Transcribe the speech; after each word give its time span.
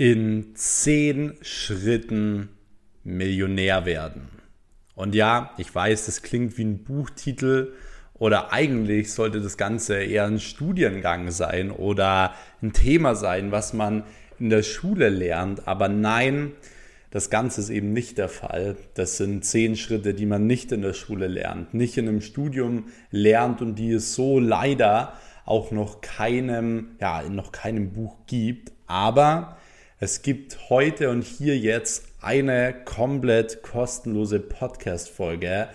in 0.00 0.52
zehn 0.54 1.34
Schritten 1.42 2.48
Millionär 3.04 3.84
werden. 3.84 4.30
Und 4.94 5.14
ja, 5.14 5.50
ich 5.58 5.74
weiß, 5.74 6.06
das 6.06 6.22
klingt 6.22 6.56
wie 6.56 6.64
ein 6.64 6.84
Buchtitel 6.84 7.74
oder 8.14 8.50
eigentlich 8.50 9.12
sollte 9.12 9.42
das 9.42 9.58
Ganze 9.58 10.02
eher 10.02 10.24
ein 10.24 10.40
Studiengang 10.40 11.30
sein 11.30 11.70
oder 11.70 12.34
ein 12.62 12.72
Thema 12.72 13.14
sein, 13.14 13.52
was 13.52 13.74
man 13.74 14.04
in 14.38 14.48
der 14.48 14.62
Schule 14.62 15.10
lernt. 15.10 15.68
Aber 15.68 15.90
nein, 15.90 16.52
das 17.10 17.28
Ganze 17.28 17.60
ist 17.60 17.68
eben 17.68 17.92
nicht 17.92 18.16
der 18.16 18.30
Fall. 18.30 18.78
Das 18.94 19.18
sind 19.18 19.44
zehn 19.44 19.76
Schritte, 19.76 20.14
die 20.14 20.24
man 20.24 20.46
nicht 20.46 20.72
in 20.72 20.80
der 20.80 20.94
Schule 20.94 21.28
lernt, 21.28 21.74
nicht 21.74 21.98
in 21.98 22.08
einem 22.08 22.22
Studium 22.22 22.86
lernt 23.10 23.60
und 23.60 23.74
die 23.74 23.92
es 23.92 24.14
so 24.14 24.38
leider 24.38 25.12
auch 25.44 25.72
noch 25.72 26.00
keinem, 26.00 26.92
ja, 27.02 27.20
in 27.20 27.34
noch 27.34 27.52
keinem 27.52 27.92
Buch 27.92 28.16
gibt. 28.26 28.72
Aber 28.86 29.58
es 30.02 30.22
gibt 30.22 30.70
heute 30.70 31.10
und 31.10 31.22
hier 31.22 31.58
jetzt 31.58 32.06
eine 32.22 32.74
komplett 32.86 33.62
kostenlose 33.62 34.40
Podcast-Folge, 34.40 35.68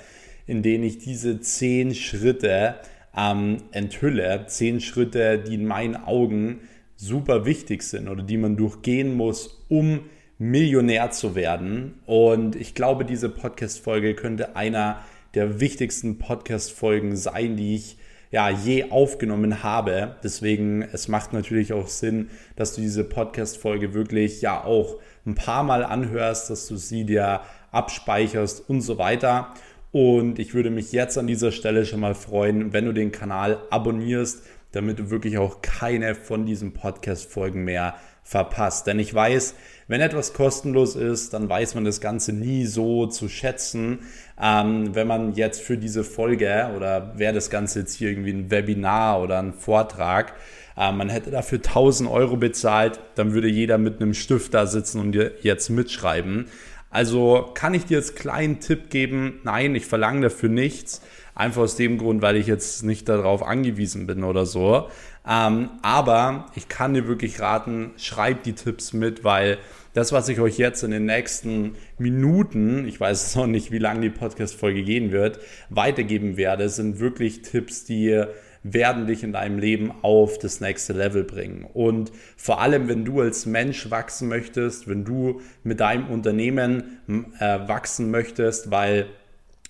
in 0.47 0.63
denen 0.63 0.83
ich 0.83 0.97
diese 0.97 1.41
zehn 1.41 1.93
Schritte 1.93 2.73
ähm, 3.15 3.57
enthülle. 3.71 4.45
Zehn 4.47 4.81
Schritte, 4.81 5.37
die 5.37 5.53
in 5.53 5.67
meinen 5.67 5.95
Augen 5.95 6.61
super 6.95 7.45
wichtig 7.45 7.83
sind 7.83 8.07
oder 8.07 8.23
die 8.23 8.37
man 8.37 8.57
durchgehen 8.57 9.13
muss, 9.13 9.63
um 9.69 10.09
Millionär 10.39 11.11
zu 11.11 11.35
werden. 11.35 11.99
Und 12.07 12.55
ich 12.55 12.73
glaube, 12.73 13.05
diese 13.05 13.29
Podcast-Folge 13.29 14.15
könnte 14.15 14.55
einer 14.55 15.03
der 15.35 15.59
wichtigsten 15.59 16.17
Podcast-Folgen 16.17 17.15
sein, 17.15 17.57
die 17.57 17.75
ich 17.75 17.97
ja, 18.35 18.49
je 18.49 18.91
aufgenommen 18.91 19.63
habe. 19.63 20.17
Deswegen, 20.21 20.81
es 20.81 21.07
macht 21.07 21.31
natürlich 21.31 21.71
auch 21.71 21.87
Sinn, 21.87 22.29
dass 22.57 22.75
du 22.75 22.81
diese 22.81 23.05
Podcast-Folge 23.05 23.93
wirklich 23.93 24.41
ja 24.41 24.61
auch 24.61 24.99
ein 25.25 25.35
paar 25.35 25.63
Mal 25.63 25.85
anhörst, 25.85 26.49
dass 26.49 26.67
du 26.67 26.75
sie 26.75 27.05
dir 27.05 27.39
abspeicherst 27.71 28.69
und 28.69 28.81
so 28.81 28.97
weiter. 28.97 29.53
Und 29.93 30.37
ich 30.37 30.53
würde 30.53 30.69
mich 30.69 30.91
jetzt 30.91 31.17
an 31.17 31.27
dieser 31.27 31.53
Stelle 31.53 31.85
schon 31.85 32.01
mal 32.01 32.13
freuen, 32.13 32.73
wenn 32.73 32.83
du 32.83 32.91
den 32.91 33.13
Kanal 33.13 33.59
abonnierst, 33.69 34.43
damit 34.73 34.99
du 34.99 35.09
wirklich 35.09 35.37
auch 35.37 35.61
keine 35.61 36.13
von 36.13 36.45
diesen 36.45 36.73
Podcast-Folgen 36.73 37.63
mehr 37.63 37.95
verpasst. 38.25 38.87
Denn 38.87 38.99
ich 38.99 39.13
weiß, 39.13 39.53
wenn 39.87 40.01
etwas 40.01 40.33
kostenlos 40.33 40.95
ist, 40.95 41.33
dann 41.33 41.47
weiß 41.47 41.75
man 41.75 41.85
das 41.85 42.01
Ganze 42.01 42.33
nie 42.33 42.65
so 42.65 43.05
zu 43.05 43.29
schätzen. 43.29 43.99
Ähm, 44.41 44.95
wenn 44.95 45.07
man 45.07 45.35
jetzt 45.35 45.61
für 45.61 45.77
diese 45.77 46.03
Folge 46.03 46.71
oder 46.75 47.17
wäre 47.17 47.33
das 47.33 47.51
Ganze 47.51 47.79
jetzt 47.81 47.93
hier 47.93 48.09
irgendwie 48.09 48.33
ein 48.33 48.51
Webinar 48.51 49.21
oder 49.21 49.39
ein 49.39 49.53
Vortrag, 49.53 50.33
äh, 50.75 50.91
man 50.91 51.09
hätte 51.09 51.29
dafür 51.29 51.59
1000 51.59 52.09
Euro 52.09 52.35
bezahlt, 52.35 52.99
dann 53.13 53.33
würde 53.33 53.47
jeder 53.47 53.77
mit 53.77 54.01
einem 54.01 54.15
Stift 54.15 54.55
da 54.55 54.65
sitzen 54.65 54.99
und 54.99 55.15
jetzt 55.41 55.69
mitschreiben. 55.69 56.47
Also 56.89 57.51
kann 57.53 57.75
ich 57.75 57.85
dir 57.85 57.97
jetzt 57.97 58.15
kleinen 58.15 58.59
Tipp 58.59 58.89
geben? 58.89 59.41
Nein, 59.43 59.75
ich 59.75 59.85
verlange 59.85 60.21
dafür 60.21 60.49
nichts. 60.49 61.01
Einfach 61.35 61.63
aus 61.63 61.75
dem 61.75 61.97
Grund, 61.97 62.21
weil 62.21 62.37
ich 62.37 62.47
jetzt 62.47 62.83
nicht 62.83 63.09
darauf 63.09 63.43
angewiesen 63.43 64.07
bin 64.07 64.23
oder 64.23 64.45
so. 64.45 64.87
Ähm, 65.27 65.69
aber 65.81 66.47
ich 66.55 66.69
kann 66.69 66.93
dir 66.93 67.07
wirklich 67.07 67.41
raten, 67.41 67.91
schreib 67.97 68.43
die 68.43 68.53
Tipps 68.53 68.93
mit, 68.93 69.23
weil 69.23 69.57
das, 69.93 70.11
was 70.11 70.29
ich 70.29 70.39
euch 70.39 70.57
jetzt 70.57 70.83
in 70.83 70.91
den 70.91 71.05
nächsten 71.05 71.75
Minuten, 71.97 72.87
ich 72.87 72.99
weiß 72.99 73.35
noch 73.35 73.47
nicht, 73.47 73.71
wie 73.71 73.79
lange 73.79 74.01
die 74.01 74.09
Podcast-Folge 74.09 74.83
gehen 74.83 75.11
wird, 75.11 75.39
weitergeben 75.69 76.37
werde, 76.37 76.69
sind 76.69 76.99
wirklich 76.99 77.41
Tipps, 77.41 77.83
die 77.85 78.23
werden 78.63 79.05
dich 79.05 79.23
in 79.23 79.31
deinem 79.31 79.59
Leben 79.59 79.93
auf 80.01 80.39
das 80.39 80.59
nächste 80.59 80.93
Level 80.93 81.23
bringen. 81.23 81.65
Und 81.71 82.11
vor 82.35 82.61
allem, 82.61 82.87
wenn 82.87 83.05
du 83.05 83.21
als 83.21 83.45
Mensch 83.45 83.91
wachsen 83.91 84.27
möchtest, 84.27 84.87
wenn 84.87 85.05
du 85.05 85.41
mit 85.63 85.79
deinem 85.79 86.07
Unternehmen 86.07 86.97
äh, 87.39 87.59
wachsen 87.67 88.09
möchtest, 88.09 88.71
weil 88.71 89.05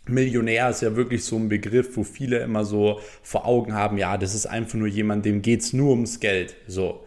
Millionär 0.07 0.69
ist 0.69 0.81
ja 0.81 0.95
wirklich 0.95 1.23
so 1.23 1.35
ein 1.35 1.49
Begriff, 1.49 1.97
wo 1.97 2.03
viele 2.03 2.39
immer 2.39 2.65
so 2.65 2.99
vor 3.23 3.45
Augen 3.45 3.73
haben, 3.73 3.97
ja, 3.97 4.17
das 4.17 4.35
ist 4.35 4.45
einfach 4.45 4.75
nur 4.75 4.87
jemand, 4.87 5.25
dem 5.25 5.41
geht 5.41 5.61
es 5.61 5.73
nur 5.73 5.91
ums 5.91 6.19
Geld. 6.19 6.55
So. 6.67 7.03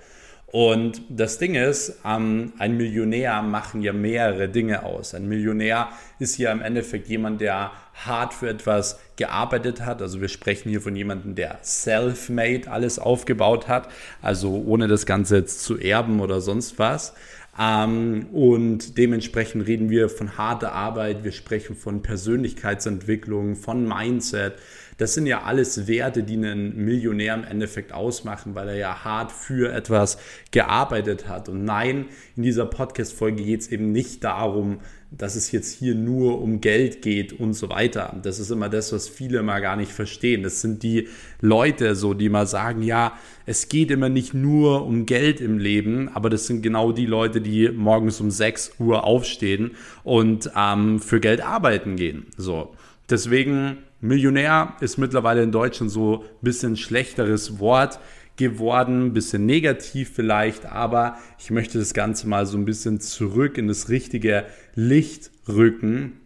Und 0.51 1.03
das 1.11 1.37
Ding 1.37 1.55
ist, 1.55 2.01
ähm, 2.07 2.55
ein 2.59 2.79
Millionär 2.79 3.43
machen 3.43 3.83
ja 3.83 3.93
mehrere 3.93 4.49
Dinge 4.49 4.83
aus. 4.83 5.15
Ein 5.15 5.29
Millionär 5.29 5.91
ist 6.19 6.39
ja 6.39 6.51
im 6.53 6.63
Endeffekt 6.63 7.07
jemand, 7.09 7.43
der 7.43 7.71
hart 8.07 8.33
für 8.33 8.49
etwas 8.49 8.99
gearbeitet 9.17 9.83
hat. 9.83 10.01
Also 10.01 10.23
wir 10.23 10.29
sprechen 10.29 10.71
hier 10.71 10.81
von 10.81 10.97
jemandem, 10.97 11.35
der 11.35 11.59
self-made 11.63 12.71
alles 12.71 12.99
aufgebaut 12.99 13.69
hat, 13.69 13.89
also 14.23 14.65
ohne 14.67 14.89
das 14.89 15.05
Ganze 15.05 15.37
jetzt 15.37 15.63
zu 15.65 15.79
erben 15.79 16.21
oder 16.21 16.41
sonst 16.41 16.79
was. 16.79 17.13
Ähm, 17.59 18.27
und 18.33 18.97
dementsprechend 18.99 19.67
reden 19.67 19.91
wir 19.91 20.09
von 20.09 20.39
harter 20.39 20.73
Arbeit, 20.73 21.25
wir 21.25 21.33
sprechen 21.33 21.75
von 21.75 22.03
Persönlichkeitsentwicklung, 22.03 23.57
von 23.57 23.87
Mindset. 23.87 24.55
Das 24.97 25.15
sind 25.15 25.27
ja 25.27 25.43
alles 25.43 25.87
Werte, 25.87 26.23
die 26.23 26.37
einen 26.37 26.85
Millionär 26.85 27.35
im 27.35 27.45
Endeffekt 27.45 27.93
ausmachen, 27.93 28.55
weil 28.55 28.69
er 28.69 28.77
ja 28.77 29.05
hart 29.05 29.33
für 29.33 29.73
etwas 29.73 30.19
gearbeitet 30.51 31.29
hat. 31.29 31.49
Und 31.49 31.65
nein, 31.65 32.07
in 32.37 32.43
dieser 32.43 32.67
Podcast-Folge 32.67 33.43
geht 33.45 33.61
es 33.61 33.69
eben 33.69 33.93
nicht 33.93 34.25
darum, 34.25 34.81
dass 35.11 35.37
es 35.37 35.53
jetzt 35.53 35.79
hier 35.79 35.95
nur 35.95 36.43
um 36.43 36.61
Geld 36.61 37.01
geht 37.01 37.33
und 37.33 37.55
so 37.55 37.71
weiter. 37.71 38.17
Das 38.23 38.39
ist 38.39 38.51
immer 38.51 38.69
das, 38.69 38.93
was 38.93 39.09
viele 39.09 39.43
mal 39.43 39.61
gar 39.61 39.77
nicht 39.77 39.91
verstehen. 39.91 40.43
Das 40.43 40.61
sind 40.61 40.83
die 40.83 41.09
Leute 41.41 41.95
so, 41.95 42.13
die 42.13 42.29
mal 42.29 42.47
sagen, 42.47 42.83
ja, 42.83 43.15
es 43.47 43.69
geht 43.69 43.91
immer 43.91 44.11
nicht 44.11 44.35
nur 44.35 44.85
um 44.85 45.07
Geld 45.07 45.41
im 45.41 45.59
Leben, 45.59 46.11
aber 46.11 46.29
das 46.29 46.47
sind 46.47 46.63
genau 46.63 46.93
die 46.93 47.07
Leute, 47.07 47.41
die 47.41 47.71
morgens 47.71 48.21
um 48.21 48.31
6 48.31 48.73
Uhr 48.79 49.05
aufstehen 49.05 49.73
und 50.05 50.51
ähm, 50.55 51.01
für 51.01 51.21
Geld 51.21 51.41
arbeiten 51.41 51.97
gehen. 51.97 52.27
So. 52.37 52.75
Deswegen, 53.09 53.79
Millionär 54.01 54.77
ist 54.81 54.99
mittlerweile 54.99 55.43
in 55.43 55.51
Deutschland 55.51 55.91
so 55.91 56.23
ein 56.23 56.25
bisschen 56.43 56.77
schlechteres 56.77 57.59
Wort 57.59 57.99
geworden, 58.39 59.07
ein 59.07 59.13
bisschen 59.13 59.45
negativ 59.45 60.11
vielleicht, 60.15 60.65
aber 60.65 61.19
ich 61.39 61.51
möchte 61.51 61.79
das 61.79 61.93
Ganze 61.93 62.27
mal 62.27 62.47
so 62.47 62.57
ein 62.57 62.65
bisschen 62.65 63.01
zurück 63.01 63.59
in 63.59 63.69
das 63.69 63.91
richtige 63.91 64.47
Licht 64.75 65.31
rücken. 65.47 66.21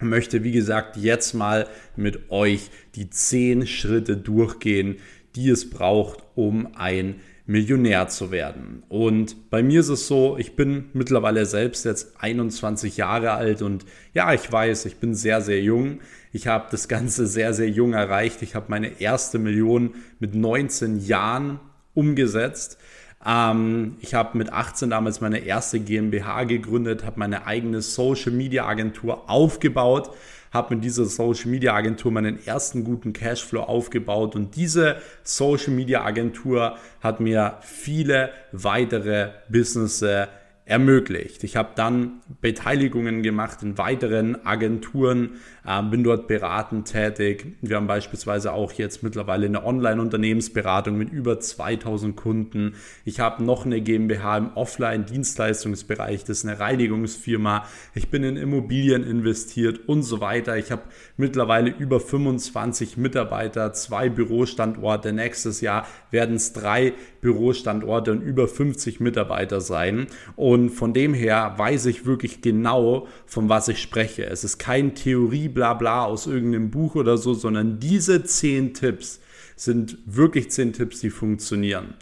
Möchte, 0.00 0.42
wie 0.42 0.52
gesagt, 0.52 0.96
jetzt 0.96 1.34
mal 1.34 1.68
mit 1.94 2.30
euch 2.30 2.70
die 2.94 3.10
zehn 3.10 3.66
Schritte 3.66 4.16
durchgehen, 4.16 4.96
die 5.36 5.50
es 5.50 5.70
braucht, 5.70 6.24
um 6.34 6.74
ein 6.74 7.16
Millionär 7.48 8.08
zu 8.08 8.30
werden. 8.30 8.82
Und 8.90 9.48
bei 9.48 9.62
mir 9.62 9.80
ist 9.80 9.88
es 9.88 10.06
so, 10.06 10.36
ich 10.36 10.54
bin 10.54 10.90
mittlerweile 10.92 11.46
selbst 11.46 11.86
jetzt 11.86 12.12
21 12.20 12.98
Jahre 12.98 13.32
alt 13.32 13.62
und 13.62 13.86
ja, 14.12 14.34
ich 14.34 14.52
weiß, 14.52 14.84
ich 14.84 14.96
bin 14.96 15.14
sehr, 15.14 15.40
sehr 15.40 15.62
jung. 15.62 16.00
Ich 16.30 16.46
habe 16.46 16.66
das 16.70 16.88
Ganze 16.88 17.26
sehr, 17.26 17.54
sehr 17.54 17.70
jung 17.70 17.94
erreicht. 17.94 18.42
Ich 18.42 18.54
habe 18.54 18.66
meine 18.68 19.00
erste 19.00 19.38
Million 19.38 19.94
mit 20.18 20.34
19 20.34 21.00
Jahren 21.00 21.58
umgesetzt. 21.94 22.76
Ähm, 23.24 23.96
ich 24.00 24.14
habe 24.14 24.38
mit 24.38 24.52
18 24.52 24.90
damals 24.90 25.20
meine 25.20 25.38
erste 25.38 25.80
GmbH 25.80 26.44
gegründet, 26.44 27.04
habe 27.04 27.18
meine 27.18 27.46
eigene 27.46 27.82
Social 27.82 28.32
Media 28.32 28.66
Agentur 28.66 29.28
aufgebaut, 29.28 30.10
habe 30.52 30.76
mit 30.76 30.84
dieser 30.84 31.04
Social 31.04 31.50
Media 31.50 31.74
Agentur 31.74 32.12
meinen 32.12 32.44
ersten 32.46 32.84
guten 32.84 33.12
Cashflow 33.12 33.62
aufgebaut 33.62 34.36
und 34.36 34.56
diese 34.56 34.96
Social 35.22 35.72
Media 35.72 36.04
Agentur 36.04 36.76
hat 37.00 37.20
mir 37.20 37.58
viele 37.62 38.30
weitere 38.52 39.30
Businesses 39.48 40.28
ermöglicht. 40.68 41.44
Ich 41.44 41.56
habe 41.56 41.70
dann 41.74 42.20
Beteiligungen 42.42 43.22
gemacht 43.22 43.62
in 43.62 43.78
weiteren 43.78 44.44
Agenturen, 44.44 45.30
äh, 45.66 45.82
bin 45.82 46.04
dort 46.04 46.28
beratend 46.28 46.92
tätig. 46.92 47.56
Wir 47.62 47.76
haben 47.76 47.86
beispielsweise 47.86 48.52
auch 48.52 48.72
jetzt 48.72 49.02
mittlerweile 49.02 49.46
eine 49.46 49.64
Online-Unternehmensberatung 49.64 50.98
mit 50.98 51.10
über 51.10 51.40
2000 51.40 52.16
Kunden. 52.16 52.74
Ich 53.06 53.18
habe 53.18 53.42
noch 53.42 53.64
eine 53.64 53.80
GmbH 53.80 54.36
im 54.36 54.50
Offline-Dienstleistungsbereich, 54.54 56.24
das 56.24 56.38
ist 56.38 56.44
eine 56.44 56.60
Reinigungsfirma. 56.60 57.64
Ich 57.94 58.10
bin 58.10 58.22
in 58.22 58.36
Immobilien 58.36 59.04
investiert 59.04 59.88
und 59.88 60.02
so 60.02 60.20
weiter. 60.20 60.58
Ich 60.58 60.70
habe 60.70 60.82
mittlerweile 61.16 61.70
über 61.70 61.98
25 61.98 62.98
Mitarbeiter, 62.98 63.72
zwei 63.72 64.10
Bürostandorte. 64.10 65.14
Nächstes 65.14 65.62
Jahr 65.62 65.86
werden 66.10 66.36
es 66.36 66.52
drei 66.52 66.92
Bürostandorte 67.20 68.12
und 68.12 68.22
über 68.22 68.48
50 68.48 69.00
Mitarbeiter 69.00 69.60
sein. 69.60 70.06
Und 70.36 70.70
von 70.70 70.92
dem 70.92 71.14
her 71.14 71.54
weiß 71.56 71.86
ich 71.86 72.06
wirklich 72.06 72.42
genau, 72.42 73.06
von 73.26 73.48
was 73.48 73.68
ich 73.68 73.80
spreche. 73.80 74.26
Es 74.26 74.44
ist 74.44 74.58
kein 74.58 74.94
Theorie 74.94 75.48
Blabla 75.48 76.04
aus 76.04 76.26
irgendeinem 76.26 76.70
Buch 76.70 76.94
oder 76.94 77.16
so, 77.16 77.34
sondern 77.34 77.80
diese 77.80 78.24
zehn 78.24 78.74
Tipps 78.74 79.20
sind 79.56 79.98
wirklich 80.06 80.50
zehn 80.50 80.72
Tipps, 80.72 81.00
die 81.00 81.10
funktionieren. 81.10 81.94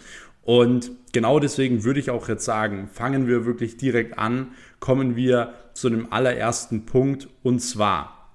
Und 0.43 0.93
genau 1.13 1.41
deswegen 1.41 1.83
würde 1.83 1.99
ich 1.99 2.11
auch 2.11 2.29
jetzt 2.29 2.45
sagen, 2.45 2.89
fangen 2.93 3.27
wir 3.27 3.47
wirklich 3.47 3.77
direkt 3.77 4.19
an, 4.19 4.53
kommen 4.79 5.17
wir 5.17 5.55
zu 5.75 5.91
dem 5.91 6.13
allerersten 6.13 6.87
Punkt 6.87 7.29
und 7.43 7.61
zwar 7.61 8.31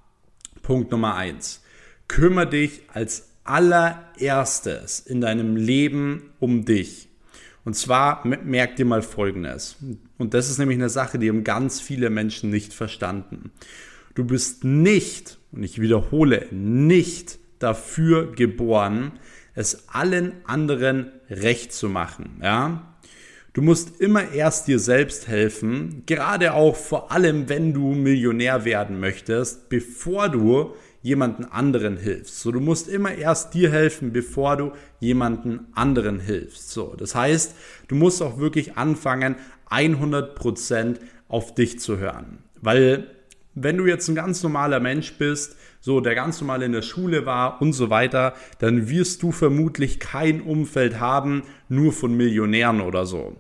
Punkt 0.62 0.92
Nummer 0.92 1.16
eins. 1.16 1.64
Kümmere 2.08 2.48
dich 2.48 2.82
als 2.94 3.31
allererstes 3.44 5.00
in 5.00 5.22
deinem 5.22 5.56
Leben 5.56 6.32
um 6.40 6.66
dich. 6.66 7.10
Und 7.64 7.76
zwar 7.76 8.26
merkt 8.26 8.80
ihr 8.80 8.86
mal 8.86 9.02
Folgendes. 9.02 9.78
Und 10.18 10.34
das 10.34 10.50
ist 10.50 10.58
nämlich 10.58 10.78
eine 10.78 10.90
Sache, 10.90 11.20
die 11.20 11.30
haben 11.30 11.44
ganz 11.44 11.80
viele 11.80 12.10
Menschen 12.10 12.50
nicht 12.50 12.74
verstanden. 12.74 13.52
Du 14.16 14.26
bist 14.26 14.64
nicht, 14.64 15.38
und 15.52 15.64
ich 15.64 15.80
wiederhole, 15.80 16.48
nicht 16.52 17.40
dafür 17.60 18.32
geboren, 18.32 19.14
es 19.54 19.90
allen 19.90 20.34
anderen 20.46 21.12
recht 21.30 21.74
zu 21.74 21.88
machen. 21.90 22.40
Ja? 22.42 22.96
Du 23.54 23.62
musst 23.62 24.00
immer 24.00 24.32
erst 24.32 24.68
dir 24.68 24.80
selbst 24.80 25.28
helfen, 25.28 26.04
gerade 26.06 26.54
auch 26.54 26.76
vor 26.76 27.12
allem, 27.12 27.50
wenn 27.50 27.74
du 27.74 27.94
Millionär 27.94 28.66
werden 28.66 29.00
möchtest, 29.00 29.70
bevor 29.70 30.30
du 30.30 30.74
jemanden 31.02 31.46
anderen 31.46 31.98
hilfst. 31.98 32.40
So, 32.40 32.52
du 32.52 32.60
musst 32.60 32.88
immer 32.88 33.14
erst 33.14 33.54
dir 33.54 33.72
helfen, 33.72 34.14
bevor 34.14 34.58
du 34.58 34.72
jemanden 35.00 35.68
anderen 35.74 36.20
hilfst. 36.20 36.70
So, 36.72 36.96
das 36.98 37.16
heißt, 37.16 37.56
du 37.88 37.96
musst 37.96 38.22
auch 38.22 38.38
wirklich 38.38 38.78
anfangen, 38.78 39.36
100% 39.70 40.98
auf 41.28 41.56
dich 41.56 41.80
zu 41.80 41.98
hören. 41.98 42.40
Weil 42.62 43.08
wenn 43.54 43.78
du 43.78 43.86
jetzt 43.86 44.08
ein 44.08 44.16
ganz 44.16 44.44
normaler 44.44 44.80
Mensch 44.80 45.14
bist, 45.14 45.58
so 45.82 46.00
der 46.00 46.16
ganz 46.16 46.40
normal 46.40 46.62
in 46.62 46.72
der 46.72 46.84
Schule 46.84 47.26
war 47.26 47.62
und 47.62 47.74
so 47.74 47.90
weiter, 47.90 48.34
dann 48.60 48.90
wirst 48.90 49.24
du 49.24 49.32
vermutlich 49.32 50.00
kein 50.00 50.42
Umfeld 50.42 51.00
haben, 51.00 51.44
nur 51.68 51.92
von 51.92 52.16
Millionären 52.16 52.82
oder 52.82 53.06
so. 53.06 53.36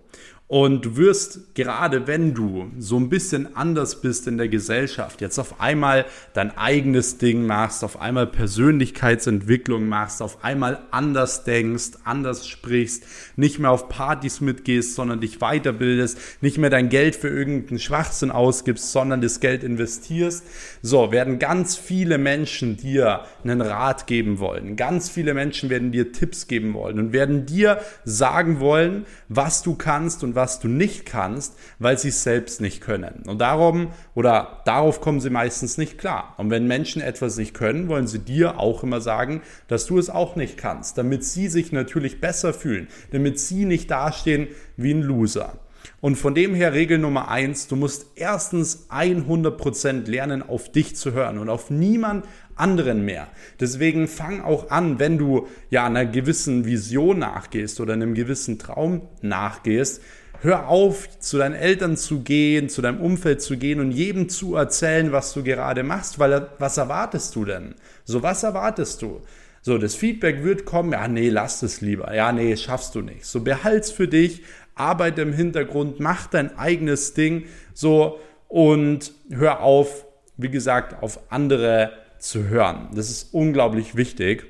Und 0.51 0.83
du 0.83 0.97
wirst, 0.97 1.55
gerade 1.55 2.07
wenn 2.07 2.33
du 2.33 2.71
so 2.77 2.97
ein 2.97 3.07
bisschen 3.07 3.55
anders 3.55 4.01
bist 4.01 4.27
in 4.27 4.37
der 4.37 4.49
Gesellschaft, 4.49 5.21
jetzt 5.21 5.39
auf 5.39 5.61
einmal 5.61 6.03
dein 6.33 6.57
eigenes 6.57 7.17
Ding 7.17 7.45
machst, 7.45 7.85
auf 7.85 8.01
einmal 8.01 8.27
Persönlichkeitsentwicklung 8.27 9.87
machst, 9.87 10.21
auf 10.21 10.43
einmal 10.43 10.79
anders 10.91 11.45
denkst, 11.45 11.91
anders 12.03 12.45
sprichst, 12.49 13.05
nicht 13.37 13.59
mehr 13.59 13.71
auf 13.71 13.87
Partys 13.87 14.41
mitgehst, 14.41 14.95
sondern 14.95 15.21
dich 15.21 15.37
weiterbildest, 15.39 16.17
nicht 16.41 16.57
mehr 16.57 16.69
dein 16.69 16.89
Geld 16.89 17.15
für 17.15 17.29
irgendeinen 17.29 17.79
Schwachsinn 17.79 18.29
ausgibst, 18.29 18.91
sondern 18.91 19.21
das 19.21 19.39
Geld 19.39 19.63
investierst, 19.63 20.43
so 20.81 21.13
werden 21.13 21.39
ganz 21.39 21.77
viele 21.77 22.17
Menschen 22.17 22.75
dir 22.75 23.21
einen 23.45 23.61
Rat 23.61 24.05
geben 24.05 24.39
wollen. 24.39 24.75
Ganz 24.75 25.09
viele 25.09 25.33
Menschen 25.33 25.69
werden 25.69 25.93
dir 25.93 26.11
Tipps 26.11 26.47
geben 26.47 26.73
wollen 26.73 26.99
und 26.99 27.13
werden 27.13 27.45
dir 27.45 27.79
sagen 28.03 28.59
wollen, 28.59 29.05
was 29.29 29.63
du 29.63 29.75
kannst 29.75 30.25
und 30.25 30.35
was 30.35 30.40
was 30.41 30.59
du 30.59 30.67
nicht 30.67 31.05
kannst, 31.05 31.55
weil 31.77 31.99
sie 31.99 32.07
es 32.07 32.23
selbst 32.23 32.61
nicht 32.61 32.81
können. 32.81 33.25
Und 33.27 33.37
darum 33.41 33.91
oder 34.15 34.63
darauf 34.65 34.99
kommen 34.99 35.19
sie 35.19 35.29
meistens 35.29 35.77
nicht 35.77 35.99
klar. 35.99 36.33
Und 36.37 36.49
wenn 36.49 36.65
Menschen 36.65 36.99
etwas 36.99 37.37
nicht 37.37 37.53
können, 37.53 37.89
wollen 37.89 38.07
sie 38.07 38.17
dir 38.17 38.59
auch 38.59 38.81
immer 38.81 39.01
sagen, 39.01 39.43
dass 39.67 39.85
du 39.85 39.99
es 39.99 40.09
auch 40.09 40.35
nicht 40.35 40.57
kannst, 40.57 40.97
damit 40.97 41.23
sie 41.23 41.47
sich 41.47 41.71
natürlich 41.71 42.19
besser 42.21 42.55
fühlen, 42.55 42.87
damit 43.11 43.39
sie 43.39 43.65
nicht 43.65 43.91
dastehen 43.91 44.47
wie 44.77 44.95
ein 44.95 45.03
Loser. 45.03 45.59
Und 45.99 46.15
von 46.15 46.33
dem 46.33 46.55
her 46.55 46.73
Regel 46.73 46.97
Nummer 46.97 47.29
eins, 47.29 47.67
du 47.67 47.75
musst 47.75 48.07
erstens 48.15 48.87
100% 48.89 50.09
lernen, 50.09 50.41
auf 50.41 50.71
dich 50.71 50.95
zu 50.95 51.13
hören 51.13 51.37
und 51.37 51.49
auf 51.49 51.69
niemand 51.69 52.25
anderen 52.55 53.05
mehr. 53.05 53.27
Deswegen 53.59 54.07
fang 54.07 54.41
auch 54.41 54.69
an, 54.69 54.99
wenn 54.99 55.17
du 55.17 55.47
ja 55.69 55.85
einer 55.85 56.05
gewissen 56.05 56.65
Vision 56.65 57.19
nachgehst 57.19 57.79
oder 57.79 57.93
einem 57.93 58.13
gewissen 58.13 58.59
Traum 58.59 59.01
nachgehst, 59.21 60.01
Hör 60.43 60.69
auf, 60.69 61.19
zu 61.19 61.37
deinen 61.37 61.53
Eltern 61.53 61.95
zu 61.95 62.21
gehen, 62.21 62.67
zu 62.67 62.81
deinem 62.81 62.99
Umfeld 62.99 63.43
zu 63.43 63.57
gehen 63.57 63.79
und 63.79 63.91
jedem 63.91 64.27
zu 64.27 64.55
erzählen, 64.55 65.11
was 65.11 65.33
du 65.33 65.43
gerade 65.43 65.83
machst, 65.83 66.17
weil 66.17 66.47
was 66.57 66.77
erwartest 66.77 67.35
du 67.35 67.45
denn? 67.45 67.75
So, 68.05 68.23
was 68.23 68.41
erwartest 68.41 69.03
du? 69.03 69.21
So, 69.61 69.77
das 69.77 69.93
Feedback 69.93 70.43
wird 70.43 70.65
kommen, 70.65 70.93
ja, 70.93 71.07
nee, 71.07 71.29
lass 71.29 71.61
es 71.61 71.81
lieber. 71.81 72.15
Ja, 72.15 72.31
nee, 72.31 72.57
schaffst 72.57 72.95
du 72.95 73.01
nicht. 73.01 73.23
So, 73.23 73.41
behalt's 73.41 73.91
für 73.91 74.07
dich, 74.07 74.41
arbeite 74.73 75.21
im 75.21 75.33
Hintergrund, 75.33 75.99
mach 75.99 76.25
dein 76.25 76.57
eigenes 76.57 77.13
Ding, 77.13 77.45
so, 77.75 78.19
und 78.47 79.13
hör 79.29 79.61
auf, 79.61 80.07
wie 80.37 80.49
gesagt, 80.49 81.03
auf 81.03 81.31
andere 81.31 81.91
zu 82.17 82.47
hören. 82.47 82.89
Das 82.95 83.11
ist 83.11 83.31
unglaublich 83.31 83.95
wichtig. 83.95 84.47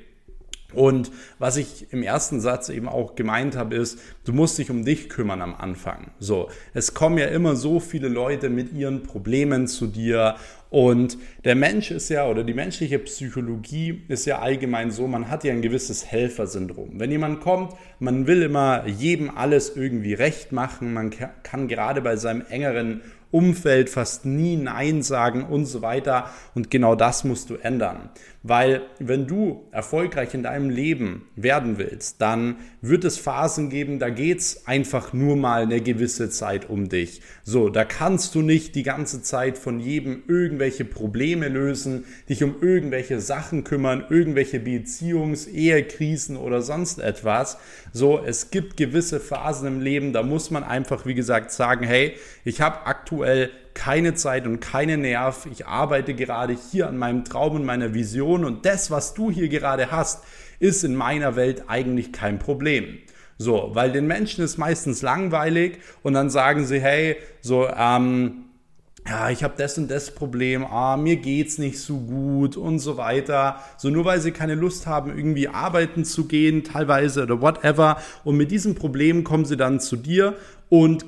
Und 0.72 1.10
was 1.38 1.56
ich 1.56 1.92
im 1.92 2.02
ersten 2.02 2.40
Satz 2.40 2.68
eben 2.68 2.88
auch 2.88 3.14
gemeint 3.14 3.56
habe, 3.56 3.76
ist, 3.76 3.98
du 4.24 4.32
musst 4.32 4.58
dich 4.58 4.70
um 4.70 4.84
dich 4.84 5.08
kümmern 5.08 5.42
am 5.42 5.54
Anfang. 5.54 6.10
So, 6.18 6.48
es 6.74 6.94
kommen 6.94 7.18
ja 7.18 7.26
immer 7.26 7.56
so 7.56 7.80
viele 7.80 8.08
Leute 8.08 8.48
mit 8.48 8.72
ihren 8.72 9.02
Problemen 9.02 9.66
zu 9.66 9.86
dir 9.86 10.36
und 10.72 11.18
der 11.44 11.54
Mensch 11.54 11.90
ist 11.90 12.08
ja, 12.08 12.26
oder 12.26 12.44
die 12.44 12.54
menschliche 12.54 12.98
Psychologie 12.98 14.04
ist 14.08 14.24
ja 14.24 14.38
allgemein 14.38 14.90
so, 14.90 15.06
man 15.06 15.28
hat 15.28 15.44
ja 15.44 15.52
ein 15.52 15.60
gewisses 15.60 16.06
Helfersyndrom. 16.06 16.98
Wenn 16.98 17.10
jemand 17.10 17.40
kommt, 17.40 17.74
man 17.98 18.26
will 18.26 18.40
immer 18.40 18.86
jedem 18.86 19.36
alles 19.36 19.76
irgendwie 19.76 20.14
recht 20.14 20.50
machen, 20.50 20.94
man 20.94 21.10
kann 21.42 21.68
gerade 21.68 22.00
bei 22.00 22.16
seinem 22.16 22.42
engeren 22.48 23.02
Umfeld 23.30 23.90
fast 23.90 24.24
nie 24.24 24.56
Nein 24.56 25.02
sagen 25.02 25.44
und 25.44 25.66
so 25.66 25.82
weiter. 25.82 26.30
Und 26.54 26.70
genau 26.70 26.94
das 26.94 27.24
musst 27.24 27.50
du 27.50 27.56
ändern. 27.56 28.08
Weil 28.44 28.82
wenn 28.98 29.28
du 29.28 29.68
erfolgreich 29.70 30.34
in 30.34 30.42
deinem 30.42 30.68
Leben 30.68 31.26
werden 31.36 31.78
willst, 31.78 32.20
dann 32.20 32.56
wird 32.80 33.04
es 33.04 33.16
Phasen 33.16 33.70
geben, 33.70 34.00
da 34.00 34.10
geht 34.10 34.40
es 34.40 34.66
einfach 34.66 35.12
nur 35.12 35.36
mal 35.36 35.62
eine 35.62 35.80
gewisse 35.80 36.28
Zeit 36.28 36.68
um 36.68 36.88
dich. 36.88 37.22
So, 37.44 37.68
da 37.68 37.84
kannst 37.84 38.34
du 38.34 38.42
nicht 38.42 38.74
die 38.74 38.82
ganze 38.82 39.22
Zeit 39.22 39.58
von 39.58 39.78
jedem 39.78 40.24
irgendwelche 40.26 40.84
Probleme 40.84 41.48
lösen, 41.48 42.04
dich 42.28 42.42
um 42.42 42.56
irgendwelche 42.60 43.20
Sachen 43.20 43.62
kümmern, 43.62 44.06
irgendwelche 44.10 44.58
Beziehungs-, 44.58 45.48
Ehekrisen 45.48 46.36
oder 46.36 46.62
sonst 46.62 46.98
etwas. 46.98 47.58
So, 47.92 48.20
es 48.24 48.50
gibt 48.50 48.76
gewisse 48.76 49.20
Phasen 49.20 49.68
im 49.68 49.80
Leben, 49.80 50.12
da 50.12 50.24
muss 50.24 50.50
man 50.50 50.64
einfach, 50.64 51.06
wie 51.06 51.14
gesagt, 51.14 51.52
sagen, 51.52 51.86
hey, 51.86 52.14
ich 52.44 52.60
habe 52.60 52.86
aktuell 52.86 53.50
keine 53.74 54.14
Zeit 54.14 54.46
und 54.46 54.60
keine 54.60 54.96
Nerv. 54.96 55.46
Ich 55.50 55.66
arbeite 55.66 56.14
gerade 56.14 56.56
hier 56.70 56.88
an 56.88 56.98
meinem 56.98 57.24
Traum 57.24 57.56
und 57.56 57.64
meiner 57.64 57.94
Vision 57.94 58.44
und 58.44 58.66
das, 58.66 58.90
was 58.90 59.14
du 59.14 59.30
hier 59.30 59.48
gerade 59.48 59.90
hast, 59.90 60.24
ist 60.58 60.84
in 60.84 60.94
meiner 60.94 61.36
Welt 61.36 61.64
eigentlich 61.68 62.12
kein 62.12 62.38
Problem. 62.38 62.98
So, 63.38 63.70
weil 63.72 63.90
den 63.90 64.06
Menschen 64.06 64.44
ist 64.44 64.58
meistens 64.58 65.02
langweilig 65.02 65.78
und 66.02 66.14
dann 66.14 66.30
sagen 66.30 66.64
sie, 66.64 66.80
hey, 66.80 67.16
so, 67.40 67.68
ähm, 67.68 68.44
ja, 69.06 69.30
ich 69.30 69.42
habe 69.42 69.54
das 69.56 69.76
und 69.78 69.90
das 69.90 70.14
Problem, 70.14 70.64
ah, 70.64 70.96
mir 70.96 71.16
geht's 71.16 71.58
nicht 71.58 71.80
so 71.80 71.98
gut 71.98 72.56
und 72.56 72.78
so 72.78 72.96
weiter. 72.96 73.56
So 73.76 73.90
nur 73.90 74.04
weil 74.04 74.20
sie 74.20 74.30
keine 74.30 74.54
Lust 74.54 74.86
haben, 74.86 75.16
irgendwie 75.16 75.48
arbeiten 75.48 76.04
zu 76.04 76.28
gehen, 76.28 76.62
teilweise 76.62 77.24
oder 77.24 77.40
whatever. 77.40 77.96
Und 78.22 78.36
mit 78.36 78.52
diesem 78.52 78.76
Problem 78.76 79.24
kommen 79.24 79.44
sie 79.44 79.56
dann 79.56 79.80
zu 79.80 79.96
dir 79.96 80.36
und 80.68 81.04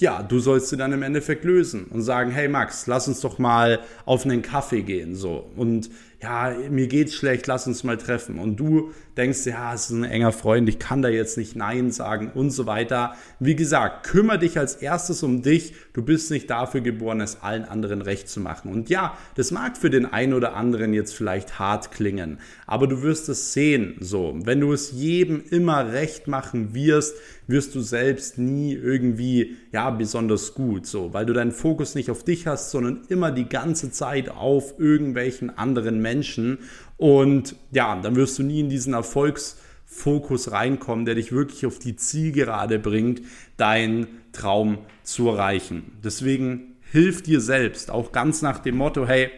ja, 0.00 0.22
du 0.22 0.38
sollst 0.38 0.68
sie 0.68 0.76
dann 0.76 0.92
im 0.92 1.02
Endeffekt 1.02 1.44
lösen 1.44 1.86
und 1.86 2.02
sagen, 2.02 2.30
hey 2.30 2.48
Max, 2.48 2.86
lass 2.86 3.08
uns 3.08 3.20
doch 3.20 3.38
mal 3.38 3.80
auf 4.04 4.24
einen 4.24 4.42
Kaffee 4.42 4.82
gehen, 4.82 5.14
so. 5.14 5.50
Und 5.56 5.90
ja, 6.22 6.54
mir 6.70 6.86
geht's 6.86 7.14
schlecht, 7.14 7.46
lass 7.46 7.66
uns 7.66 7.84
mal 7.84 7.96
treffen. 7.96 8.38
Und 8.38 8.56
du 8.56 8.92
denkst, 9.20 9.44
ja, 9.46 9.74
es 9.74 9.84
ist 9.84 9.90
ein 9.90 10.04
enger 10.04 10.32
Freund, 10.32 10.68
ich 10.68 10.78
kann 10.78 11.02
da 11.02 11.08
jetzt 11.08 11.36
nicht 11.36 11.54
Nein 11.54 11.90
sagen 11.90 12.30
und 12.34 12.50
so 12.50 12.64
weiter. 12.64 13.14
Wie 13.38 13.54
gesagt, 13.54 14.06
kümmere 14.06 14.38
dich 14.38 14.58
als 14.58 14.76
erstes 14.76 15.22
um 15.22 15.42
dich. 15.42 15.74
Du 15.92 16.02
bist 16.02 16.30
nicht 16.30 16.48
dafür 16.48 16.80
geboren, 16.80 17.20
es 17.20 17.42
allen 17.42 17.64
anderen 17.64 18.00
recht 18.00 18.28
zu 18.28 18.40
machen. 18.40 18.72
Und 18.72 18.88
ja, 18.88 19.16
das 19.34 19.50
mag 19.50 19.76
für 19.76 19.90
den 19.90 20.06
einen 20.06 20.32
oder 20.32 20.56
anderen 20.56 20.94
jetzt 20.94 21.14
vielleicht 21.14 21.58
hart 21.58 21.92
klingen, 21.92 22.38
aber 22.66 22.86
du 22.86 23.02
wirst 23.02 23.28
es 23.28 23.52
sehen, 23.52 23.96
so. 24.00 24.38
Wenn 24.42 24.60
du 24.60 24.72
es 24.72 24.92
jedem 24.92 25.42
immer 25.50 25.92
recht 25.92 26.26
machen 26.26 26.74
wirst, 26.74 27.14
wirst 27.50 27.74
du 27.74 27.80
selbst 27.80 28.38
nie 28.38 28.72
irgendwie, 28.74 29.56
ja, 29.72 29.90
besonders 29.90 30.54
gut, 30.54 30.86
so, 30.86 31.12
weil 31.12 31.26
du 31.26 31.32
deinen 31.32 31.52
Fokus 31.52 31.94
nicht 31.94 32.10
auf 32.10 32.24
dich 32.24 32.46
hast, 32.46 32.70
sondern 32.70 33.02
immer 33.08 33.32
die 33.32 33.48
ganze 33.48 33.90
Zeit 33.90 34.28
auf 34.28 34.78
irgendwelchen 34.78 35.50
anderen 35.58 36.00
Menschen. 36.00 36.58
Und 37.00 37.56
ja, 37.72 37.98
dann 37.98 38.14
wirst 38.14 38.38
du 38.38 38.42
nie 38.42 38.60
in 38.60 38.68
diesen 38.68 38.92
Erfolgsfokus 38.92 40.52
reinkommen, 40.52 41.06
der 41.06 41.14
dich 41.14 41.32
wirklich 41.32 41.64
auf 41.64 41.78
die 41.78 41.96
Zielgerade 41.96 42.78
bringt, 42.78 43.22
deinen 43.56 44.06
Traum 44.32 44.76
zu 45.02 45.30
erreichen. 45.30 45.92
Deswegen 46.04 46.74
hilf 46.92 47.22
dir 47.22 47.40
selbst, 47.40 47.90
auch 47.90 48.12
ganz 48.12 48.42
nach 48.42 48.58
dem 48.58 48.76
Motto, 48.76 49.06
hey, 49.06 49.30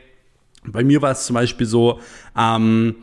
bei 0.65 0.83
mir 0.83 1.03
war 1.03 1.13
es 1.13 1.25
zum 1.25 1.35
Beispiel 1.35 1.69
so, 1.69 2.01
ähm, 2.37 2.97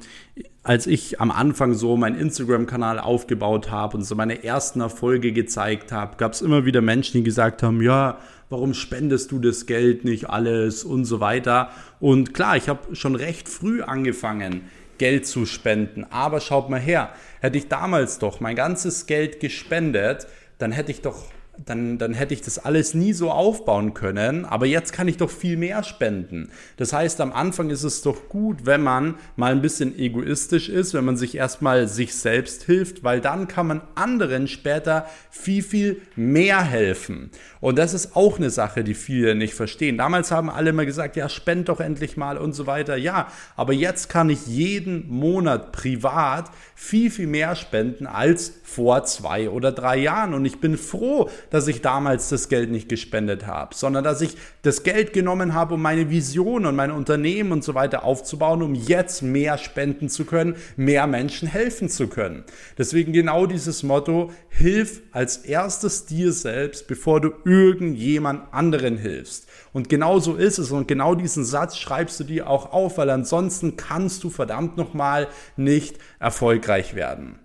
als 0.62 0.88
ich 0.88 1.22
am 1.22 1.32
Anfang 1.32 1.74
so 1.74 1.96
meinen 1.96 2.20
Instagram-Kanal 2.20 3.00
aufgebaut 3.00 3.72
habe 3.72 3.96
und 3.96 4.04
so 4.04 4.14
meine 4.16 4.44
ersten 4.44 4.82
Erfolge 4.82 5.32
gezeigt 5.32 5.94
habe, 5.94 6.18
gab 6.18 6.34
es 6.34 6.42
immer 6.42 6.66
wieder 6.66 6.82
Menschen, 6.82 7.14
die 7.20 7.24
gesagt 7.24 7.64
haben, 7.64 7.82
ja, 7.82 8.18
warum 8.50 8.74
spendest 8.74 9.32
du 9.32 9.40
das 9.40 9.66
Geld 9.66 10.06
nicht 10.06 10.30
alles 10.30 10.84
und 10.84 11.06
so 11.06 11.20
weiter. 11.20 11.70
Und 12.00 12.34
klar, 12.34 12.58
ich 12.58 12.68
habe 12.68 12.96
schon 12.96 13.16
recht 13.16 13.48
früh 13.48 13.82
angefangen, 13.82 14.64
Geld 14.98 15.26
zu 15.28 15.46
spenden. 15.46 16.06
Aber 16.10 16.42
schaut 16.42 16.70
mal 16.70 16.80
her, 16.80 17.14
hätte 17.42 17.58
ich 17.58 17.68
damals 17.68 18.20
doch 18.20 18.40
mein 18.40 18.56
ganzes 18.56 19.06
Geld 19.06 19.40
gespendet, 19.40 20.28
dann 20.58 20.72
hätte 20.72 20.92
ich 20.92 21.02
doch 21.02 21.26
dann, 21.66 21.98
dann 21.98 22.14
hätte 22.14 22.34
ich 22.34 22.42
das 22.42 22.60
alles 22.60 22.94
nie 22.94 23.14
so 23.14 23.32
aufbauen 23.32 23.94
können, 23.94 24.46
aber 24.46 24.66
jetzt 24.66 24.94
kann 24.94 25.08
ich 25.08 25.18
doch 25.18 25.30
viel 25.30 25.58
mehr 25.58 25.84
spenden. 25.84 26.50
Das 26.78 26.94
heißt, 26.94 27.20
am 27.22 27.34
Anfang 27.34 27.70
ist 27.70 27.84
es 27.84 28.02
doch 28.02 28.30
gut, 28.30 28.66
wenn 28.66 28.82
man 28.82 29.16
mal 29.36 29.52
ein 29.52 29.62
bisschen 29.62 29.98
egoistisch 29.98 30.70
ist, 30.70 30.94
wenn 30.94 31.06
man 31.06 31.18
sich 31.18 31.36
erstmal 31.36 31.88
sich 31.88 32.16
selbst 32.16 32.64
hilft, 32.64 33.04
weil 33.04 33.22
dann 33.22 33.48
kann 33.48 33.68
man 33.68 33.82
anderen 33.96 34.48
später 34.48 35.06
viel, 35.30 35.64
viel 35.64 36.02
mehr 36.16 36.62
helfen. 36.62 37.32
Und 37.62 37.78
das 37.78 37.94
ist 37.94 38.16
auch 38.16 38.38
eine 38.38 38.50
Sache, 38.50 38.84
die 38.84 38.94
viele 38.94 39.36
nicht 39.36 39.54
verstehen. 39.54 39.98
Damals 39.98 40.32
haben 40.32 40.50
alle 40.50 40.70
immer 40.70 40.86
gesagt, 40.86 41.16
ja, 41.16 41.28
spend 41.30 41.70
doch 41.70 41.80
endlich 41.80 42.16
mal 42.18 42.38
und 42.38 42.54
so 42.54 42.68
weiter. 42.68 42.96
Ja, 42.96 43.28
aber 43.56 43.74
jetzt 43.74 44.10
kann 44.10 44.30
ich 44.30 44.48
jeden 44.48 45.10
Monat 45.10 45.72
privat 45.72 46.52
viel, 46.76 47.12
viel 47.12 47.28
mehr 47.28 47.56
spenden 47.56 48.08
als 48.08 48.54
vor 48.64 49.04
zwei 49.04 49.50
oder 49.50 49.72
drei 49.72 49.98
Jahren. 49.98 50.34
Und 50.34 50.46
ich 50.46 50.62
bin 50.62 50.78
froh, 50.78 51.30
dass 51.50 51.68
ich 51.68 51.82
damals 51.82 52.30
das 52.30 52.50
Geld 52.50 52.72
nicht 52.72 52.90
gespendet 52.90 53.48
habe, 53.48 53.76
sondern 53.76 54.04
dass 54.04 54.22
ich 54.22 54.36
das 54.62 54.84
Geld 54.84 55.14
genommen 55.14 55.54
habe, 55.54 55.76
um 55.76 55.82
meine 55.82 56.10
Vision 56.10 56.66
und 56.66 56.76
mein 56.76 56.92
Unternehmen 56.92 57.52
und 57.52 57.64
so 57.64 57.76
weiter 57.76 58.04
aufzubauen, 58.04 58.62
um 58.62 58.76
jetzt 58.76 59.22
mehr 59.22 59.58
spenden 59.58 60.10
zu 60.10 60.26
können, 60.26 60.56
mehr 60.76 61.08
Menschen 61.08 61.48
helfen 61.48 61.90
zu 61.90 62.08
können. 62.08 62.44
Deswegen 62.78 63.14
genau 63.14 63.46
dieses 63.46 63.84
Motto, 63.84 64.32
hilf 64.50 65.02
als 65.12 65.38
erstes 65.38 66.06
dir 66.06 66.34
selbst, 66.34 66.88
bevor 66.88 67.22
du 67.22 67.32
irgendjemand 67.46 68.54
anderen 68.54 68.98
hilfst. 68.98 69.48
Und 69.74 69.90
genau 69.90 70.20
so 70.20 70.36
ist 70.36 70.58
es 70.58 70.72
und 70.72 70.88
genau 70.88 71.16
diesen 71.16 71.46
Satz 71.46 71.78
schreibst 71.78 72.20
du 72.20 72.24
dir 72.24 72.50
auch 72.50 72.72
auf, 72.72 72.98
weil 72.98 73.10
ansonsten 73.10 73.78
kannst 73.78 74.24
du 74.24 74.30
verdammt 74.30 74.78
nochmal 74.78 75.28
nicht 75.58 75.98
erfolgreich 76.20 76.96
werden. 76.96 77.40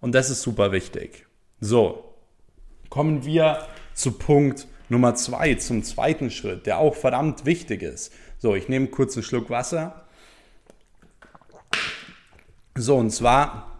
Und 0.00 0.14
das 0.14 0.30
ist 0.30 0.42
super 0.42 0.72
wichtig. 0.72 1.26
So, 1.60 2.07
kommen 2.88 3.24
wir 3.24 3.66
zu 3.94 4.12
Punkt 4.12 4.66
Nummer 4.88 5.14
zwei, 5.14 5.54
zum 5.54 5.82
zweiten 5.82 6.30
Schritt, 6.30 6.66
der 6.66 6.78
auch 6.78 6.94
verdammt 6.94 7.44
wichtig 7.44 7.82
ist. 7.82 8.12
So, 8.38 8.54
ich 8.54 8.68
nehme 8.68 8.86
kurz 8.86 9.16
einen 9.16 9.24
Schluck 9.24 9.50
Wasser. 9.50 10.04
So, 12.74 12.96
und 12.96 13.10
zwar, 13.10 13.78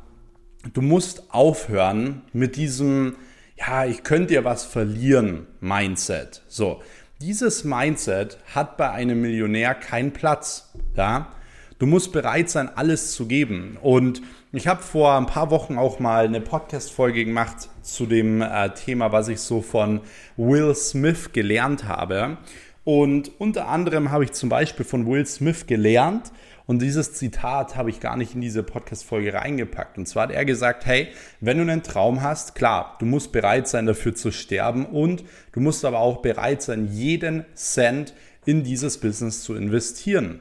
du 0.72 0.82
musst 0.82 1.32
aufhören 1.32 2.22
mit 2.32 2.56
diesem, 2.56 3.16
ja, 3.56 3.84
ich 3.84 4.02
könnte 4.02 4.34
dir 4.34 4.44
was 4.44 4.64
verlieren, 4.64 5.46
Mindset. 5.60 6.42
So, 6.48 6.82
dieses 7.20 7.64
Mindset 7.64 8.38
hat 8.54 8.76
bei 8.76 8.90
einem 8.90 9.20
Millionär 9.20 9.74
keinen 9.74 10.12
Platz. 10.12 10.72
Ja? 10.96 11.32
Du 11.78 11.86
musst 11.86 12.12
bereit 12.12 12.50
sein, 12.50 12.68
alles 12.68 13.12
zu 13.12 13.26
geben. 13.26 13.78
Und 13.80 14.20
ich 14.52 14.66
habe 14.66 14.82
vor 14.82 15.14
ein 15.14 15.26
paar 15.26 15.50
Wochen 15.50 15.76
auch 15.76 15.98
mal 15.98 16.24
eine 16.24 16.40
Podcast-Folge 16.40 17.24
gemacht 17.24 17.68
zu 17.82 18.06
dem 18.06 18.40
äh, 18.40 18.70
Thema, 18.70 19.12
was 19.12 19.28
ich 19.28 19.40
so 19.40 19.60
von 19.60 20.00
Will 20.36 20.74
Smith 20.74 21.32
gelernt 21.32 21.84
habe. 21.84 22.38
Und 22.84 23.30
unter 23.38 23.68
anderem 23.68 24.10
habe 24.10 24.24
ich 24.24 24.32
zum 24.32 24.48
Beispiel 24.48 24.86
von 24.86 25.06
Will 25.06 25.26
Smith 25.26 25.66
gelernt, 25.66 26.32
und 26.68 26.82
dieses 26.82 27.14
Zitat 27.14 27.76
habe 27.76 27.88
ich 27.88 27.98
gar 27.98 28.18
nicht 28.18 28.34
in 28.34 28.42
diese 28.42 28.62
Podcast-Folge 28.62 29.32
reingepackt. 29.32 29.96
Und 29.96 30.04
zwar 30.04 30.24
hat 30.24 30.32
er 30.32 30.44
gesagt, 30.44 30.84
hey, 30.84 31.08
wenn 31.40 31.56
du 31.56 31.62
einen 31.62 31.82
Traum 31.82 32.20
hast, 32.20 32.54
klar, 32.54 32.96
du 33.00 33.06
musst 33.06 33.32
bereit 33.32 33.66
sein, 33.66 33.86
dafür 33.86 34.14
zu 34.14 34.30
sterben 34.30 34.84
und 34.84 35.24
du 35.52 35.60
musst 35.60 35.86
aber 35.86 36.00
auch 36.00 36.18
bereit 36.20 36.60
sein, 36.60 36.86
jeden 36.92 37.46
Cent 37.54 38.12
in 38.44 38.64
dieses 38.64 38.98
Business 38.98 39.42
zu 39.42 39.54
investieren. 39.54 40.40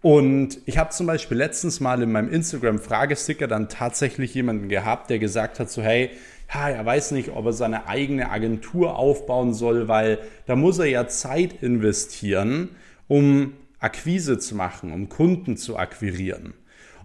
Und 0.00 0.58
ich 0.66 0.78
habe 0.78 0.90
zum 0.90 1.06
Beispiel 1.06 1.36
letztens 1.36 1.80
mal 1.80 2.00
in 2.02 2.12
meinem 2.12 2.30
Instagram-Fragesticker 2.30 3.48
dann 3.48 3.68
tatsächlich 3.68 4.32
jemanden 4.34 4.68
gehabt, 4.68 5.10
der 5.10 5.18
gesagt 5.18 5.58
hat 5.58 5.70
so, 5.70 5.82
hey, 5.82 6.10
ja, 6.54 6.70
er 6.70 6.86
weiß 6.86 7.10
nicht, 7.10 7.30
ob 7.30 7.46
er 7.46 7.52
seine 7.52 7.88
eigene 7.88 8.30
Agentur 8.30 8.96
aufbauen 8.96 9.54
soll, 9.54 9.88
weil 9.88 10.18
da 10.46 10.56
muss 10.56 10.78
er 10.78 10.86
ja 10.86 11.08
Zeit 11.08 11.62
investieren, 11.62 12.70
um 13.08 13.54
Akquise 13.80 14.38
zu 14.38 14.54
machen, 14.54 14.92
um 14.92 15.08
Kunden 15.08 15.56
zu 15.56 15.76
akquirieren. 15.76 16.54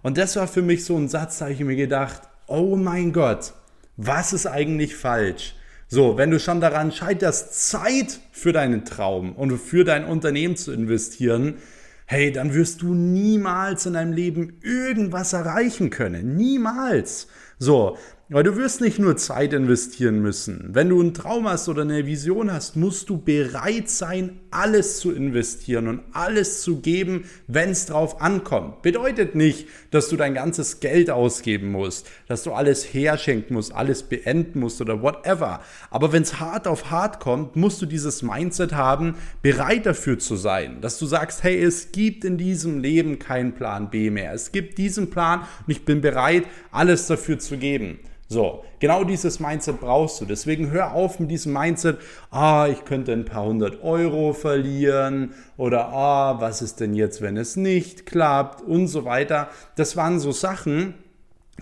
Und 0.02 0.16
das 0.18 0.36
war 0.36 0.46
für 0.46 0.62
mich 0.62 0.84
so 0.84 0.96
ein 0.96 1.08
Satz, 1.08 1.38
da 1.38 1.46
habe 1.46 1.54
ich 1.54 1.60
mir 1.60 1.76
gedacht, 1.76 2.22
oh 2.46 2.76
mein 2.76 3.12
Gott, 3.12 3.54
was 3.96 4.32
ist 4.32 4.46
eigentlich 4.46 4.94
falsch? 4.94 5.54
So, 5.88 6.16
wenn 6.16 6.30
du 6.30 6.40
schon 6.40 6.60
daran 6.60 6.92
scheiterst, 6.92 7.70
Zeit 7.70 8.20
für 8.32 8.52
deinen 8.52 8.84
Traum 8.84 9.32
und 9.32 9.56
für 9.58 9.84
dein 9.84 10.04
Unternehmen 10.04 10.56
zu 10.56 10.72
investieren, 10.72 11.58
hey, 12.06 12.32
dann 12.32 12.54
wirst 12.54 12.82
du 12.82 12.94
niemals 12.94 13.86
in 13.86 13.94
deinem 13.94 14.12
Leben 14.12 14.58
irgendwas 14.62 15.32
erreichen 15.32 15.90
können. 15.90 16.36
Niemals. 16.36 17.28
So, 17.58 17.96
weil 18.30 18.42
du 18.42 18.56
wirst 18.56 18.80
nicht 18.80 18.98
nur 18.98 19.18
Zeit 19.18 19.52
investieren 19.52 20.22
müssen. 20.22 20.70
Wenn 20.72 20.88
du 20.88 20.98
einen 20.98 21.12
Traum 21.12 21.46
hast 21.46 21.68
oder 21.68 21.82
eine 21.82 22.06
Vision 22.06 22.50
hast, 22.50 22.74
musst 22.74 23.10
du 23.10 23.18
bereit 23.18 23.90
sein, 23.90 24.40
alles 24.50 24.98
zu 24.98 25.12
investieren 25.12 25.88
und 25.88 26.00
alles 26.12 26.62
zu 26.62 26.80
geben, 26.80 27.24
wenn 27.48 27.70
es 27.70 27.84
drauf 27.84 28.22
ankommt. 28.22 28.80
Bedeutet 28.80 29.34
nicht, 29.34 29.68
dass 29.90 30.08
du 30.08 30.16
dein 30.16 30.32
ganzes 30.32 30.80
Geld 30.80 31.10
ausgeben 31.10 31.70
musst, 31.70 32.08
dass 32.26 32.44
du 32.44 32.52
alles 32.52 32.94
herschenken 32.94 33.54
musst, 33.54 33.74
alles 33.74 34.04
beenden 34.04 34.60
musst 34.60 34.80
oder 34.80 35.02
whatever. 35.02 35.60
Aber 35.90 36.12
wenn 36.12 36.22
es 36.22 36.40
hart 36.40 36.66
auf 36.66 36.90
hart 36.90 37.20
kommt, 37.20 37.56
musst 37.56 37.82
du 37.82 37.86
dieses 37.86 38.22
Mindset 38.22 38.72
haben, 38.72 39.16
bereit 39.42 39.84
dafür 39.84 40.18
zu 40.18 40.36
sein. 40.36 40.80
Dass 40.80 40.98
du 40.98 41.04
sagst, 41.04 41.42
hey, 41.42 41.62
es 41.62 41.92
gibt 41.92 42.24
in 42.24 42.38
diesem 42.38 42.78
Leben 42.78 43.18
keinen 43.18 43.52
Plan 43.52 43.90
B 43.90 44.08
mehr. 44.08 44.32
Es 44.32 44.50
gibt 44.50 44.78
diesen 44.78 45.10
Plan 45.10 45.40
und 45.40 45.70
ich 45.70 45.84
bin 45.84 46.00
bereit, 46.00 46.44
alles 46.70 47.06
dafür 47.06 47.38
zu 47.38 47.58
geben. 47.58 47.98
So, 48.34 48.64
genau 48.80 49.04
dieses 49.04 49.38
Mindset 49.38 49.78
brauchst 49.78 50.20
du. 50.20 50.24
Deswegen 50.24 50.72
hör 50.72 50.92
auf 50.92 51.20
mit 51.20 51.30
diesem 51.30 51.52
Mindset, 51.52 51.98
ah, 52.32 52.66
ich 52.68 52.84
könnte 52.84 53.12
ein 53.12 53.24
paar 53.24 53.44
hundert 53.44 53.84
Euro 53.84 54.32
verlieren 54.32 55.34
oder 55.56 55.90
ah, 55.90 56.40
was 56.40 56.60
ist 56.60 56.80
denn 56.80 56.94
jetzt, 56.94 57.22
wenn 57.22 57.36
es 57.36 57.54
nicht 57.54 58.06
klappt 58.06 58.60
und 58.60 58.88
so 58.88 59.04
weiter. 59.04 59.50
Das 59.76 59.96
waren 59.96 60.18
so 60.18 60.32
Sachen, 60.32 60.94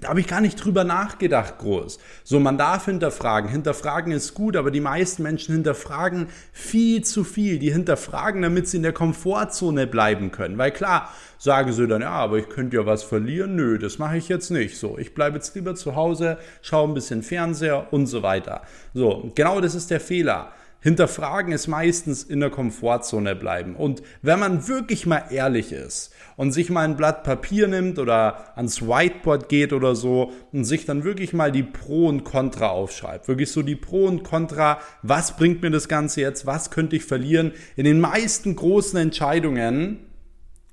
da 0.01 0.09
habe 0.09 0.21
ich 0.21 0.27
gar 0.27 0.41
nicht 0.41 0.57
drüber 0.57 0.85
nachgedacht 0.85 1.59
groß. 1.59 1.99
So, 2.25 2.41
man 2.41 2.57
darf 2.57 2.87
hinterfragen. 2.87 3.51
Hinterfragen 3.51 4.13
ist 4.13 4.35
gut, 4.35 4.57
aber 4.57 4.71
die 4.71 4.81
meisten 4.81 5.23
Menschen 5.23 5.55
hinterfragen 5.55 6.29
viel 6.53 7.05
zu 7.05 7.25
viel. 7.25 7.59
Die 7.59 7.73
hinterfragen, 7.73 8.43
damit 8.43 8.69
sie 8.69 8.79
in 8.79 8.83
der 8.83 8.93
Komfortzone 8.93 9.87
bleiben 9.87 10.33
können. 10.33 10.57
Weil 10.57 10.71
klar, 10.71 11.13
sagen 11.39 11.73
sie 11.73 11.87
dann, 11.87 12.03
ja, 12.03 12.11
aber 12.11 12.39
ich 12.39 12.49
könnte 12.49 12.79
ja 12.79 12.87
was 12.87 13.03
verlieren. 13.03 13.55
Nö, 13.55 13.79
das 13.79 13.99
mache 13.99 14.17
ich 14.17 14.29
jetzt 14.29 14.51
nicht. 14.51 14.79
So, 14.79 14.97
ich 14.97 15.15
bleibe 15.15 15.37
jetzt 15.37 15.55
lieber 15.55 15.75
zu 15.75 15.95
Hause, 15.95 16.39
schaue 16.63 16.89
ein 16.89 16.95
bisschen 16.95 17.23
Fernseher 17.23 17.93
und 17.93 18.07
so 18.07 18.23
weiter. 18.23 18.63
So, 18.95 19.31
genau 19.35 19.61
das 19.61 19.75
ist 19.75 19.91
der 19.91 20.01
Fehler. 20.01 20.53
Hinterfragen 20.81 21.53
ist 21.53 21.69
meistens 21.69 22.25
in 22.25 22.41
der 22.41 22.51
Komfortzone 22.51 23.37
bleiben. 23.37 23.77
Und 23.77 24.03
wenn 24.21 24.41
man 24.41 24.67
wirklich 24.67 25.07
mal 25.07 25.25
ehrlich 25.31 25.71
ist 25.71 26.12
und 26.37 26.53
sich 26.53 26.71
mal 26.71 26.85
ein 26.85 26.97
Blatt 26.97 27.25
Papier 27.25 27.69
nimmt 27.69 27.99
oder 27.99 28.57
ans 28.57 28.83
Whiteboard 28.83 29.49
geht 29.49 29.73
oder 29.73 29.95
so 29.95 30.33
und 30.53 30.65
sich 30.65 30.87
dann 30.87 31.05
wirklich 31.05 31.33
mal 31.33 31.53
die 31.53 31.63
Pro 31.63 32.09
und 32.09 32.25
Contra 32.25 32.69
aufschreibt, 32.69 33.29
wirklich 33.29 33.51
so 33.51 33.63
die 33.63 33.77
Pro 33.77 34.07
und 34.07 34.23
Contra, 34.25 34.79
was 35.03 35.37
bringt 35.37 35.63
mir 35.63 35.71
das 35.71 35.89
Ganze 35.89 36.21
jetzt, 36.21 36.47
was 36.47 36.71
könnte 36.71 36.97
ich 36.97 37.05
verlieren, 37.05 37.53
in 37.77 37.85
den 37.85 38.01
meisten 38.01 38.57
großen 38.57 38.99
Entscheidungen 38.99 39.99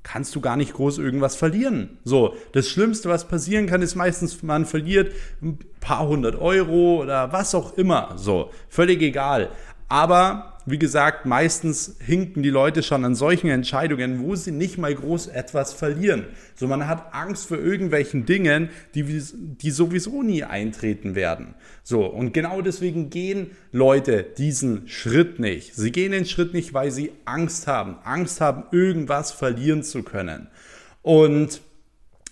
kannst 0.03 0.35
du 0.35 0.41
gar 0.41 0.57
nicht 0.57 0.73
groß 0.73 0.97
irgendwas 0.97 1.35
verlieren. 1.35 1.99
So, 2.03 2.33
das 2.53 2.67
Schlimmste, 2.67 3.09
was 3.09 3.27
passieren 3.27 3.67
kann, 3.67 3.81
ist 3.81 3.95
meistens, 3.95 4.41
man 4.41 4.65
verliert 4.65 5.13
ein 5.41 5.59
paar 5.81 6.07
hundert 6.07 6.35
Euro 6.35 7.01
oder 7.01 7.31
was 7.31 7.53
auch 7.53 7.77
immer. 7.77 8.13
So, 8.15 8.49
völlig 8.69 9.01
egal. 9.01 9.51
Aber 9.87 10.58
wie 10.71 10.79
gesagt, 10.79 11.25
meistens 11.25 11.97
hinken 11.99 12.43
die 12.43 12.49
Leute 12.49 12.83
schon 12.83 13.05
an 13.05 13.15
solchen 13.15 13.49
Entscheidungen, 13.49 14.19
wo 14.19 14.35
sie 14.35 14.51
nicht 14.51 14.77
mal 14.77 14.93
groß 14.93 15.27
etwas 15.27 15.73
verlieren. 15.73 16.25
So 16.55 16.67
man 16.67 16.87
hat 16.87 17.13
Angst 17.13 17.47
vor 17.47 17.57
irgendwelchen 17.57 18.25
Dingen, 18.25 18.69
die, 18.95 19.03
die 19.03 19.71
sowieso 19.71 20.23
nie 20.23 20.43
eintreten 20.43 21.15
werden. 21.15 21.55
So, 21.83 22.05
und 22.05 22.33
genau 22.33 22.61
deswegen 22.61 23.09
gehen 23.09 23.51
Leute 23.71 24.23
diesen 24.23 24.87
Schritt 24.87 25.39
nicht. 25.39 25.75
Sie 25.75 25.91
gehen 25.91 26.11
den 26.11 26.25
Schritt 26.25 26.53
nicht, 26.53 26.73
weil 26.73 26.91
sie 26.91 27.11
Angst 27.25 27.67
haben. 27.67 27.97
Angst 28.03 28.41
haben, 28.41 28.63
irgendwas 28.71 29.31
verlieren 29.31 29.83
zu 29.83 30.03
können. 30.03 30.47
Und 31.01 31.61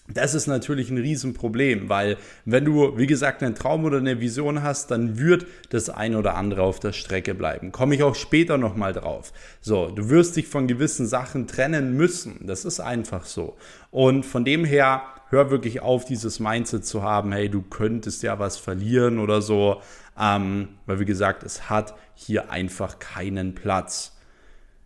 das 0.07 0.33
ist 0.33 0.47
natürlich 0.47 0.89
ein 0.89 0.97
Riesenproblem, 0.97 1.89
weil 1.89 2.17
wenn 2.45 2.63
du, 2.63 2.97
wie 2.97 3.07
gesagt, 3.07 3.43
einen 3.43 3.55
Traum 3.55 3.83
oder 3.83 3.97
eine 3.97 4.21
Vision 4.21 4.63
hast, 4.63 4.89
dann 4.89 5.19
wird 5.19 5.45
das 5.69 5.89
ein 5.89 6.15
oder 6.15 6.35
andere 6.35 6.61
auf 6.61 6.79
der 6.79 6.93
Strecke 6.93 7.35
bleiben. 7.35 7.73
Komme 7.73 7.95
ich 7.95 8.03
auch 8.03 8.15
später 8.15 8.57
nochmal 8.57 8.93
drauf. 8.93 9.33
So, 9.59 9.89
du 9.89 10.09
wirst 10.09 10.37
dich 10.37 10.47
von 10.47 10.67
gewissen 10.67 11.07
Sachen 11.07 11.45
trennen 11.45 11.97
müssen. 11.97 12.47
Das 12.47 12.63
ist 12.63 12.79
einfach 12.79 13.25
so. 13.25 13.57
Und 13.91 14.25
von 14.25 14.45
dem 14.45 14.63
her, 14.63 15.01
hör 15.29 15.51
wirklich 15.51 15.81
auf, 15.81 16.05
dieses 16.05 16.39
Mindset 16.39 16.85
zu 16.85 17.03
haben, 17.03 17.33
hey, 17.33 17.49
du 17.49 17.61
könntest 17.61 18.23
ja 18.23 18.39
was 18.39 18.57
verlieren 18.57 19.19
oder 19.19 19.41
so. 19.41 19.81
Ähm, 20.17 20.69
weil, 20.85 21.01
wie 21.01 21.05
gesagt, 21.05 21.43
es 21.43 21.69
hat 21.69 21.95
hier 22.15 22.49
einfach 22.49 22.99
keinen 22.99 23.55
Platz. 23.55 24.15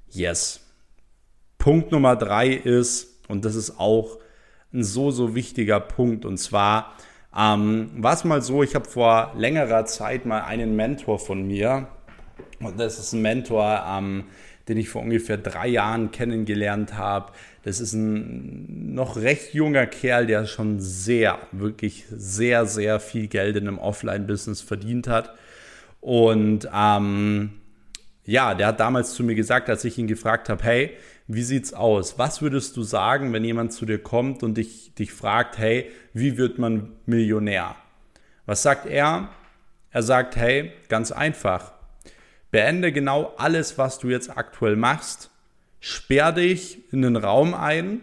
Yes. 0.10 0.62
Punkt 1.60 1.92
Nummer 1.92 2.16
drei 2.16 2.50
ist, 2.50 3.22
und 3.28 3.46
das 3.46 3.54
ist 3.54 3.80
auch 3.80 4.18
ein 4.74 4.84
so, 4.84 5.12
so 5.12 5.36
wichtiger 5.36 5.80
Punkt. 5.80 6.26
Und 6.26 6.38
zwar, 6.38 6.96
Ähm, 7.34 7.92
war 7.96 8.18
mal 8.26 8.42
so, 8.42 8.62
ich 8.62 8.76
habe 8.76 8.90
vor 8.90 9.32
längerer 9.38 9.86
Zeit 9.86 10.26
mal 10.26 10.42
einen 10.42 10.76
Mentor 10.76 11.18
von 11.18 11.48
mir, 11.48 11.88
und 12.60 12.78
das 12.78 13.00
ist 13.00 13.14
ein 13.14 13.22
Mentor, 13.22 13.86
ähm, 13.88 14.26
den 14.68 14.78
ich 14.78 14.90
vor 14.90 15.02
ungefähr 15.02 15.38
drei 15.38 15.70
Jahren 15.70 16.12
kennengelernt 16.12 16.98
habe. 16.98 17.32
Das 17.64 17.80
ist 17.80 17.94
ein 17.94 18.94
noch 18.94 19.16
recht 19.16 19.54
junger 19.54 19.88
Kerl, 19.88 20.28
der 20.28 20.46
schon 20.46 20.82
sehr, 20.82 21.40
wirklich 21.54 22.04
sehr, 22.12 22.66
sehr 22.66 23.00
viel 23.00 23.28
Geld 23.28 23.56
in 23.56 23.68
einem 23.68 23.80
Offline-Business 23.80 24.62
verdient 24.62 25.08
hat. 25.08 25.34
Und 26.02 26.68
ähm, 26.76 27.52
ja, 28.26 28.54
der 28.56 28.68
hat 28.68 28.80
damals 28.82 29.14
zu 29.14 29.24
mir 29.24 29.36
gesagt, 29.36 29.70
als 29.70 29.86
ich 29.86 29.98
ihn 29.98 30.08
gefragt 30.08 30.50
habe, 30.50 30.64
hey, 30.64 30.92
wie 31.28 31.44
sieht's 31.44 31.74
aus? 31.74 32.18
Was 32.18 32.42
würdest 32.42 32.76
du 32.78 32.84
sagen, 32.84 33.34
wenn 33.34 33.44
jemand 33.44 33.74
zu 33.74 33.86
dir 33.86 34.02
kommt 34.02 34.44
und 34.44 34.56
dich, 34.56 34.94
dich 34.96 35.14
fragt, 35.14 35.58
hey, 35.58 35.90
wie 36.14 36.38
wird 36.38 36.60
man 36.60 36.94
Millionär? 37.06 37.76
Was 38.46 38.64
sagt 38.64 38.86
er? 38.86 39.30
Er 39.92 40.04
sagt, 40.04 40.36
hey, 40.36 40.72
ganz 40.90 41.12
einfach. 41.12 41.74
Beende 42.52 42.92
genau 42.92 43.34
alles, 43.38 43.78
was 43.78 44.00
du 44.00 44.10
jetzt 44.10 44.36
aktuell 44.36 44.76
machst. 44.76 45.30
Sperr 45.80 46.32
dich 46.32 46.92
in 46.92 47.02
den 47.02 47.16
Raum 47.16 47.54
ein 47.54 48.02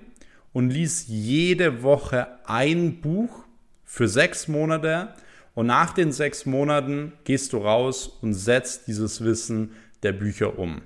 und 0.52 0.70
lies 0.70 1.06
jede 1.08 1.82
Woche 1.82 2.26
ein 2.44 3.00
Buch 3.00 3.44
für 3.84 4.08
sechs 4.08 4.48
Monate. 4.48 5.14
Und 5.54 5.66
nach 5.66 5.92
den 5.92 6.12
sechs 6.12 6.46
Monaten 6.46 7.12
gehst 7.24 7.52
du 7.52 7.58
raus 7.58 8.08
und 8.22 8.34
setzt 8.34 8.86
dieses 8.86 9.22
Wissen 9.24 9.72
der 10.02 10.12
Bücher 10.12 10.58
um. 10.58 10.82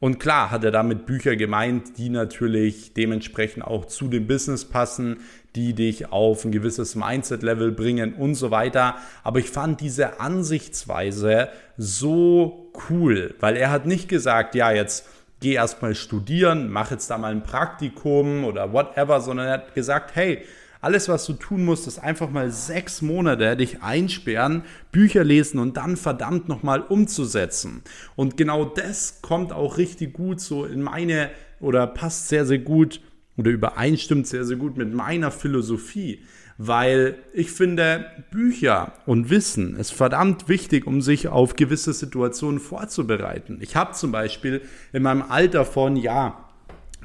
Und 0.00 0.20
klar 0.20 0.52
hat 0.52 0.62
er 0.62 0.70
damit 0.70 1.06
Bücher 1.06 1.34
gemeint, 1.34 1.98
die 1.98 2.08
natürlich 2.08 2.94
dementsprechend 2.94 3.64
auch 3.64 3.84
zu 3.86 4.08
dem 4.08 4.28
Business 4.28 4.64
passen, 4.64 5.18
die 5.56 5.74
dich 5.74 6.12
auf 6.12 6.44
ein 6.44 6.52
gewisses 6.52 6.94
Mindset-Level 6.94 7.72
bringen 7.72 8.14
und 8.14 8.36
so 8.36 8.52
weiter. 8.52 8.96
Aber 9.24 9.40
ich 9.40 9.50
fand 9.50 9.80
diese 9.80 10.20
Ansichtsweise 10.20 11.48
so 11.76 12.70
cool, 12.88 13.34
weil 13.40 13.56
er 13.56 13.70
hat 13.70 13.86
nicht 13.86 14.08
gesagt, 14.08 14.54
ja, 14.54 14.70
jetzt 14.70 15.08
geh 15.40 15.54
erstmal 15.54 15.96
studieren, 15.96 16.70
mach 16.70 16.92
jetzt 16.92 17.10
da 17.10 17.18
mal 17.18 17.32
ein 17.32 17.42
Praktikum 17.42 18.44
oder 18.44 18.72
whatever, 18.72 19.20
sondern 19.20 19.46
er 19.46 19.52
hat 19.54 19.74
gesagt, 19.74 20.14
hey, 20.14 20.44
alles, 20.80 21.08
was 21.08 21.26
du 21.26 21.32
tun 21.32 21.64
musst, 21.64 21.86
ist 21.86 21.98
einfach 21.98 22.30
mal 22.30 22.50
sechs 22.50 23.02
Monate 23.02 23.56
dich 23.56 23.82
einsperren, 23.82 24.62
Bücher 24.92 25.24
lesen 25.24 25.58
und 25.58 25.76
dann 25.76 25.96
verdammt 25.96 26.48
nochmal 26.48 26.80
umzusetzen. 26.82 27.82
Und 28.14 28.36
genau 28.36 28.64
das 28.64 29.20
kommt 29.20 29.52
auch 29.52 29.78
richtig 29.78 30.12
gut 30.12 30.40
so 30.40 30.64
in 30.64 30.82
meine 30.82 31.30
oder 31.60 31.86
passt 31.86 32.28
sehr, 32.28 32.46
sehr 32.46 32.58
gut 32.58 33.00
oder 33.36 33.50
übereinstimmt 33.50 34.26
sehr, 34.26 34.44
sehr 34.44 34.56
gut 34.56 34.76
mit 34.76 34.92
meiner 34.92 35.30
Philosophie. 35.30 36.22
Weil 36.60 37.18
ich 37.32 37.52
finde, 37.52 38.06
Bücher 38.32 38.92
und 39.06 39.30
Wissen 39.30 39.76
ist 39.76 39.92
verdammt 39.92 40.48
wichtig, 40.48 40.88
um 40.88 41.00
sich 41.00 41.28
auf 41.28 41.54
gewisse 41.54 41.92
Situationen 41.92 42.58
vorzubereiten. 42.58 43.58
Ich 43.60 43.76
habe 43.76 43.92
zum 43.92 44.10
Beispiel 44.10 44.62
in 44.92 45.04
meinem 45.04 45.22
Alter 45.22 45.64
von, 45.64 45.94
ja, 45.94 46.48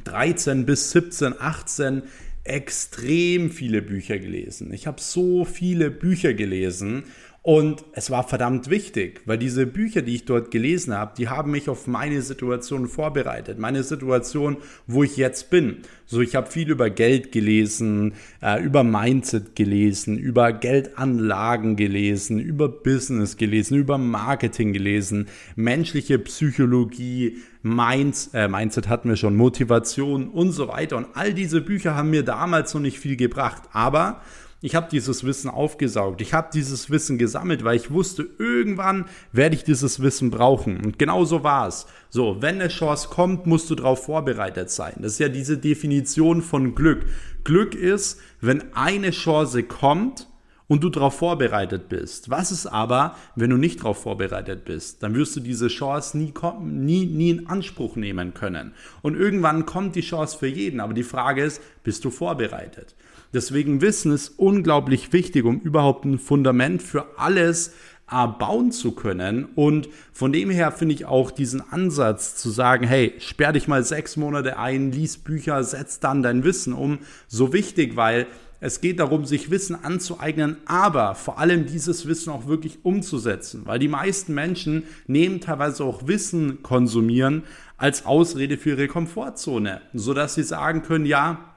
13 0.05 0.65
bis 0.65 0.91
17, 0.91 1.35
18 1.39 2.03
extrem 2.43 3.51
viele 3.51 3.81
Bücher 3.81 4.19
gelesen. 4.19 4.73
Ich 4.73 4.87
habe 4.87 5.01
so 5.01 5.45
viele 5.45 5.89
Bücher 5.89 6.33
gelesen 6.33 7.05
und 7.45 7.83
es 7.91 8.09
war 8.09 8.25
verdammt 8.25 8.69
wichtig, 8.69 9.19
weil 9.25 9.37
diese 9.37 9.67
Bücher, 9.67 10.01
die 10.01 10.15
ich 10.15 10.23
dort 10.23 10.49
gelesen 10.49 10.93
habe, 10.93 11.11
die 11.17 11.27
haben 11.27 11.51
mich 11.51 11.67
auf 11.67 11.87
meine 11.87 12.21
Situation 12.21 12.87
vorbereitet. 12.87 13.59
Meine 13.59 13.83
Situation, 13.83 14.55
wo 14.87 15.03
ich 15.03 15.17
jetzt 15.17 15.49
bin. 15.49 15.79
So, 16.05 16.21
ich 16.21 16.37
habe 16.37 16.49
viel 16.49 16.69
über 16.69 16.89
Geld 16.89 17.33
gelesen, 17.33 18.13
äh, 18.41 18.63
über 18.63 18.85
Mindset 18.85 19.57
gelesen, 19.57 20.17
über 20.17 20.53
Geldanlagen 20.53 21.75
gelesen, 21.75 22.39
über 22.39 22.69
Business 22.69 23.35
gelesen, 23.35 23.75
über 23.75 23.97
Marketing 23.97 24.71
gelesen, 24.71 25.27
menschliche 25.57 26.19
Psychologie, 26.19 27.39
Minds, 27.61 28.29
äh, 28.33 28.47
Mindset 28.47 28.87
hatten 28.87 29.09
wir 29.09 29.17
schon, 29.17 29.35
Motivation 29.35 30.29
und 30.29 30.53
so 30.53 30.69
weiter. 30.69 30.95
Und 30.95 31.07
all 31.13 31.33
diese 31.33 31.59
Bücher 31.59 31.93
haben 31.95 32.09
mir 32.09 32.23
damals 32.23 32.73
noch 32.73 32.81
nicht 32.81 32.99
viel 32.99 33.17
gebracht. 33.17 33.63
Aber 33.73 34.21
ich 34.63 34.75
habe 34.75 34.87
dieses 34.89 35.25
Wissen 35.25 35.49
aufgesaugt. 35.49 36.21
Ich 36.21 36.33
habe 36.33 36.47
dieses 36.53 36.89
Wissen 36.89 37.17
gesammelt, 37.17 37.65
weil 37.65 37.75
ich 37.75 37.91
wusste, 37.91 38.25
irgendwann 38.39 39.05
werde 39.33 39.55
ich 39.55 39.65
dieses 39.65 40.01
Wissen 40.01 40.31
brauchen. 40.31 40.77
Und 40.85 40.97
genau 40.97 41.25
so 41.25 41.43
war 41.43 41.67
es. 41.67 41.85
So, 42.09 42.41
wenn 42.41 42.61
eine 42.61 42.69
Chance 42.69 43.09
kommt, 43.09 43.45
musst 43.45 43.69
du 43.69 43.75
darauf 43.75 44.05
vorbereitet 44.05 44.71
sein. 44.71 44.93
Das 44.99 45.13
ist 45.13 45.19
ja 45.19 45.27
diese 45.27 45.57
Definition 45.57 46.41
von 46.41 46.75
Glück. 46.75 47.05
Glück 47.43 47.75
ist, 47.75 48.21
wenn 48.39 48.73
eine 48.73 49.11
Chance 49.11 49.63
kommt, 49.63 50.27
und 50.67 50.81
du 50.81 50.89
darauf 50.89 51.17
vorbereitet 51.17 51.89
bist. 51.89 52.29
Was 52.29 52.51
ist 52.51 52.65
aber, 52.65 53.15
wenn 53.35 53.49
du 53.49 53.57
nicht 53.57 53.81
darauf 53.81 54.01
vorbereitet 54.01 54.63
bist? 54.65 55.03
Dann 55.03 55.13
wirst 55.13 55.35
du 55.35 55.41
diese 55.41 55.67
Chance 55.67 56.17
nie, 56.17 56.33
nie, 56.61 57.05
nie 57.05 57.29
in 57.31 57.47
Anspruch 57.47 57.95
nehmen 57.95 58.33
können. 58.33 58.73
Und 59.01 59.15
irgendwann 59.15 59.65
kommt 59.65 59.95
die 59.95 60.01
Chance 60.01 60.37
für 60.37 60.47
jeden. 60.47 60.79
Aber 60.79 60.93
die 60.93 61.03
Frage 61.03 61.43
ist, 61.43 61.61
bist 61.83 62.05
du 62.05 62.09
vorbereitet? 62.09 62.95
Deswegen 63.33 63.81
Wissen 63.81 64.11
ist 64.11 64.29
unglaublich 64.37 65.11
wichtig, 65.11 65.45
um 65.45 65.59
überhaupt 65.59 66.05
ein 66.05 66.19
Fundament 66.19 66.83
für 66.83 67.17
alles 67.17 67.73
bauen 68.07 68.71
zu 68.71 68.91
können. 68.91 69.45
Und 69.55 69.89
von 70.11 70.31
dem 70.31 70.49
her 70.49 70.71
finde 70.71 70.93
ich 70.93 71.05
auch 71.05 71.31
diesen 71.31 71.61
Ansatz 71.61 72.35
zu 72.35 72.51
sagen, 72.51 72.85
hey, 72.85 73.13
sperr 73.17 73.53
dich 73.53 73.67
mal 73.67 73.83
sechs 73.83 74.17
Monate 74.17 74.57
ein, 74.59 74.91
lies 74.91 75.17
Bücher, 75.17 75.63
setz 75.63 75.99
dann 75.99 76.21
dein 76.21 76.43
Wissen 76.43 76.73
um, 76.73 76.99
so 77.27 77.53
wichtig, 77.53 77.95
weil 77.95 78.27
es 78.59 78.79
geht 78.79 78.99
darum, 78.99 79.25
sich 79.25 79.51
Wissen 79.51 79.83
anzueignen, 79.83 80.57
aber 80.65 81.15
vor 81.15 81.37
allem 81.37 81.65
dieses 81.65 82.07
Wissen 82.07 82.31
auch 82.31 82.47
wirklich 82.47 82.85
umzusetzen, 82.85 83.63
weil 83.65 83.77
die 83.77 83.89
meisten 83.89 84.33
Menschen 84.33 84.83
nehmen 85.05 85.41
teilweise 85.41 85.83
auch 85.83 86.07
Wissen 86.07 86.63
konsumieren 86.63 87.43
als 87.77 88.05
Ausrede 88.05 88.57
für 88.57 88.69
ihre 88.69 88.87
Komfortzone, 88.87 89.81
sodass 89.93 90.35
sie 90.35 90.43
sagen 90.43 90.83
können, 90.83 91.05
ja, 91.05 91.52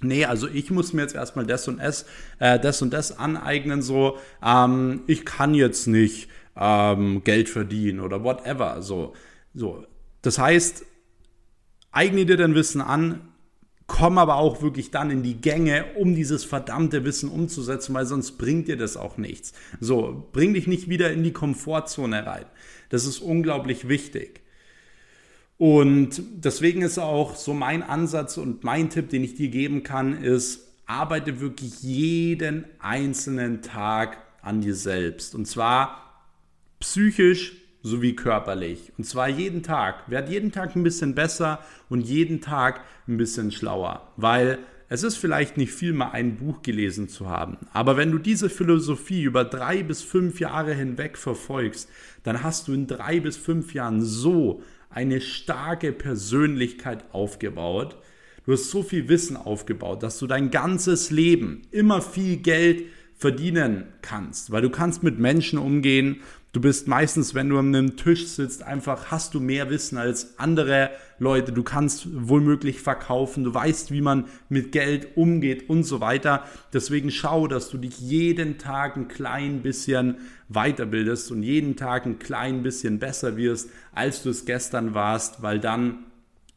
nee, 0.00 0.24
also 0.24 0.48
ich 0.48 0.70
muss 0.70 0.92
mir 0.92 1.02
jetzt 1.02 1.14
erstmal 1.14 1.46
das 1.46 1.68
und 1.68 1.78
das, 1.78 2.06
äh, 2.38 2.58
das 2.58 2.82
und 2.82 2.92
das 2.92 3.18
aneignen, 3.18 3.82
so, 3.82 4.18
ähm, 4.44 5.02
ich 5.06 5.24
kann 5.24 5.54
jetzt 5.54 5.86
nicht 5.86 6.28
ähm, 6.56 7.22
Geld 7.24 7.48
verdienen 7.48 8.00
oder 8.00 8.24
whatever, 8.24 8.82
so, 8.82 9.14
so. 9.54 9.84
Das 10.22 10.38
heißt, 10.38 10.84
eigne 11.92 12.26
dir 12.26 12.36
dein 12.36 12.54
Wissen 12.54 12.80
an, 12.80 13.28
komm 13.86 14.18
aber 14.18 14.36
auch 14.36 14.62
wirklich 14.62 14.90
dann 14.90 15.10
in 15.10 15.22
die 15.22 15.40
Gänge, 15.40 15.84
um 15.96 16.14
dieses 16.14 16.44
verdammte 16.44 17.04
Wissen 17.04 17.28
umzusetzen, 17.28 17.94
weil 17.94 18.06
sonst 18.06 18.32
bringt 18.32 18.68
dir 18.68 18.76
das 18.76 18.96
auch 18.96 19.16
nichts. 19.16 19.52
So, 19.80 20.28
bring 20.32 20.54
dich 20.54 20.66
nicht 20.66 20.88
wieder 20.88 21.12
in 21.12 21.22
die 21.22 21.32
Komfortzone 21.32 22.26
rein. 22.26 22.46
Das 22.88 23.04
ist 23.04 23.20
unglaublich 23.20 23.88
wichtig. 23.88 24.42
Und 25.58 26.22
deswegen 26.44 26.82
ist 26.82 26.98
auch 26.98 27.34
so 27.34 27.54
mein 27.54 27.82
Ansatz 27.82 28.36
und 28.36 28.62
mein 28.62 28.90
Tipp, 28.90 29.08
den 29.08 29.24
ich 29.24 29.34
dir 29.34 29.48
geben 29.48 29.82
kann, 29.82 30.22
ist, 30.22 30.66
arbeite 30.86 31.40
wirklich 31.40 31.82
jeden 31.82 32.64
einzelnen 32.78 33.62
Tag 33.62 34.18
an 34.42 34.60
dir 34.60 34.74
selbst. 34.74 35.34
Und 35.34 35.46
zwar 35.46 36.24
psychisch 36.80 37.54
sowie 37.82 38.14
körperlich. 38.14 38.92
Und 38.98 39.04
zwar 39.04 39.28
jeden 39.28 39.62
Tag. 39.62 40.10
Werd 40.10 40.28
jeden 40.28 40.52
Tag 40.52 40.76
ein 40.76 40.82
bisschen 40.82 41.14
besser 41.14 41.60
und 41.88 42.02
jeden 42.02 42.40
Tag 42.40 42.82
ein 43.08 43.16
bisschen 43.16 43.50
schlauer. 43.50 44.12
Weil 44.16 44.58
es 44.88 45.02
ist 45.02 45.16
vielleicht 45.16 45.56
nicht 45.56 45.72
viel, 45.72 45.92
mal 45.92 46.10
ein 46.10 46.36
Buch 46.36 46.62
gelesen 46.62 47.08
zu 47.08 47.28
haben. 47.28 47.56
Aber 47.72 47.96
wenn 47.96 48.12
du 48.12 48.18
diese 48.18 48.50
Philosophie 48.50 49.22
über 49.22 49.44
drei 49.44 49.82
bis 49.82 50.02
fünf 50.02 50.38
Jahre 50.38 50.74
hinweg 50.74 51.16
verfolgst, 51.16 51.88
dann 52.22 52.42
hast 52.42 52.68
du 52.68 52.72
in 52.72 52.86
drei 52.86 53.20
bis 53.20 53.36
fünf 53.36 53.74
Jahren 53.74 54.02
so 54.02 54.62
eine 54.90 55.20
starke 55.20 55.92
Persönlichkeit 55.92 57.04
aufgebaut. 57.12 57.96
Du 58.44 58.52
hast 58.52 58.70
so 58.70 58.82
viel 58.82 59.08
Wissen 59.08 59.36
aufgebaut, 59.36 60.02
dass 60.02 60.18
du 60.18 60.26
dein 60.26 60.50
ganzes 60.50 61.10
Leben 61.10 61.62
immer 61.70 62.00
viel 62.00 62.36
Geld 62.36 62.84
verdienen 63.16 63.86
kannst, 64.02 64.50
weil 64.50 64.62
du 64.62 64.70
kannst 64.70 65.02
mit 65.02 65.18
Menschen 65.18 65.58
umgehen. 65.58 66.20
Du 66.56 66.62
bist 66.62 66.88
meistens, 66.88 67.34
wenn 67.34 67.50
du 67.50 67.58
an 67.58 67.74
einem 67.74 67.98
Tisch 67.98 68.28
sitzt, 68.28 68.62
einfach 68.62 69.10
hast 69.10 69.34
du 69.34 69.40
mehr 69.40 69.68
Wissen 69.68 69.98
als 69.98 70.38
andere 70.38 70.88
Leute. 71.18 71.52
Du 71.52 71.62
kannst 71.62 72.08
wohlmöglich 72.10 72.80
verkaufen. 72.80 73.44
Du 73.44 73.52
weißt, 73.52 73.90
wie 73.90 74.00
man 74.00 74.24
mit 74.48 74.72
Geld 74.72 75.18
umgeht 75.18 75.68
und 75.68 75.82
so 75.82 76.00
weiter. 76.00 76.44
Deswegen 76.72 77.10
schau, 77.10 77.46
dass 77.46 77.68
du 77.68 77.76
dich 77.76 78.00
jeden 78.00 78.56
Tag 78.56 78.96
ein 78.96 79.06
klein 79.06 79.60
bisschen 79.60 80.16
weiterbildest 80.48 81.30
und 81.30 81.42
jeden 81.42 81.76
Tag 81.76 82.06
ein 82.06 82.18
klein 82.18 82.62
bisschen 82.62 83.00
besser 83.00 83.36
wirst, 83.36 83.68
als 83.92 84.22
du 84.22 84.30
es 84.30 84.46
gestern 84.46 84.94
warst, 84.94 85.42
weil 85.42 85.60
dann 85.60 86.06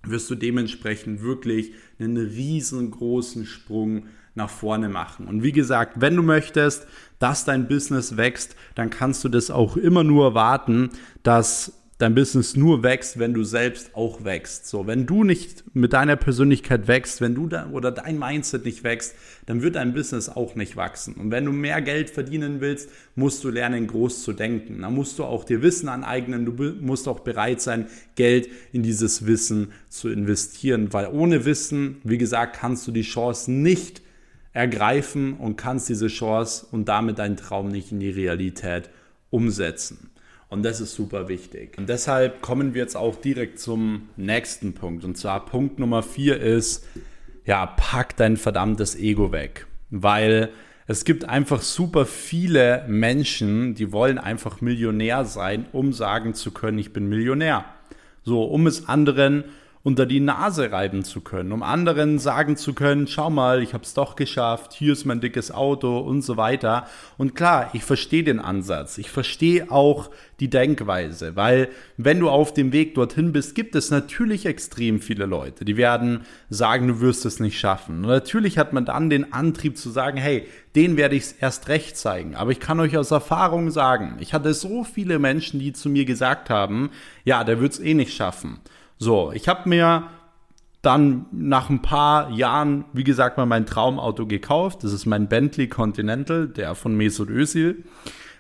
wirst 0.04 0.30
du 0.30 0.36
dementsprechend 0.36 1.22
wirklich 1.22 1.74
einen 2.00 2.16
riesengroßen 2.16 3.46
Sprung 3.46 4.06
nach 4.36 4.50
vorne 4.50 4.90
machen. 4.90 5.28
Und 5.28 5.44
wie 5.44 5.52
gesagt, 5.52 6.02
wenn 6.02 6.16
du 6.16 6.24
möchtest, 6.24 6.88
dass 7.20 7.46
dein 7.46 7.68
Business 7.68 8.18
wächst, 8.18 8.56
dann 8.76 8.90
kannst 8.90 9.24
du 9.24 9.30
das 9.30 9.52
auch 9.52 9.78
immer 9.78 10.04
nur 10.04 10.26
erwarten, 10.26 10.90
dass 11.24 11.74
dein 12.00 12.16
Business 12.16 12.56
nur 12.56 12.82
wächst, 12.82 13.20
wenn 13.20 13.34
du 13.34 13.44
selbst 13.44 13.94
auch 13.94 14.24
wächst. 14.24 14.68
So, 14.68 14.88
wenn 14.88 15.06
du 15.06 15.26
nicht 15.26 15.76
mit 15.76 15.92
deiner 15.92 16.16
Persönlichkeit 16.16 16.88
wächst, 16.88 17.20
wenn 17.20 17.36
du 17.36 17.48
da 17.48 17.70
oder 17.72 17.92
dein 17.92 18.18
Mindset 18.18 18.64
nicht 18.64 18.86
wächst, 18.86 19.16
dann 19.46 19.62
wird 19.62 19.76
dein 19.76 19.94
Business 19.94 20.30
auch 20.30 20.56
nicht 20.56 20.78
wachsen. 20.78 21.16
Und 21.16 21.30
wenn 21.30 21.44
du 21.44 21.52
mehr 21.52 21.82
Geld 21.82 22.10
verdienen 22.10 22.62
willst, 22.62 22.90
musst 23.16 23.44
du 23.44 23.50
lernen, 23.50 23.86
groß 23.86 24.24
zu 24.24 24.32
denken. 24.32 24.82
Da 24.82 24.90
musst 24.90 25.20
du 25.20 25.26
auch 25.26 25.44
dir 25.44 25.62
Wissen 25.62 25.90
aneignen. 25.90 26.46
Du 26.46 26.54
musst 26.80 27.06
auch 27.10 27.20
bereit 27.20 27.60
sein, 27.60 27.88
Geld 28.16 28.48
in 28.72 28.82
dieses 28.82 29.26
Wissen 29.26 29.74
zu 29.90 30.08
investieren, 30.08 30.94
weil 30.94 31.08
ohne 31.12 31.44
Wissen, 31.44 31.98
wie 32.06 32.18
gesagt, 32.18 32.56
kannst 32.62 32.88
du 32.88 32.94
die 32.94 33.02
Chance 33.02 33.52
nicht 33.52 34.02
ergreifen 34.60 35.36
und 35.36 35.56
kannst 35.56 35.88
diese 35.88 36.08
Chance 36.08 36.68
und 36.70 36.90
damit 36.90 37.18
deinen 37.18 37.38
Traum 37.38 37.70
nicht 37.70 37.94
in 37.94 38.02
die 38.02 38.10
Realität 38.10 38.90
umsetzen. 39.30 40.10
Und 40.50 40.64
das 40.64 40.82
ist 40.82 40.96
super 40.96 41.30
wichtig. 41.30 41.78
Und 41.78 41.88
deshalb 41.88 42.42
kommen 42.42 42.74
wir 42.74 42.82
jetzt 42.82 42.98
auch 42.98 43.16
direkt 43.16 43.60
zum 43.60 44.10
nächsten 44.18 44.74
Punkt. 44.74 45.06
Und 45.06 45.18
zwar 45.18 45.46
Punkt 45.46 45.80
Nummer 45.80 46.04
vier 46.04 46.42
ist, 46.42 46.86
ja, 47.46 47.68
pack 47.68 48.18
dein 48.18 48.36
verdammtes 48.36 48.98
Ego 48.98 49.32
weg. 49.32 49.66
Weil 49.92 50.50
es 50.88 51.06
gibt 51.06 51.24
einfach 51.24 51.62
super 51.62 52.06
viele 52.06 52.84
Menschen, 52.90 53.76
die 53.76 53.94
wollen 53.94 54.18
einfach 54.18 54.60
Millionär 54.60 55.24
sein, 55.24 55.68
um 55.72 55.94
sagen 55.94 56.34
zu 56.34 56.52
können, 56.52 56.80
ich 56.80 56.92
bin 56.92 57.08
Millionär. 57.08 57.64
So, 58.24 58.44
um 58.44 58.68
es 58.68 58.90
anderen 58.90 59.46
unter 59.82 60.06
die 60.06 60.20
Nase 60.20 60.72
reiben 60.74 61.06
zu 61.06 61.22
können, 61.22 61.54
um 61.54 61.64
anderen 61.64 62.20
sagen 62.20 62.58
zu 62.58 62.74
können, 62.74 63.08
schau 63.08 63.30
mal, 63.30 63.64
ich 63.64 63.74
habe 63.74 63.86
es 63.86 63.94
doch 63.94 64.18
geschafft, 64.18 64.74
hier 64.74 64.92
ist 64.92 65.06
mein 65.06 65.22
dickes 65.22 65.52
Auto 65.52 66.00
und 66.00 66.22
so 66.22 66.36
weiter. 66.36 66.86
Und 67.18 67.34
klar, 67.34 67.70
ich 67.72 67.86
verstehe 67.86 68.24
den 68.24 68.40
Ansatz, 68.40 68.98
ich 68.98 69.10
verstehe 69.10 69.72
auch 69.72 70.10
die 70.42 70.50
Denkweise, 70.50 71.38
weil 71.38 71.70
wenn 71.96 72.20
du 72.20 72.30
auf 72.30 72.54
dem 72.54 72.74
Weg 72.74 72.96
dorthin 72.96 73.32
bist, 73.32 73.56
gibt 73.56 73.74
es 73.76 73.90
natürlich 73.90 74.46
extrem 74.46 75.00
viele 75.00 75.26
Leute, 75.26 75.64
die 75.64 75.78
werden 75.78 76.22
sagen, 76.50 76.88
du 76.90 77.00
wirst 77.00 77.26
es 77.26 77.40
nicht 77.40 77.58
schaffen. 77.58 78.04
Und 78.04 78.10
natürlich 78.10 78.58
hat 78.58 78.74
man 78.74 78.84
dann 78.84 79.10
den 79.10 79.32
Antrieb 79.32 79.78
zu 79.78 79.90
sagen, 79.90 80.18
hey, 80.18 80.46
den 80.76 80.98
werde 80.98 81.16
ich 81.16 81.36
erst 81.40 81.70
recht 81.70 81.98
zeigen. 81.98 82.36
Aber 82.36 82.52
ich 82.52 82.60
kann 82.60 82.80
euch 82.82 82.98
aus 82.98 83.12
Erfahrung 83.12 83.72
sagen, 83.72 84.18
ich 84.20 84.34
hatte 84.34 84.54
so 84.54 84.84
viele 84.84 85.20
Menschen, 85.20 85.60
die 85.60 85.72
zu 85.72 85.90
mir 85.90 86.06
gesagt 86.06 86.50
haben, 86.50 86.92
ja, 87.24 87.44
der 87.44 87.62
wird 87.62 87.74
es 87.74 87.80
eh 87.80 87.94
nicht 87.94 88.14
schaffen. 88.14 88.60
So, 89.02 89.32
ich 89.32 89.48
habe 89.48 89.68
mir 89.70 90.10
dann 90.82 91.26
nach 91.32 91.70
ein 91.70 91.82
paar 91.82 92.32
Jahren, 92.32 92.84
wie 92.92 93.06
gesagt, 93.06 93.38
mal 93.38 93.46
mein 93.46 93.66
Traumauto 93.66 94.28
gekauft. 94.28 94.84
Das 94.84 94.92
ist 94.92 95.06
mein 95.06 95.30
Bentley 95.30 95.68
Continental, 95.68 96.50
der 96.50 96.76
von 96.76 96.96
Mesut 96.96 97.30
Özil. 97.30 97.86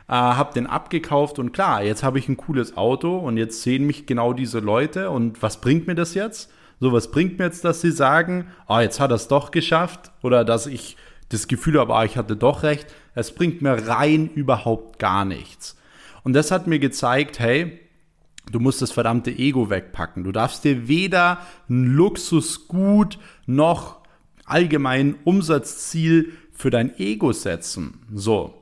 Äh, 0.10 0.13
habe 0.13 0.54
den 0.54 0.67
abgekauft 0.67 1.39
und 1.39 1.54
klar, 1.54 1.82
jetzt 1.84 2.04
habe 2.04 2.19
ich 2.19 2.28
ein 2.28 2.36
cooles 2.36 2.76
Auto 2.76 3.17
und 3.17 3.38
jetzt 3.38 3.62
sehen 3.62 3.86
mich 3.86 4.06
genau 4.06 4.34
diese 4.34 4.60
Leute 4.60 5.12
und 5.12 5.41
was 5.41 5.62
bringt 5.62 5.88
mir 5.88 5.95
das 5.95 6.13
jetzt? 6.13 6.52
So, 6.82 6.91
was 6.91 7.12
bringt 7.12 7.39
mir 7.39 7.45
jetzt, 7.45 7.63
dass 7.63 7.82
sie 7.82 7.91
sagen, 7.91 8.48
ah, 8.67 8.82
jetzt 8.82 9.00
hat 9.00 9.12
er 9.12 9.15
es 9.15 9.28
doch 9.28 9.52
geschafft 9.52 10.12
oder 10.24 10.43
dass 10.43 10.65
ich 10.65 10.98
das 11.30 11.48
Gefühl 11.48 11.80
habe, 11.80 11.93
ah, 11.95 12.04
ich 12.04 12.17
hatte 12.17 12.36
doch 12.36 12.63
recht. 12.63 12.88
Es 13.15 13.34
bringt 13.34 13.62
mir 13.62 13.88
rein 13.88 14.30
überhaupt 14.34 15.00
gar 15.00 15.26
nichts. 15.26 15.78
Und 16.24 16.34
das 16.34 16.52
hat 16.52 16.67
mir 16.67 16.80
gezeigt, 16.80 17.39
hey, 17.39 17.80
Du 18.52 18.60
musst 18.60 18.82
das 18.82 18.92
verdammte 18.92 19.32
Ego 19.32 19.70
wegpacken. 19.70 20.24
Du 20.24 20.32
darfst 20.32 20.64
dir 20.64 20.88
weder 20.88 21.40
ein 21.70 21.86
Luxusgut 21.86 23.20
noch 23.46 24.00
allgemein 24.46 25.16
Umsatzziel 25.24 26.34
für 26.52 26.70
dein 26.70 26.98
Ego 27.00 27.32
setzen. 27.32 28.00
So. 28.14 28.56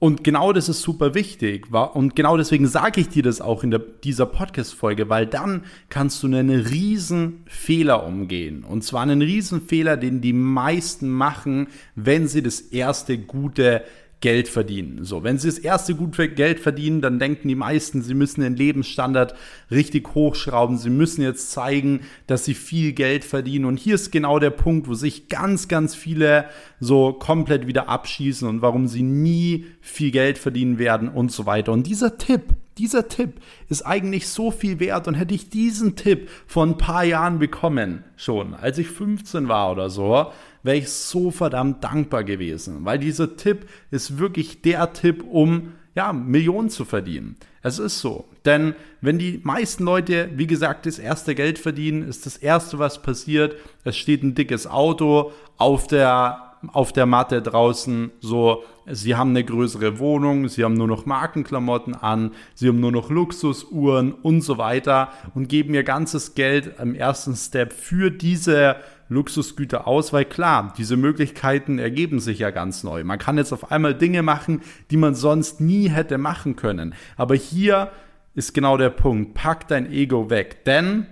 Und 0.00 0.22
genau 0.22 0.52
das 0.52 0.68
ist 0.68 0.82
super 0.82 1.14
wichtig. 1.14 1.72
Und 1.72 2.14
genau 2.14 2.36
deswegen 2.36 2.66
sage 2.66 3.00
ich 3.00 3.08
dir 3.08 3.22
das 3.22 3.40
auch 3.40 3.62
in 3.62 3.70
der, 3.70 3.78
dieser 3.78 4.26
Podcast-Folge, 4.26 5.08
weil 5.08 5.26
dann 5.26 5.64
kannst 5.88 6.22
du 6.22 6.26
einen 6.26 6.50
riesen 6.50 7.44
Fehler 7.46 8.04
umgehen. 8.04 8.64
Und 8.64 8.84
zwar 8.84 9.02
einen 9.02 9.22
riesen 9.22 9.62
Fehler, 9.62 9.96
den 9.96 10.20
die 10.20 10.34
meisten 10.34 11.08
machen, 11.08 11.68
wenn 11.94 12.28
sie 12.28 12.42
das 12.42 12.60
erste 12.60 13.16
gute 13.16 13.82
Geld 14.24 14.48
verdienen. 14.48 15.04
So, 15.04 15.22
wenn 15.22 15.36
sie 15.36 15.48
das 15.48 15.58
erste 15.58 15.94
gut 15.94 16.16
Geld 16.16 16.58
verdienen, 16.58 17.02
dann 17.02 17.18
denken 17.18 17.46
die 17.46 17.54
meisten, 17.54 18.00
sie 18.00 18.14
müssen 18.14 18.40
den 18.40 18.56
Lebensstandard 18.56 19.34
richtig 19.70 20.14
hochschrauben. 20.14 20.78
Sie 20.78 20.88
müssen 20.88 21.20
jetzt 21.20 21.50
zeigen, 21.50 22.00
dass 22.26 22.46
sie 22.46 22.54
viel 22.54 22.94
Geld 22.94 23.22
verdienen. 23.22 23.66
Und 23.66 23.78
hier 23.78 23.96
ist 23.96 24.12
genau 24.12 24.38
der 24.38 24.48
Punkt, 24.48 24.88
wo 24.88 24.94
sich 24.94 25.28
ganz, 25.28 25.68
ganz 25.68 25.94
viele 25.94 26.46
so 26.80 27.12
komplett 27.12 27.66
wieder 27.66 27.90
abschießen 27.90 28.48
und 28.48 28.62
warum 28.62 28.88
sie 28.88 29.02
nie 29.02 29.66
viel 29.82 30.10
Geld 30.10 30.38
verdienen 30.38 30.78
werden 30.78 31.10
und 31.10 31.30
so 31.30 31.44
weiter. 31.44 31.72
Und 31.72 31.86
dieser 31.86 32.16
Tipp, 32.16 32.44
dieser 32.78 33.08
Tipp 33.08 33.34
ist 33.68 33.82
eigentlich 33.82 34.26
so 34.28 34.50
viel 34.50 34.80
wert 34.80 35.06
und 35.06 35.16
hätte 35.16 35.34
ich 35.34 35.50
diesen 35.50 35.96
Tipp 35.96 36.30
vor 36.46 36.64
ein 36.64 36.78
paar 36.78 37.04
Jahren 37.04 37.38
bekommen, 37.38 38.04
schon 38.16 38.54
als 38.54 38.78
ich 38.78 38.88
15 38.88 39.48
war 39.48 39.70
oder 39.70 39.90
so, 39.90 40.32
wäre 40.64 40.78
ich 40.78 40.88
so 40.90 41.30
verdammt 41.30 41.84
dankbar 41.84 42.24
gewesen, 42.24 42.84
weil 42.84 42.98
dieser 42.98 43.36
Tipp 43.36 43.66
ist 43.92 44.18
wirklich 44.18 44.62
der 44.62 44.92
Tipp, 44.92 45.22
um 45.30 45.74
ja, 45.94 46.12
Millionen 46.12 46.70
zu 46.70 46.84
verdienen. 46.84 47.36
Es 47.62 47.78
ist 47.78 48.00
so. 48.00 48.28
Denn 48.44 48.74
wenn 49.00 49.18
die 49.18 49.40
meisten 49.44 49.84
Leute, 49.84 50.28
wie 50.34 50.48
gesagt, 50.48 50.86
das 50.86 50.98
erste 50.98 51.36
Geld 51.36 51.58
verdienen, 51.58 52.02
ist 52.02 52.26
das 52.26 52.36
erste, 52.36 52.80
was 52.80 53.00
passiert, 53.00 53.54
es 53.84 53.96
steht 53.96 54.24
ein 54.24 54.34
dickes 54.34 54.66
Auto 54.66 55.30
auf 55.56 55.86
der 55.86 56.54
auf 56.72 56.92
der 56.92 57.06
Matte 57.06 57.42
draußen 57.42 58.10
so, 58.20 58.64
sie 58.86 59.14
haben 59.16 59.30
eine 59.30 59.44
größere 59.44 59.98
Wohnung, 59.98 60.48
sie 60.48 60.64
haben 60.64 60.74
nur 60.74 60.88
noch 60.88 61.06
Markenklamotten 61.06 61.94
an, 61.94 62.32
sie 62.54 62.68
haben 62.68 62.80
nur 62.80 62.92
noch 62.92 63.10
Luxusuhren 63.10 64.12
und 64.12 64.40
so 64.40 64.58
weiter 64.58 65.10
und 65.34 65.48
geben 65.48 65.74
ihr 65.74 65.84
ganzes 65.84 66.34
Geld 66.34 66.78
im 66.80 66.94
ersten 66.94 67.36
Step 67.36 67.72
für 67.72 68.10
diese 68.10 68.76
Luxusgüter 69.14 69.86
aus, 69.86 70.12
weil 70.12 70.26
klar, 70.26 70.74
diese 70.76 70.96
Möglichkeiten 70.96 71.78
ergeben 71.78 72.20
sich 72.20 72.40
ja 72.40 72.50
ganz 72.50 72.84
neu. 72.84 73.04
Man 73.04 73.18
kann 73.18 73.38
jetzt 73.38 73.52
auf 73.52 73.72
einmal 73.72 73.94
Dinge 73.94 74.22
machen, 74.22 74.60
die 74.90 74.96
man 74.96 75.14
sonst 75.14 75.60
nie 75.60 75.88
hätte 75.88 76.18
machen 76.18 76.56
können. 76.56 76.94
Aber 77.16 77.34
hier 77.34 77.90
ist 78.34 78.52
genau 78.52 78.76
der 78.76 78.90
Punkt. 78.90 79.34
Pack 79.34 79.68
dein 79.68 79.90
Ego 79.90 80.28
weg. 80.28 80.64
Denn 80.64 81.06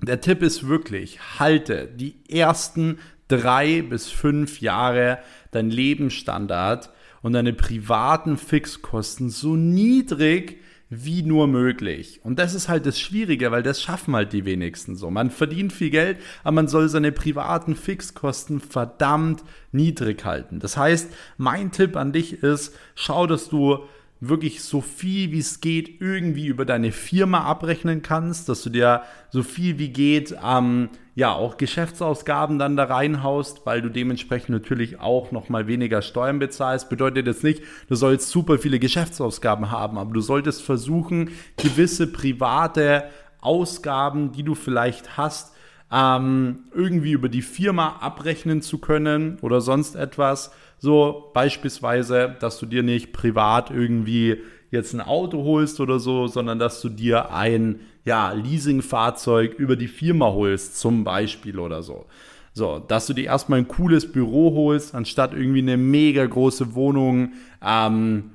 der 0.00 0.20
Tipp 0.20 0.42
ist 0.42 0.68
wirklich, 0.68 1.38
halte 1.38 1.86
die 1.86 2.16
ersten 2.28 2.98
drei 3.28 3.82
bis 3.82 4.08
fünf 4.10 4.60
Jahre 4.60 5.18
dein 5.50 5.70
Lebensstandard 5.70 6.90
und 7.22 7.32
deine 7.32 7.52
privaten 7.52 8.36
Fixkosten 8.36 9.30
so 9.30 9.56
niedrig 9.56 10.60
wie 10.90 11.22
nur 11.22 11.46
möglich. 11.46 12.20
Und 12.22 12.38
das 12.38 12.54
ist 12.54 12.68
halt 12.68 12.86
das 12.86 13.00
Schwierige, 13.00 13.50
weil 13.50 13.62
das 13.62 13.82
schaffen 13.82 14.14
halt 14.14 14.32
die 14.32 14.44
wenigsten 14.44 14.96
so. 14.96 15.10
Man 15.10 15.30
verdient 15.30 15.72
viel 15.72 15.90
Geld, 15.90 16.18
aber 16.42 16.52
man 16.52 16.68
soll 16.68 16.88
seine 16.88 17.12
privaten 17.12 17.74
Fixkosten 17.74 18.60
verdammt 18.60 19.42
niedrig 19.72 20.24
halten. 20.24 20.60
Das 20.60 20.76
heißt, 20.76 21.10
mein 21.36 21.72
Tipp 21.72 21.96
an 21.96 22.12
dich 22.12 22.42
ist, 22.42 22.74
schau, 22.94 23.26
dass 23.26 23.48
du 23.48 23.80
wirklich 24.20 24.62
so 24.62 24.80
viel 24.80 25.32
wie 25.32 25.38
es 25.38 25.60
geht 25.60 26.00
irgendwie 26.00 26.46
über 26.46 26.64
deine 26.64 26.92
Firma 26.92 27.40
abrechnen 27.40 28.02
kannst, 28.02 28.48
dass 28.48 28.62
du 28.62 28.70
dir 28.70 29.02
so 29.30 29.42
viel 29.42 29.78
wie 29.78 29.88
geht 29.88 30.34
ähm, 30.42 30.88
ja 31.14 31.32
auch 31.32 31.56
Geschäftsausgaben 31.56 32.58
dann 32.58 32.76
da 32.76 32.84
reinhaust, 32.84 33.62
weil 33.64 33.82
du 33.82 33.88
dementsprechend 33.88 34.50
natürlich 34.50 35.00
auch 35.00 35.32
noch 35.32 35.48
mal 35.48 35.66
weniger 35.66 36.02
Steuern 36.02 36.38
bezahlst. 36.38 36.88
Bedeutet 36.88 37.26
jetzt 37.26 37.44
nicht, 37.44 37.62
du 37.88 37.94
sollst 37.94 38.30
super 38.30 38.58
viele 38.58 38.78
Geschäftsausgaben 38.78 39.70
haben, 39.70 39.98
aber 39.98 40.12
du 40.12 40.20
solltest 40.20 40.62
versuchen, 40.62 41.30
gewisse 41.56 42.06
private 42.06 43.04
Ausgaben, 43.40 44.32
die 44.32 44.42
du 44.42 44.54
vielleicht 44.54 45.16
hast, 45.16 45.54
ähm, 45.92 46.64
irgendwie 46.74 47.12
über 47.12 47.28
die 47.28 47.42
Firma 47.42 47.96
abrechnen 48.00 48.62
zu 48.62 48.78
können 48.78 49.38
oder 49.42 49.60
sonst 49.60 49.94
etwas 49.96 50.50
so 50.78 51.30
beispielsweise, 51.32 52.36
dass 52.40 52.58
du 52.58 52.66
dir 52.66 52.82
nicht 52.82 53.12
privat 53.12 53.70
irgendwie 53.70 54.38
jetzt 54.70 54.92
ein 54.92 55.00
Auto 55.00 55.44
holst 55.44 55.80
oder 55.80 55.98
so, 55.98 56.26
sondern 56.26 56.58
dass 56.58 56.80
du 56.80 56.88
dir 56.88 57.32
ein 57.32 57.80
ja, 58.04 58.32
Leasingfahrzeug 58.32 59.54
über 59.54 59.76
die 59.76 59.88
Firma 59.88 60.26
holst, 60.26 60.78
zum 60.78 61.04
Beispiel 61.04 61.58
oder 61.58 61.82
so. 61.82 62.06
So, 62.52 62.78
dass 62.78 63.06
du 63.06 63.14
dir 63.14 63.24
erstmal 63.24 63.60
ein 63.60 63.68
cooles 63.68 64.10
Büro 64.10 64.54
holst, 64.54 64.94
anstatt 64.94 65.32
irgendwie 65.32 65.60
eine 65.60 65.76
mega 65.76 66.24
große 66.24 66.74
Wohnung 66.74 67.32
ähm, 67.64 68.30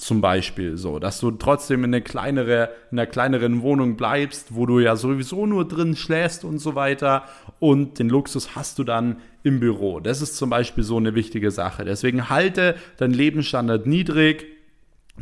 zum 0.00 0.20
Beispiel 0.20 0.76
so, 0.76 0.98
dass 0.98 1.20
du 1.20 1.30
trotzdem 1.30 1.84
in, 1.84 1.90
eine 1.90 2.02
kleinere, 2.02 2.70
in 2.90 2.98
einer 2.98 3.06
kleineren 3.06 3.62
Wohnung 3.62 3.96
bleibst, 3.96 4.54
wo 4.54 4.64
du 4.64 4.80
ja 4.80 4.96
sowieso 4.96 5.46
nur 5.46 5.68
drin 5.68 5.94
schläfst 5.94 6.44
und 6.44 6.58
so 6.58 6.74
weiter 6.74 7.24
und 7.58 7.98
den 7.98 8.08
Luxus 8.08 8.56
hast 8.56 8.78
du 8.78 8.84
dann 8.84 9.18
im 9.42 9.60
Büro. 9.60 10.00
Das 10.00 10.22
ist 10.22 10.36
zum 10.36 10.50
Beispiel 10.50 10.84
so 10.84 10.96
eine 10.96 11.14
wichtige 11.14 11.50
Sache. 11.50 11.84
Deswegen 11.84 12.30
halte 12.30 12.76
deinen 12.96 13.14
Lebensstandard 13.14 13.86
niedrig, 13.86 14.46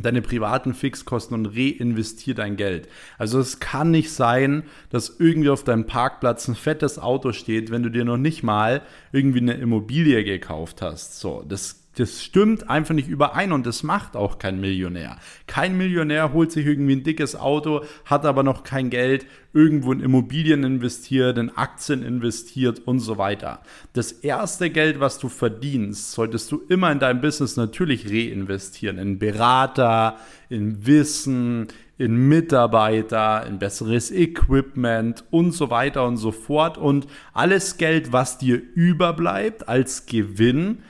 deine 0.01 0.21
privaten 0.21 0.73
Fixkosten 0.73 1.35
und 1.35 1.47
reinvestier 1.47 2.33
dein 2.33 2.55
Geld. 2.55 2.87
Also 3.17 3.39
es 3.39 3.59
kann 3.59 3.91
nicht 3.91 4.13
sein, 4.13 4.63
dass 4.91 5.17
irgendwie 5.19 5.49
auf 5.49 5.65
deinem 5.65 5.87
Parkplatz 5.87 6.47
ein 6.47 6.55
fettes 6.55 6.99
Auto 6.99 7.33
steht, 7.33 7.69
wenn 7.69 7.83
du 7.83 7.89
dir 7.89 8.05
noch 8.05 8.17
nicht 8.17 8.43
mal 8.43 8.81
irgendwie 9.11 9.41
eine 9.41 9.55
Immobilie 9.55 10.23
gekauft 10.23 10.81
hast. 10.81 11.19
So, 11.19 11.43
das 11.45 11.88
das 11.95 12.23
stimmt 12.23 12.69
einfach 12.69 12.93
nicht 12.93 13.09
überein 13.09 13.51
und 13.51 13.65
das 13.65 13.83
macht 13.83 14.15
auch 14.15 14.39
kein 14.39 14.61
Millionär. 14.61 15.17
Kein 15.47 15.77
Millionär 15.77 16.33
holt 16.33 16.51
sich 16.51 16.65
irgendwie 16.65 16.95
ein 16.95 17.03
dickes 17.03 17.35
Auto, 17.35 17.83
hat 18.05 18.25
aber 18.25 18.43
noch 18.43 18.63
kein 18.63 18.89
Geld, 18.89 19.25
irgendwo 19.53 19.91
in 19.91 19.99
Immobilien 19.99 20.63
investiert, 20.63 21.37
in 21.37 21.49
Aktien 21.57 22.03
investiert 22.03 22.79
und 22.85 22.99
so 22.99 23.17
weiter. 23.17 23.61
Das 23.93 24.11
erste 24.11 24.69
Geld, 24.69 24.99
was 24.99 25.17
du 25.17 25.27
verdienst, 25.27 26.11
solltest 26.11 26.51
du 26.51 26.61
immer 26.69 26.91
in 26.91 26.99
deinem 26.99 27.21
Business 27.21 27.57
natürlich 27.57 28.05
reinvestieren. 28.07 28.99
In 28.99 29.17
Berater, 29.17 30.17
in 30.49 30.85
Wissen, 30.85 31.67
in 31.97 32.29
Mitarbeiter, 32.29 33.45
in 33.45 33.59
besseres 33.59 34.11
Equipment 34.11 35.25
und 35.31 35.51
so 35.51 35.69
weiter 35.69 36.05
und 36.05 36.17
so 36.17 36.31
fort. 36.31 36.77
Und 36.77 37.07
alles 37.33 37.77
Geld, 37.77 38.13
was 38.13 38.37
dir 38.37 38.61
überbleibt 38.75 39.67
als 39.67 40.05
Gewinn, 40.05 40.83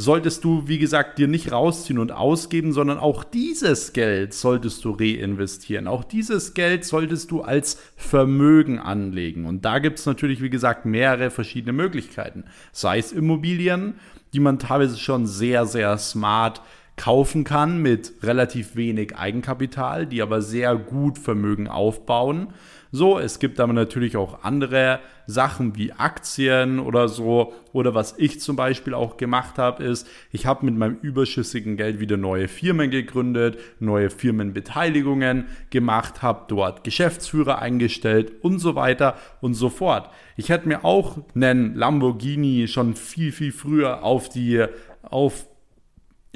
solltest 0.00 0.44
du, 0.44 0.68
wie 0.68 0.78
gesagt, 0.78 1.18
dir 1.18 1.26
nicht 1.26 1.50
rausziehen 1.50 1.98
und 1.98 2.12
ausgeben, 2.12 2.72
sondern 2.72 2.98
auch 2.98 3.24
dieses 3.24 3.92
Geld 3.92 4.32
solltest 4.32 4.84
du 4.84 4.92
reinvestieren. 4.92 5.88
Auch 5.88 6.04
dieses 6.04 6.54
Geld 6.54 6.84
solltest 6.84 7.32
du 7.32 7.42
als 7.42 7.80
Vermögen 7.96 8.78
anlegen. 8.78 9.44
Und 9.44 9.64
da 9.64 9.80
gibt 9.80 9.98
es 9.98 10.06
natürlich, 10.06 10.40
wie 10.40 10.50
gesagt, 10.50 10.86
mehrere 10.86 11.30
verschiedene 11.30 11.72
Möglichkeiten. 11.72 12.44
Sei 12.70 12.98
es 12.98 13.10
Immobilien, 13.10 13.94
die 14.32 14.38
man 14.38 14.60
teilweise 14.60 14.98
schon 14.98 15.26
sehr, 15.26 15.66
sehr 15.66 15.98
smart 15.98 16.62
kaufen 16.96 17.42
kann 17.42 17.82
mit 17.82 18.12
relativ 18.22 18.76
wenig 18.76 19.16
Eigenkapital, 19.16 20.06
die 20.06 20.22
aber 20.22 20.42
sehr 20.42 20.76
gut 20.76 21.18
Vermögen 21.18 21.66
aufbauen. 21.66 22.48
So, 22.90 23.18
es 23.18 23.38
gibt 23.38 23.60
aber 23.60 23.74
natürlich 23.74 24.16
auch 24.16 24.42
andere 24.44 25.00
Sachen 25.26 25.76
wie 25.76 25.92
Aktien 25.92 26.78
oder 26.78 27.08
so. 27.08 27.52
Oder 27.72 27.94
was 27.94 28.14
ich 28.16 28.40
zum 28.40 28.56
Beispiel 28.56 28.94
auch 28.94 29.18
gemacht 29.18 29.58
habe, 29.58 29.84
ist, 29.84 30.08
ich 30.32 30.46
habe 30.46 30.64
mit 30.64 30.74
meinem 30.74 30.96
überschüssigen 31.02 31.76
Geld 31.76 32.00
wieder 32.00 32.16
neue 32.16 32.48
Firmen 32.48 32.90
gegründet, 32.90 33.58
neue 33.78 34.08
Firmenbeteiligungen 34.08 35.48
gemacht, 35.68 36.22
habe 36.22 36.44
dort 36.48 36.82
Geschäftsführer 36.82 37.58
eingestellt 37.58 38.32
und 38.40 38.58
so 38.58 38.74
weiter 38.74 39.16
und 39.42 39.52
so 39.52 39.68
fort. 39.68 40.08
Ich 40.36 40.48
hätte 40.48 40.66
mir 40.66 40.84
auch 40.84 41.18
einen 41.34 41.74
Lamborghini 41.74 42.68
schon 42.68 42.94
viel, 42.94 43.32
viel 43.32 43.52
früher 43.52 44.02
auf 44.02 44.30
die 44.30 44.64
auf 45.02 45.46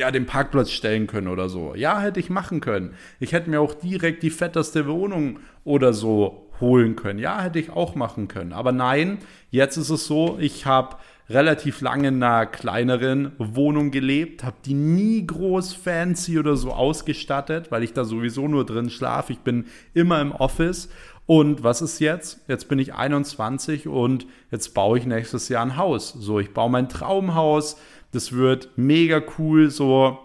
ja, 0.02 0.10
den 0.10 0.26
Parkplatz 0.26 0.72
stellen 0.72 1.06
können 1.06 1.28
oder 1.28 1.48
so. 1.48 1.76
Ja, 1.76 2.00
hätte 2.00 2.18
ich 2.18 2.28
machen 2.28 2.60
können. 2.60 2.94
Ich 3.20 3.32
hätte 3.32 3.48
mir 3.48 3.60
auch 3.60 3.74
direkt 3.74 4.24
die 4.24 4.30
fetteste 4.30 4.88
Wohnung 4.88 5.38
oder 5.62 5.92
so 5.92 6.48
holen 6.60 6.96
können. 6.96 7.20
Ja, 7.20 7.40
hätte 7.40 7.60
ich 7.60 7.70
auch 7.70 7.94
machen 7.94 8.26
können. 8.26 8.52
Aber 8.52 8.72
nein, 8.72 9.18
jetzt 9.50 9.76
ist 9.76 9.90
es 9.90 10.08
so, 10.08 10.38
ich 10.40 10.66
habe 10.66 10.96
relativ 11.30 11.80
lange 11.82 12.08
in 12.08 12.20
einer 12.20 12.46
kleineren 12.46 13.30
Wohnung 13.38 13.92
gelebt, 13.92 14.42
habe 14.42 14.56
die 14.64 14.74
nie 14.74 15.24
groß 15.24 15.72
fancy 15.72 16.36
oder 16.36 16.56
so 16.56 16.72
ausgestattet, 16.72 17.70
weil 17.70 17.84
ich 17.84 17.92
da 17.92 18.04
sowieso 18.04 18.48
nur 18.48 18.66
drin 18.66 18.90
schlafe. 18.90 19.32
Ich 19.32 19.38
bin 19.38 19.66
immer 19.94 20.20
im 20.20 20.32
Office. 20.32 20.88
Und 21.26 21.62
was 21.62 21.80
ist 21.80 22.00
jetzt? 22.00 22.40
Jetzt 22.48 22.68
bin 22.68 22.80
ich 22.80 22.94
21 22.94 23.86
und 23.86 24.26
jetzt 24.50 24.74
baue 24.74 24.98
ich 24.98 25.06
nächstes 25.06 25.48
Jahr 25.48 25.64
ein 25.64 25.76
Haus. 25.76 26.12
So, 26.12 26.40
ich 26.40 26.52
baue 26.52 26.70
mein 26.70 26.88
Traumhaus. 26.88 27.76
Das 28.12 28.32
wird 28.32 28.70
mega 28.76 29.22
cool. 29.38 29.70
So, 29.70 30.18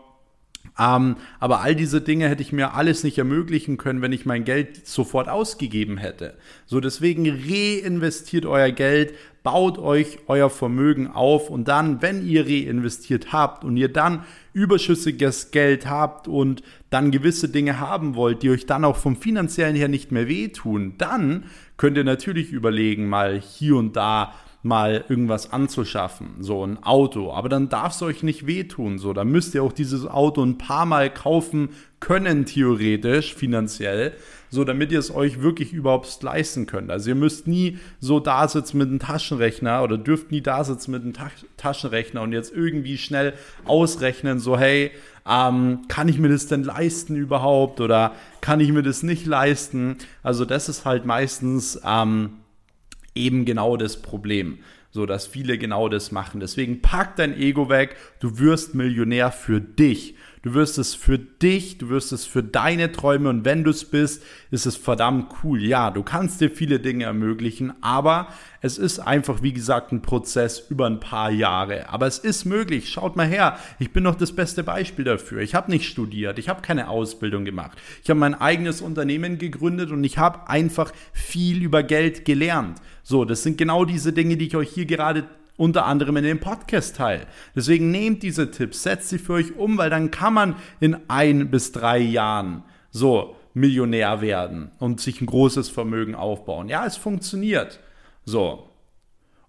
ähm, 0.79 1.15
aber 1.39 1.61
all 1.61 1.75
diese 1.75 2.01
Dinge 2.01 2.29
hätte 2.29 2.41
ich 2.41 2.51
mir 2.51 2.73
alles 2.73 3.03
nicht 3.03 3.17
ermöglichen 3.17 3.77
können, 3.77 4.01
wenn 4.01 4.11
ich 4.11 4.25
mein 4.25 4.43
Geld 4.43 4.85
sofort 4.85 5.27
ausgegeben 5.27 5.97
hätte. 5.97 6.35
So 6.65 6.79
deswegen 6.79 7.27
reinvestiert 7.27 8.45
euer 8.45 8.71
Geld, 8.71 9.13
baut 9.41 9.77
euch 9.79 10.19
euer 10.27 10.49
Vermögen 10.49 11.07
auf 11.07 11.49
und 11.49 11.67
dann, 11.67 12.01
wenn 12.01 12.27
ihr 12.27 12.45
reinvestiert 12.45 13.31
habt 13.31 13.63
und 13.63 13.77
ihr 13.77 13.91
dann 13.91 14.23
überschüssiges 14.53 15.51
Geld 15.51 15.89
habt 15.89 16.27
und 16.27 16.61
dann 16.89 17.11
gewisse 17.11 17.49
Dinge 17.49 17.79
haben 17.79 18.15
wollt, 18.15 18.43
die 18.43 18.49
euch 18.49 18.65
dann 18.65 18.85
auch 18.85 18.97
vom 18.97 19.15
finanziellen 19.15 19.75
her 19.75 19.87
nicht 19.87 20.11
mehr 20.11 20.27
wehtun, 20.27 20.95
dann 20.97 21.45
könnt 21.77 21.97
ihr 21.97 22.03
natürlich 22.03 22.51
überlegen, 22.51 23.07
mal 23.07 23.39
hier 23.39 23.77
und 23.77 23.95
da 23.95 24.33
mal 24.63 25.05
irgendwas 25.07 25.53
anzuschaffen, 25.53 26.35
so 26.39 26.65
ein 26.65 26.83
Auto. 26.83 27.31
Aber 27.31 27.49
dann 27.49 27.69
darf 27.69 27.93
es 27.93 28.01
euch 28.01 28.23
nicht 28.23 28.47
wehtun, 28.47 28.97
so. 28.97 29.13
Dann 29.13 29.29
müsst 29.29 29.55
ihr 29.55 29.63
auch 29.63 29.71
dieses 29.71 30.05
Auto 30.05 30.43
ein 30.43 30.57
paar 30.57 30.85
Mal 30.85 31.09
kaufen 31.09 31.69
können, 31.99 32.45
theoretisch, 32.45 33.33
finanziell, 33.33 34.13
so 34.49 34.63
damit 34.63 34.91
ihr 34.91 34.99
es 34.99 35.13
euch 35.13 35.41
wirklich 35.41 35.73
überhaupt 35.73 36.21
leisten 36.21 36.65
könnt. 36.65 36.91
Also 36.91 37.09
ihr 37.09 37.15
müsst 37.15 37.47
nie 37.47 37.79
so 37.99 38.19
da 38.19 38.47
sitzen 38.47 38.77
mit 38.77 38.89
einem 38.89 38.99
Taschenrechner 38.99 39.83
oder 39.83 39.97
dürft 39.97 40.31
nie 40.31 40.41
da 40.41 40.63
sitzen 40.63 40.91
mit 40.91 41.03
einem 41.03 41.13
Ta 41.13 41.29
Taschenrechner 41.57 42.21
und 42.21 42.33
jetzt 42.33 42.53
irgendwie 42.53 42.97
schnell 42.97 43.33
ausrechnen, 43.65 44.39
so 44.39 44.57
hey, 44.57 44.91
ähm, 45.27 45.81
kann 45.87 46.07
ich 46.07 46.19
mir 46.19 46.29
das 46.29 46.47
denn 46.47 46.63
leisten 46.63 47.15
überhaupt 47.15 47.81
oder 47.81 48.13
kann 48.41 48.59
ich 48.59 48.71
mir 48.71 48.83
das 48.83 49.03
nicht 49.03 49.25
leisten? 49.25 49.97
Also 50.23 50.45
das 50.45 50.69
ist 50.69 50.85
halt 50.85 51.05
meistens 51.05 51.81
ähm, 51.85 52.31
eben 53.17 53.45
genau 53.45 53.77
das 53.77 54.01
Problem. 54.01 54.59
So 54.91 55.05
dass 55.05 55.27
viele 55.27 55.57
genau 55.57 55.89
das 55.89 56.11
machen. 56.11 56.39
Deswegen 56.39 56.81
pack 56.81 57.17
dein 57.17 57.37
Ego 57.37 57.69
weg. 57.69 57.97
Du 58.19 58.39
wirst 58.39 58.73
Millionär 58.73 59.31
für 59.31 59.59
dich. 59.59 60.15
Du 60.43 60.53
wirst 60.53 60.77
es 60.77 60.93
für 60.93 61.17
dich, 61.17 61.77
du 61.77 61.89
wirst 61.89 62.11
es 62.11 62.25
für 62.25 62.43
deine 62.43 62.91
Träume 62.91 63.29
und 63.29 63.43
wenn 63.43 63.63
du 63.63 63.71
es 63.71 63.85
bist, 63.85 64.23
ist 64.51 64.65
es 64.65 64.77
verdammt 64.77 65.33
cool. 65.43 65.63
Ja, 65.63 65.89
du 65.89 66.03
kannst 66.03 66.41
dir 66.41 66.51
viele 66.51 66.79
Dinge 66.79 67.05
ermöglichen, 67.05 67.73
aber 67.81 68.27
es 68.61 68.77
ist 68.77 68.99
einfach, 68.99 69.41
wie 69.41 69.53
gesagt, 69.53 69.91
ein 69.91 70.01
Prozess 70.01 70.59
über 70.69 70.85
ein 70.85 70.99
paar 70.99 71.31
Jahre. 71.31 71.89
Aber 71.89 72.07
es 72.07 72.19
ist 72.19 72.45
möglich. 72.45 72.89
Schaut 72.89 73.15
mal 73.15 73.27
her. 73.27 73.57
Ich 73.79 73.91
bin 73.91 74.03
noch 74.03 74.15
das 74.15 74.31
beste 74.31 74.63
Beispiel 74.63 75.05
dafür. 75.05 75.41
Ich 75.41 75.55
habe 75.55 75.71
nicht 75.71 75.87
studiert. 75.87 76.37
Ich 76.39 76.49
habe 76.49 76.61
keine 76.61 76.89
Ausbildung 76.89 77.45
gemacht. 77.45 77.77
Ich 78.03 78.09
habe 78.09 78.19
mein 78.19 78.35
eigenes 78.35 78.81
Unternehmen 78.81 79.37
gegründet 79.37 79.91
und 79.91 80.03
ich 80.03 80.17
habe 80.17 80.49
einfach 80.49 80.91
viel 81.13 81.63
über 81.63 81.83
Geld 81.83 82.25
gelernt. 82.25 82.79
So, 83.03 83.25
das 83.25 83.43
sind 83.43 83.57
genau 83.57 83.85
diese 83.85 84.13
Dinge, 84.13 84.37
die 84.37 84.47
ich 84.47 84.55
euch 84.55 84.69
hier 84.69 84.85
gerade 84.85 85.25
unter 85.57 85.85
anderem 85.85 86.17
in 86.17 86.23
dem 86.23 86.39
Podcast 86.39 86.95
teil. 86.95 87.27
Deswegen 87.55 87.91
nehmt 87.91 88.23
diese 88.23 88.51
Tipps, 88.51 88.83
setzt 88.83 89.09
sie 89.09 89.17
für 89.17 89.33
euch 89.33 89.55
um, 89.55 89.77
weil 89.77 89.89
dann 89.89 90.11
kann 90.11 90.33
man 90.33 90.55
in 90.79 90.97
ein 91.07 91.49
bis 91.49 91.71
drei 91.71 91.97
Jahren 91.97 92.63
so 92.91 93.35
Millionär 93.53 94.21
werden 94.21 94.71
und 94.77 95.01
sich 95.01 95.19
ein 95.19 95.25
großes 95.25 95.69
Vermögen 95.69 96.15
aufbauen. 96.15 96.69
Ja, 96.69 96.85
es 96.85 96.95
funktioniert. 96.95 97.79
So. 98.23 98.69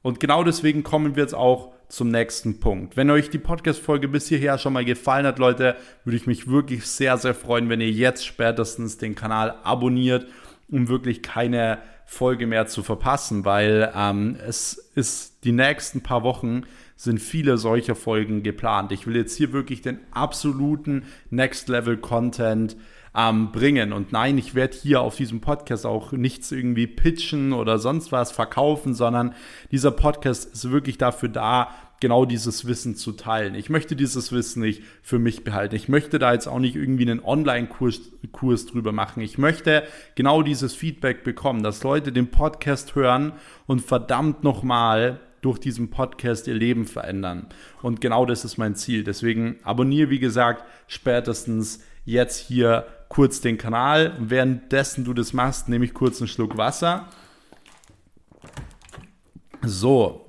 Und 0.02 0.18
genau 0.18 0.44
deswegen 0.44 0.82
kommen 0.82 1.14
wir 1.14 1.22
jetzt 1.22 1.34
auch 1.34 1.72
zum 1.88 2.08
nächsten 2.08 2.60
Punkt. 2.60 2.96
Wenn 2.96 3.10
euch 3.10 3.30
die 3.30 3.38
Podcast-Folge 3.38 4.08
bis 4.08 4.28
hierher 4.28 4.58
schon 4.58 4.72
mal 4.72 4.84
gefallen 4.84 5.26
hat, 5.26 5.38
Leute, 5.38 5.76
würde 6.04 6.16
ich 6.16 6.26
mich 6.26 6.48
wirklich 6.48 6.86
sehr, 6.86 7.16
sehr 7.18 7.34
freuen, 7.34 7.68
wenn 7.68 7.80
ihr 7.80 7.90
jetzt 7.90 8.24
spätestens 8.24 8.98
den 8.98 9.14
Kanal 9.14 9.56
abonniert, 9.62 10.26
um 10.70 10.88
wirklich 10.88 11.22
keine 11.22 11.78
Folge 12.10 12.46
mehr 12.46 12.66
zu 12.66 12.82
verpassen, 12.82 13.44
weil 13.44 13.92
ähm, 13.94 14.38
es 14.46 14.90
ist 14.94 15.44
die 15.44 15.52
nächsten 15.52 16.02
paar 16.02 16.22
Wochen 16.22 16.62
sind 16.96 17.20
viele 17.20 17.58
solcher 17.58 17.94
Folgen 17.94 18.42
geplant. 18.42 18.92
Ich 18.92 19.06
will 19.06 19.14
jetzt 19.14 19.36
hier 19.36 19.52
wirklich 19.52 19.82
den 19.82 19.98
absoluten 20.10 21.04
Next 21.28 21.68
Level 21.68 21.98
Content 21.98 22.76
ähm, 23.14 23.52
bringen. 23.52 23.92
Und 23.92 24.10
nein, 24.10 24.38
ich 24.38 24.54
werde 24.54 24.74
hier 24.74 25.02
auf 25.02 25.16
diesem 25.16 25.42
Podcast 25.42 25.84
auch 25.84 26.12
nichts 26.12 26.50
irgendwie 26.50 26.86
pitchen 26.86 27.52
oder 27.52 27.78
sonst 27.78 28.10
was 28.10 28.32
verkaufen, 28.32 28.94
sondern 28.94 29.34
dieser 29.70 29.90
Podcast 29.90 30.54
ist 30.54 30.70
wirklich 30.70 30.96
dafür 30.96 31.28
da, 31.28 31.68
genau 32.00 32.24
dieses 32.24 32.66
Wissen 32.66 32.94
zu 32.96 33.12
teilen. 33.12 33.54
Ich 33.54 33.70
möchte 33.70 33.96
dieses 33.96 34.32
Wissen 34.32 34.60
nicht 34.60 34.82
für 35.02 35.18
mich 35.18 35.44
behalten. 35.44 35.74
Ich 35.74 35.88
möchte 35.88 36.18
da 36.18 36.32
jetzt 36.32 36.46
auch 36.46 36.58
nicht 36.58 36.76
irgendwie 36.76 37.08
einen 37.10 37.22
Online-Kurs 37.22 38.00
Kurs 38.32 38.66
drüber 38.66 38.92
machen. 38.92 39.22
Ich 39.22 39.38
möchte 39.38 39.84
genau 40.14 40.42
dieses 40.42 40.74
Feedback 40.74 41.24
bekommen, 41.24 41.62
dass 41.62 41.82
Leute 41.82 42.12
den 42.12 42.30
Podcast 42.30 42.94
hören 42.94 43.32
und 43.66 43.80
verdammt 43.80 44.44
nochmal 44.44 45.20
durch 45.40 45.58
diesen 45.58 45.90
Podcast 45.90 46.46
ihr 46.46 46.54
Leben 46.54 46.84
verändern. 46.84 47.46
Und 47.82 48.00
genau 48.00 48.26
das 48.26 48.44
ist 48.44 48.58
mein 48.58 48.74
Ziel. 48.74 49.04
Deswegen 49.04 49.58
abonniere, 49.62 50.10
wie 50.10 50.18
gesagt, 50.18 50.64
spätestens 50.88 51.84
jetzt 52.04 52.38
hier 52.38 52.86
kurz 53.08 53.40
den 53.40 53.58
Kanal. 53.58 54.16
währenddessen 54.18 55.04
du 55.04 55.14
das 55.14 55.32
machst, 55.32 55.68
nehme 55.68 55.84
ich 55.84 55.94
kurz 55.94 56.20
einen 56.20 56.28
Schluck 56.28 56.56
Wasser. 56.56 57.08
So, 59.62 60.26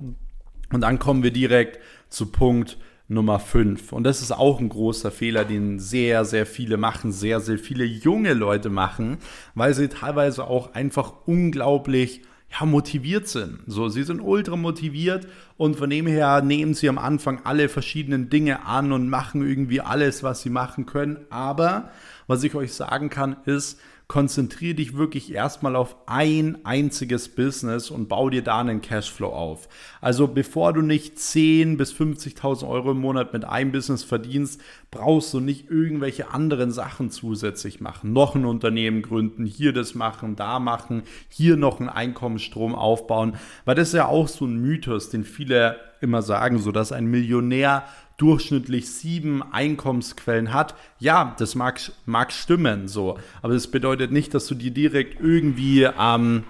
und 0.72 0.82
dann 0.82 0.98
kommen 0.98 1.22
wir 1.22 1.32
direkt 1.32 1.78
zu 2.08 2.26
Punkt 2.26 2.78
Nummer 3.10 3.40
5. 3.40 3.92
Und 3.92 4.04
das 4.04 4.22
ist 4.22 4.30
auch 4.30 4.60
ein 4.60 4.68
großer 4.68 5.10
Fehler, 5.10 5.44
den 5.44 5.80
sehr, 5.80 6.24
sehr 6.24 6.46
viele 6.46 6.76
machen, 6.76 7.10
sehr, 7.10 7.40
sehr 7.40 7.58
viele 7.58 7.84
junge 7.84 8.34
Leute 8.34 8.70
machen, 8.70 9.18
weil 9.54 9.74
sie 9.74 9.88
teilweise 9.88 10.44
auch 10.44 10.74
einfach 10.74 11.12
unglaublich 11.26 12.22
ja, 12.52 12.66
motiviert 12.66 13.26
sind. 13.28 13.60
So, 13.66 13.88
sie 13.88 14.04
sind 14.04 14.20
ultra 14.20 14.56
motiviert 14.56 15.26
und 15.56 15.76
von 15.76 15.90
dem 15.90 16.06
her 16.06 16.40
nehmen 16.42 16.74
sie 16.74 16.88
am 16.88 16.98
Anfang 16.98 17.40
alle 17.44 17.68
verschiedenen 17.68 18.28
Dinge 18.28 18.64
an 18.64 18.92
und 18.92 19.08
machen 19.08 19.46
irgendwie 19.46 19.80
alles, 19.80 20.22
was 20.22 20.42
sie 20.42 20.50
machen 20.50 20.86
können. 20.86 21.18
Aber 21.30 21.90
was 22.28 22.44
ich 22.44 22.54
euch 22.54 22.72
sagen 22.72 23.10
kann, 23.10 23.36
ist, 23.44 23.80
konzentriere 24.10 24.74
dich 24.74 24.96
wirklich 24.96 25.32
erstmal 25.32 25.76
auf 25.76 25.94
ein 26.06 26.64
einziges 26.64 27.28
Business 27.28 27.92
und 27.92 28.08
bau 28.08 28.28
dir 28.28 28.42
da 28.42 28.58
einen 28.58 28.80
Cashflow 28.80 29.28
auf. 29.28 29.68
Also 30.00 30.26
bevor 30.26 30.72
du 30.72 30.82
nicht 30.82 31.16
10 31.20 31.76
bis 31.76 31.92
50.000 31.92 32.68
Euro 32.68 32.90
im 32.90 32.98
Monat 32.98 33.32
mit 33.32 33.44
einem 33.44 33.70
Business 33.70 34.02
verdienst, 34.02 34.60
brauchst 34.90 35.32
du 35.32 35.38
nicht 35.38 35.70
irgendwelche 35.70 36.32
anderen 36.32 36.72
Sachen 36.72 37.12
zusätzlich 37.12 37.80
machen. 37.80 38.12
Noch 38.12 38.34
ein 38.34 38.46
Unternehmen 38.46 39.02
gründen, 39.02 39.46
hier 39.46 39.72
das 39.72 39.94
machen, 39.94 40.34
da 40.34 40.58
machen, 40.58 41.04
hier 41.28 41.56
noch 41.56 41.78
einen 41.78 41.88
Einkommensstrom 41.88 42.74
aufbauen, 42.74 43.36
weil 43.64 43.76
das 43.76 43.90
ist 43.90 43.94
ja 43.94 44.06
auch 44.06 44.26
so 44.26 44.44
ein 44.44 44.60
Mythos, 44.60 45.10
den 45.10 45.22
viele 45.22 45.76
immer 46.00 46.22
sagen, 46.22 46.58
so 46.58 46.72
dass 46.72 46.90
ein 46.90 47.06
Millionär 47.06 47.84
durchschnittlich 48.20 48.90
sieben 48.90 49.42
Einkommensquellen 49.42 50.52
hat. 50.52 50.74
Ja, 50.98 51.34
das 51.38 51.54
mag, 51.54 51.80
mag 52.04 52.32
stimmen 52.32 52.86
so, 52.86 53.18
aber 53.40 53.54
das 53.54 53.68
bedeutet 53.68 54.12
nicht, 54.12 54.34
dass 54.34 54.46
du 54.46 54.54
dir 54.54 54.70
direkt 54.70 55.20
irgendwie 55.20 55.88
ähm, 55.98 56.44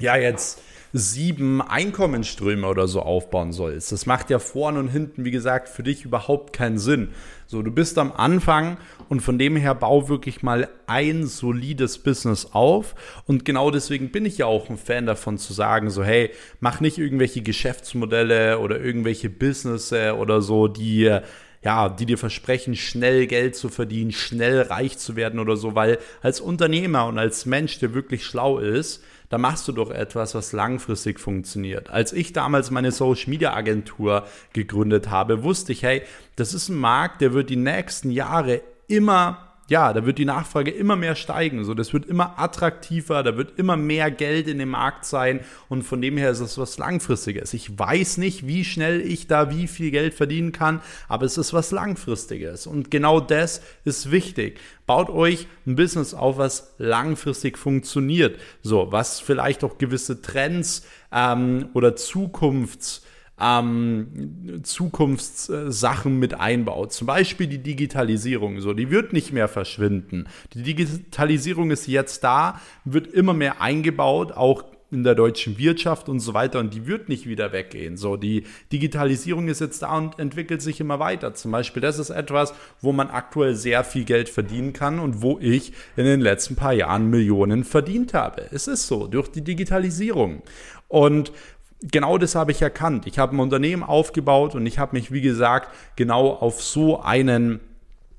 ja 0.00 0.16
jetzt 0.16 0.60
sieben 0.98 1.62
Einkommensströme 1.62 2.66
oder 2.66 2.88
so 2.88 3.00
aufbauen 3.00 3.52
sollst. 3.52 3.92
Das 3.92 4.06
macht 4.06 4.30
ja 4.30 4.38
vorne 4.38 4.78
und 4.78 4.88
hinten, 4.88 5.24
wie 5.24 5.30
gesagt, 5.30 5.68
für 5.68 5.82
dich 5.82 6.04
überhaupt 6.04 6.52
keinen 6.52 6.78
Sinn. 6.78 7.10
So, 7.46 7.62
du 7.62 7.70
bist 7.70 7.98
am 7.98 8.12
Anfang 8.12 8.76
und 9.08 9.20
von 9.20 9.38
dem 9.38 9.56
her 9.56 9.74
bau 9.74 10.08
wirklich 10.08 10.42
mal 10.42 10.68
ein 10.86 11.26
solides 11.26 11.98
Business 11.98 12.48
auf. 12.52 12.94
Und 13.26 13.44
genau 13.44 13.70
deswegen 13.70 14.10
bin 14.10 14.26
ich 14.26 14.38
ja 14.38 14.46
auch 14.46 14.68
ein 14.68 14.78
Fan 14.78 15.06
davon 15.06 15.38
zu 15.38 15.52
sagen, 15.52 15.90
so, 15.90 16.02
hey, 16.02 16.30
mach 16.60 16.80
nicht 16.80 16.98
irgendwelche 16.98 17.42
Geschäftsmodelle 17.42 18.58
oder 18.58 18.80
irgendwelche 18.80 19.30
Business 19.30 19.92
oder 19.92 20.42
so, 20.42 20.66
die 20.68 21.20
ja, 21.66 21.88
die 21.88 22.06
dir 22.06 22.16
versprechen, 22.16 22.76
schnell 22.76 23.26
Geld 23.26 23.56
zu 23.56 23.68
verdienen, 23.68 24.12
schnell 24.12 24.62
reich 24.62 24.98
zu 24.98 25.16
werden 25.16 25.40
oder 25.40 25.56
so, 25.56 25.74
weil 25.74 25.98
als 26.22 26.40
Unternehmer 26.40 27.06
und 27.06 27.18
als 27.18 27.44
Mensch, 27.44 27.80
der 27.80 27.92
wirklich 27.92 28.24
schlau 28.24 28.58
ist, 28.58 29.02
da 29.28 29.38
machst 29.38 29.66
du 29.68 29.72
doch 29.72 29.90
etwas, 29.90 30.34
was 30.34 30.52
langfristig 30.52 31.18
funktioniert. 31.18 31.90
Als 31.90 32.12
ich 32.12 32.32
damals 32.32 32.70
meine 32.70 32.92
Social 32.92 33.30
Media 33.30 33.54
Agentur 33.54 34.26
gegründet 34.52 35.10
habe, 35.10 35.42
wusste 35.42 35.72
ich, 35.72 35.82
hey, 35.82 36.02
das 36.36 36.54
ist 36.54 36.68
ein 36.68 36.76
Markt, 36.76 37.20
der 37.20 37.32
wird 37.32 37.50
die 37.50 37.56
nächsten 37.56 38.10
Jahre 38.10 38.60
immer 38.88 39.45
ja, 39.68 39.92
da 39.92 40.06
wird 40.06 40.18
die 40.18 40.24
Nachfrage 40.24 40.70
immer 40.70 40.94
mehr 40.94 41.16
steigen. 41.16 41.64
So, 41.64 41.74
das 41.74 41.92
wird 41.92 42.06
immer 42.06 42.38
attraktiver, 42.38 43.22
da 43.22 43.36
wird 43.36 43.58
immer 43.58 43.76
mehr 43.76 44.10
Geld 44.10 44.46
in 44.46 44.58
dem 44.58 44.70
Markt 44.70 45.04
sein 45.04 45.40
und 45.68 45.82
von 45.82 46.00
dem 46.00 46.16
her 46.16 46.30
ist 46.30 46.40
es 46.40 46.56
was 46.56 46.78
Langfristiges. 46.78 47.52
Ich 47.52 47.76
weiß 47.76 48.18
nicht, 48.18 48.46
wie 48.46 48.64
schnell 48.64 49.00
ich 49.00 49.26
da 49.26 49.50
wie 49.50 49.66
viel 49.66 49.90
Geld 49.90 50.14
verdienen 50.14 50.52
kann, 50.52 50.80
aber 51.08 51.24
es 51.24 51.36
ist 51.36 51.52
was 51.52 51.72
Langfristiges 51.72 52.66
und 52.66 52.90
genau 52.90 53.18
das 53.18 53.60
ist 53.84 54.10
wichtig. 54.10 54.60
Baut 54.86 55.10
euch 55.10 55.48
ein 55.66 55.74
Business 55.74 56.14
auf, 56.14 56.38
was 56.38 56.74
langfristig 56.78 57.58
funktioniert. 57.58 58.38
So, 58.62 58.92
was 58.92 59.18
vielleicht 59.20 59.64
auch 59.64 59.78
gewisse 59.78 60.22
Trends 60.22 60.86
ähm, 61.12 61.70
oder 61.74 61.96
Zukunfts 61.96 63.05
ähm, 63.40 64.60
Zukunftssachen 64.62 66.18
mit 66.18 66.34
einbaut. 66.34 66.92
Zum 66.92 67.06
Beispiel 67.06 67.46
die 67.46 67.62
Digitalisierung. 67.62 68.60
So, 68.60 68.72
die 68.72 68.90
wird 68.90 69.12
nicht 69.12 69.32
mehr 69.32 69.48
verschwinden. 69.48 70.26
Die 70.54 70.62
Digitalisierung 70.62 71.70
ist 71.70 71.86
jetzt 71.86 72.24
da, 72.24 72.60
wird 72.84 73.08
immer 73.08 73.34
mehr 73.34 73.60
eingebaut, 73.60 74.32
auch 74.32 74.64
in 74.90 75.02
der 75.02 75.14
deutschen 75.14 75.58
Wirtschaft 75.58 76.08
und 76.08 76.20
so 76.20 76.32
weiter 76.32 76.60
und 76.60 76.72
die 76.72 76.86
wird 76.86 77.08
nicht 77.08 77.26
wieder 77.26 77.52
weggehen. 77.52 77.96
So, 77.96 78.16
die 78.16 78.44
Digitalisierung 78.72 79.48
ist 79.48 79.60
jetzt 79.60 79.82
da 79.82 79.96
und 79.96 80.18
entwickelt 80.18 80.62
sich 80.62 80.80
immer 80.80 81.00
weiter. 81.00 81.34
Zum 81.34 81.50
Beispiel, 81.50 81.82
das 81.82 81.98
ist 81.98 82.10
etwas, 82.10 82.54
wo 82.80 82.92
man 82.92 83.10
aktuell 83.10 83.54
sehr 83.54 83.82
viel 83.82 84.04
Geld 84.04 84.28
verdienen 84.28 84.72
kann 84.72 85.00
und 85.00 85.22
wo 85.22 85.38
ich 85.40 85.72
in 85.96 86.04
den 86.04 86.20
letzten 86.20 86.54
paar 86.54 86.72
Jahren 86.72 87.10
Millionen 87.10 87.64
verdient 87.64 88.14
habe. 88.14 88.46
Es 88.52 88.68
ist 88.68 88.86
so, 88.86 89.08
durch 89.08 89.28
die 89.28 89.42
Digitalisierung. 89.42 90.42
Und 90.88 91.32
genau 91.82 92.18
das 92.18 92.34
habe 92.34 92.52
ich 92.52 92.62
erkannt. 92.62 93.06
Ich 93.06 93.18
habe 93.18 93.36
ein 93.36 93.40
Unternehmen 93.40 93.82
aufgebaut 93.82 94.54
und 94.54 94.66
ich 94.66 94.78
habe 94.78 94.96
mich, 94.96 95.12
wie 95.12 95.20
gesagt, 95.20 95.70
genau 95.96 96.30
auf 96.30 96.62
so 96.62 97.00
einen 97.00 97.60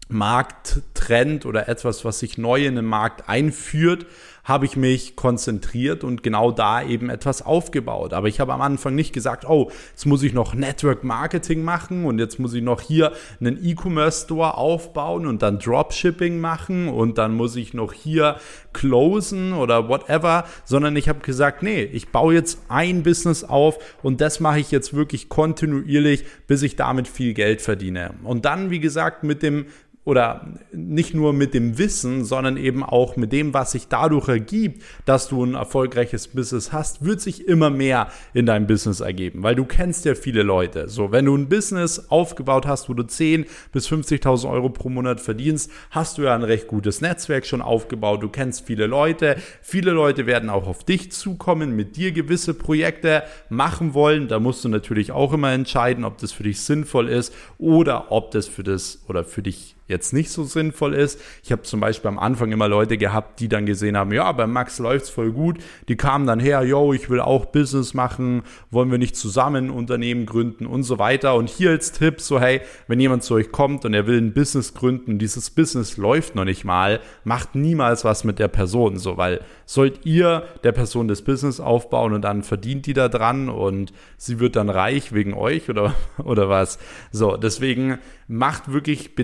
Markttrend 0.09 1.45
oder 1.45 1.67
etwas, 1.67 2.05
was 2.05 2.19
sich 2.19 2.37
neu 2.37 2.65
in 2.65 2.75
den 2.75 2.85
Markt 2.85 3.27
einführt, 3.27 4.05
habe 4.47 4.65
ich 4.65 4.77
mich 4.77 5.17
konzentriert 5.17 6.05
und 6.05 6.23
genau 6.23 6.51
da 6.51 6.81
eben 6.81 7.09
etwas 7.09 7.41
aufgebaut. 7.41 8.13
Aber 8.13 8.29
ich 8.29 8.39
habe 8.39 8.53
am 8.53 8.61
Anfang 8.61 8.95
nicht 8.95 9.11
gesagt, 9.11 9.43
oh, 9.47 9.69
jetzt 9.91 10.05
muss 10.05 10.23
ich 10.23 10.31
noch 10.31 10.53
Network 10.53 11.03
Marketing 11.03 11.63
machen 11.63 12.05
und 12.05 12.17
jetzt 12.17 12.39
muss 12.39 12.53
ich 12.53 12.63
noch 12.63 12.79
hier 12.79 13.11
einen 13.41 13.59
E-Commerce 13.61 14.23
Store 14.23 14.55
aufbauen 14.55 15.27
und 15.27 15.41
dann 15.41 15.59
Dropshipping 15.59 16.39
machen 16.39 16.87
und 16.87 17.17
dann 17.17 17.35
muss 17.35 17.57
ich 17.57 17.73
noch 17.73 17.91
hier 17.91 18.37
closen 18.71 19.51
oder 19.51 19.89
whatever, 19.89 20.45
sondern 20.63 20.95
ich 20.95 21.09
habe 21.09 21.19
gesagt, 21.19 21.61
nee, 21.61 21.83
ich 21.83 22.09
baue 22.09 22.33
jetzt 22.33 22.61
ein 22.69 23.03
Business 23.03 23.43
auf 23.43 23.77
und 24.01 24.21
das 24.21 24.39
mache 24.39 24.59
ich 24.61 24.71
jetzt 24.71 24.93
wirklich 24.93 25.27
kontinuierlich, 25.27 26.23
bis 26.47 26.61
ich 26.61 26.77
damit 26.77 27.09
viel 27.09 27.33
Geld 27.33 27.61
verdiene. 27.61 28.13
Und 28.23 28.45
dann, 28.45 28.69
wie 28.69 28.79
gesagt, 28.79 29.25
mit 29.25 29.43
dem 29.43 29.65
oder 30.07 30.47
nicht 30.71 31.13
nur 31.13 31.33
mit 31.33 31.53
dem 31.53 31.77
Wissen, 31.77 32.23
sondern 32.23 32.55
eben 32.55 32.81
auch 32.81 33.17
mit 33.17 33.33
dem, 33.33 33.53
was 33.53 33.73
sich 33.73 33.89
dadurch 33.89 34.29
ergibt, 34.29 34.81
dass 35.03 35.27
du 35.27 35.43
ein 35.43 35.53
erfolgreiches 35.53 36.29
Business 36.29 36.71
hast, 36.71 37.03
wird 37.03 37.19
sich 37.19 37.45
immer 37.45 37.69
mehr 37.69 38.07
in 38.33 38.45
deinem 38.45 38.67
Business 38.67 39.01
ergeben, 39.01 39.43
weil 39.43 39.55
du 39.55 39.65
kennst 39.65 40.05
ja 40.05 40.15
viele 40.15 40.43
Leute. 40.43 40.87
So, 40.87 41.11
wenn 41.11 41.25
du 41.25 41.35
ein 41.35 41.49
Business 41.49 42.09
aufgebaut 42.09 42.65
hast, 42.65 42.87
wo 42.87 42.93
du 42.93 43.03
10 43.03 43.47
bis 43.73 43.89
50.000 43.89 44.49
Euro 44.49 44.69
pro 44.69 44.87
Monat 44.87 45.19
verdienst, 45.19 45.69
hast 45.91 46.17
du 46.17 46.21
ja 46.21 46.33
ein 46.33 46.43
recht 46.43 46.67
gutes 46.67 47.01
Netzwerk 47.01 47.45
schon 47.45 47.61
aufgebaut. 47.61 48.23
Du 48.23 48.29
kennst 48.29 48.65
viele 48.65 48.87
Leute. 48.87 49.35
Viele 49.61 49.91
Leute 49.91 50.25
werden 50.25 50.49
auch 50.49 50.67
auf 50.67 50.85
dich 50.85 51.11
zukommen, 51.11 51.75
mit 51.75 51.97
dir 51.97 52.13
gewisse 52.13 52.53
Projekte 52.53 53.23
machen 53.49 53.93
wollen. 53.93 54.29
Da 54.29 54.39
musst 54.39 54.63
du 54.63 54.69
natürlich 54.69 55.11
auch 55.11 55.33
immer 55.33 55.51
entscheiden, 55.51 56.05
ob 56.05 56.17
das 56.19 56.31
für 56.31 56.43
dich 56.43 56.61
sinnvoll 56.61 57.09
ist 57.09 57.33
oder 57.57 58.09
ob 58.13 58.31
das 58.31 58.47
für 58.47 58.63
das 58.63 59.03
oder 59.09 59.25
für 59.25 59.41
dich 59.41 59.76
jetzt 59.87 60.13
nicht 60.13 60.29
so 60.29 60.43
sinnvoll 60.43 60.93
ist. 60.93 61.19
Ich 61.43 61.51
habe 61.51 61.63
zum 61.63 61.79
Beispiel 61.79 62.09
am 62.09 62.19
Anfang 62.19 62.51
immer 62.51 62.67
Leute 62.67 62.97
gehabt, 62.97 63.39
die 63.39 63.49
dann 63.49 63.65
gesehen 63.65 63.97
haben, 63.97 64.11
ja, 64.11 64.31
bei 64.31 64.47
Max 64.47 64.79
läuft's 64.79 65.09
voll 65.09 65.31
gut. 65.31 65.57
Die 65.87 65.95
kamen 65.95 66.27
dann 66.27 66.39
her, 66.39 66.63
yo, 66.63 66.93
ich 66.93 67.09
will 67.09 67.19
auch 67.19 67.45
Business 67.45 67.93
machen, 67.93 68.43
wollen 68.71 68.91
wir 68.91 68.97
nicht 68.97 69.15
zusammen 69.15 69.67
ein 69.67 69.69
Unternehmen 69.69 70.25
gründen 70.25 70.65
und 70.65 70.83
so 70.83 70.99
weiter. 70.99 71.35
Und 71.35 71.49
hier 71.49 71.71
als 71.71 71.91
Tipp 71.91 72.21
so, 72.21 72.39
hey, 72.39 72.61
wenn 72.87 72.99
jemand 72.99 73.23
zu 73.23 73.35
euch 73.35 73.51
kommt 73.51 73.85
und 73.85 73.93
er 73.93 74.07
will 74.07 74.19
ein 74.19 74.33
Business 74.33 74.73
gründen, 74.73 75.19
dieses 75.19 75.49
Business 75.49 75.97
läuft 75.97 76.35
noch 76.35 76.45
nicht 76.45 76.65
mal, 76.65 76.99
macht 77.23 77.55
niemals 77.55 78.03
was 78.03 78.23
mit 78.23 78.39
der 78.39 78.47
Person, 78.47 78.97
so, 78.97 79.17
weil 79.17 79.41
sollt 79.65 80.05
ihr 80.05 80.43
der 80.63 80.71
Person 80.71 81.07
das 81.07 81.21
Business 81.21 81.59
aufbauen 81.59 82.13
und 82.13 82.21
dann 82.21 82.43
verdient 82.43 82.85
die 82.85 82.93
da 82.93 83.09
dran 83.09 83.49
und 83.49 83.91
sie 84.17 84.39
wird 84.39 84.55
dann 84.55 84.69
reich 84.69 85.13
wegen 85.13 85.33
euch 85.33 85.69
oder, 85.69 85.93
oder 86.23 86.49
was? 86.49 86.79
So, 87.11 87.37
deswegen 87.37 87.99
macht 88.27 88.71
wirklich 88.71 89.15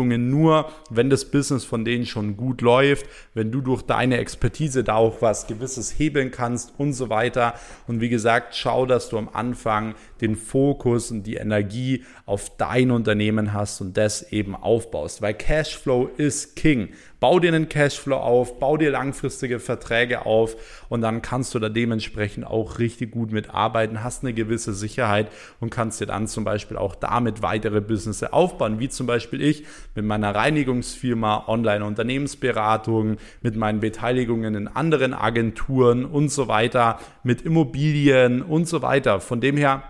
Beteiligungen 0.00 0.30
nur, 0.30 0.70
wenn 0.88 1.10
das 1.10 1.26
Business 1.26 1.64
von 1.64 1.84
denen 1.84 2.06
schon 2.06 2.36
gut 2.36 2.62
läuft, 2.62 3.06
wenn 3.34 3.52
du 3.52 3.60
durch 3.60 3.82
deine 3.82 4.18
Expertise 4.18 4.82
da 4.82 4.94
auch 4.94 5.20
was 5.20 5.46
gewisses 5.46 5.98
hebeln 5.98 6.30
kannst 6.30 6.72
und 6.78 6.92
so 6.94 7.10
weiter. 7.10 7.54
Und 7.86 8.00
wie 8.00 8.08
gesagt, 8.08 8.54
schau, 8.56 8.86
dass 8.86 9.10
du 9.10 9.18
am 9.18 9.28
Anfang 9.32 9.94
den 10.20 10.36
Fokus 10.36 11.10
und 11.10 11.24
die 11.24 11.36
Energie 11.36 12.04
auf 12.26 12.56
dein 12.56 12.90
Unternehmen 12.90 13.52
hast 13.52 13.80
und 13.80 13.96
das 13.96 14.32
eben 14.32 14.54
aufbaust, 14.54 15.22
weil 15.22 15.34
Cashflow 15.34 16.08
ist 16.16 16.56
King. 16.56 16.90
Bau 17.20 17.38
dir 17.38 17.48
einen 17.48 17.68
Cashflow 17.68 18.16
auf, 18.16 18.58
bau 18.58 18.78
dir 18.78 18.90
langfristige 18.90 19.60
Verträge 19.60 20.24
auf 20.24 20.56
und 20.88 21.02
dann 21.02 21.20
kannst 21.20 21.54
du 21.54 21.58
da 21.58 21.68
dementsprechend 21.68 22.46
auch 22.46 22.78
richtig 22.78 23.10
gut 23.10 23.30
mitarbeiten, 23.30 24.02
hast 24.02 24.24
eine 24.24 24.32
gewisse 24.32 24.72
Sicherheit 24.72 25.28
und 25.60 25.68
kannst 25.68 26.00
dir 26.00 26.06
dann 26.06 26.26
zum 26.26 26.44
Beispiel 26.44 26.78
auch 26.78 26.94
damit 26.94 27.42
weitere 27.42 27.82
Business 27.82 28.22
aufbauen, 28.22 28.80
wie 28.80 28.88
zum 28.88 29.06
Beispiel 29.06 29.42
ich 29.42 29.64
mit 29.94 30.06
meiner 30.06 30.34
Reinigungsfirma, 30.34 31.44
Online-Unternehmensberatung, 31.46 33.18
mit 33.42 33.54
meinen 33.54 33.80
Beteiligungen 33.80 34.54
in 34.54 34.68
anderen 34.68 35.12
Agenturen 35.12 36.06
und 36.06 36.30
so 36.30 36.48
weiter, 36.48 36.98
mit 37.22 37.42
Immobilien 37.42 38.40
und 38.40 38.66
so 38.66 38.80
weiter. 38.80 39.20
Von 39.20 39.42
dem 39.42 39.58
her, 39.58 39.82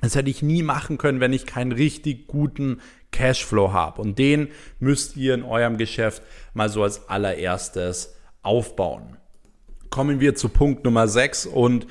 das 0.00 0.16
hätte 0.16 0.28
ich 0.28 0.42
nie 0.42 0.62
machen 0.62 0.98
können, 0.98 1.20
wenn 1.20 1.32
ich 1.32 1.46
keinen 1.46 1.72
richtig 1.72 2.26
guten 2.26 2.80
Cashflow 3.14 3.72
habe. 3.72 4.02
Und 4.02 4.18
den 4.18 4.48
müsst 4.80 5.16
ihr 5.16 5.34
in 5.34 5.44
eurem 5.44 5.78
Geschäft 5.78 6.22
mal 6.54 6.68
so 6.68 6.82
als 6.82 7.08
allererstes 7.08 8.14
aufbauen. 8.42 9.16
Kommen 9.90 10.20
wir 10.20 10.34
zu 10.34 10.48
Punkt 10.48 10.84
Nummer 10.84 11.06
6 11.06 11.46
und 11.46 11.86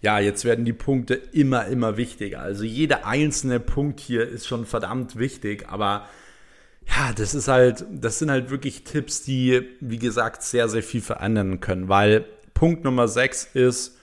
ja, 0.00 0.20
jetzt 0.20 0.44
werden 0.44 0.64
die 0.64 0.72
Punkte 0.72 1.14
immer, 1.14 1.66
immer 1.66 1.96
wichtiger. 1.96 2.40
Also 2.40 2.64
jeder 2.64 3.06
einzelne 3.06 3.58
Punkt 3.58 3.98
hier 3.98 4.28
ist 4.28 4.46
schon 4.46 4.64
verdammt 4.64 5.18
wichtig, 5.18 5.68
aber 5.68 6.06
ja, 6.86 7.12
das 7.12 7.34
ist 7.34 7.48
halt, 7.48 7.84
das 7.90 8.18
sind 8.18 8.30
halt 8.30 8.50
wirklich 8.50 8.84
Tipps, 8.84 9.22
die, 9.22 9.62
wie 9.80 9.98
gesagt, 9.98 10.42
sehr, 10.42 10.68
sehr 10.68 10.82
viel 10.82 11.00
verändern 11.00 11.60
können, 11.60 11.88
weil 11.88 12.24
Punkt 12.54 12.84
Nummer 12.84 13.08
6 13.08 13.50
ist, 13.54 13.98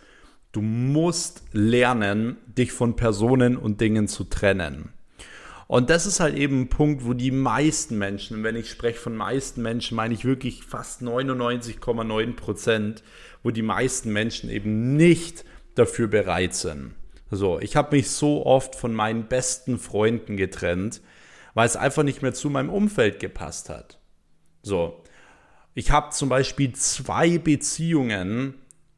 du 0.52 0.62
musst 0.62 1.44
lernen, 1.52 2.38
dich 2.46 2.72
von 2.72 2.96
Personen 2.96 3.58
und 3.58 3.82
Dingen 3.82 4.08
zu 4.08 4.26
trennen. 4.26 4.95
Und 5.68 5.90
das 5.90 6.06
ist 6.06 6.20
halt 6.20 6.36
eben 6.36 6.62
ein 6.62 6.70
Punkt, 6.70 7.06
wo 7.06 7.14
die 7.14 7.32
meisten 7.32 7.98
Menschen, 7.98 8.38
und 8.38 8.44
wenn 8.44 8.56
ich 8.56 8.70
spreche 8.70 9.00
von 9.00 9.16
meisten 9.16 9.62
Menschen, 9.62 9.96
meine 9.96 10.14
ich 10.14 10.24
wirklich 10.24 10.64
fast 10.64 11.02
99,9 11.02 12.36
Prozent, 12.36 13.04
wo 13.42 13.52
die 13.52 13.64
meisten 13.64 14.14
Menschen 14.14 14.50
eben 14.50 14.96
nicht 14.96 15.44
dafür 15.74 16.08
bereit 16.08 16.54
sind. 16.54 16.94
So, 17.32 17.60
ich 17.60 17.76
habe 17.76 17.96
mich 17.96 18.12
so 18.12 18.46
oft 18.46 18.76
von 18.76 18.94
meinen 18.94 19.28
besten 19.28 19.80
Freunden 19.80 20.38
getrennt, 20.38 21.02
weil 21.56 21.66
es 21.66 21.76
einfach 21.76 22.04
nicht 22.04 22.22
mehr 22.22 22.34
zu 22.34 22.50
meinem 22.50 22.70
Umfeld 22.70 23.20
gepasst 23.20 23.70
hat. 23.70 24.00
So, 24.62 25.02
ich 25.74 25.90
habe 25.92 26.12
zum 26.12 26.30
Beispiel 26.30 26.74
zwei 26.74 27.40
Beziehungen 27.40 28.54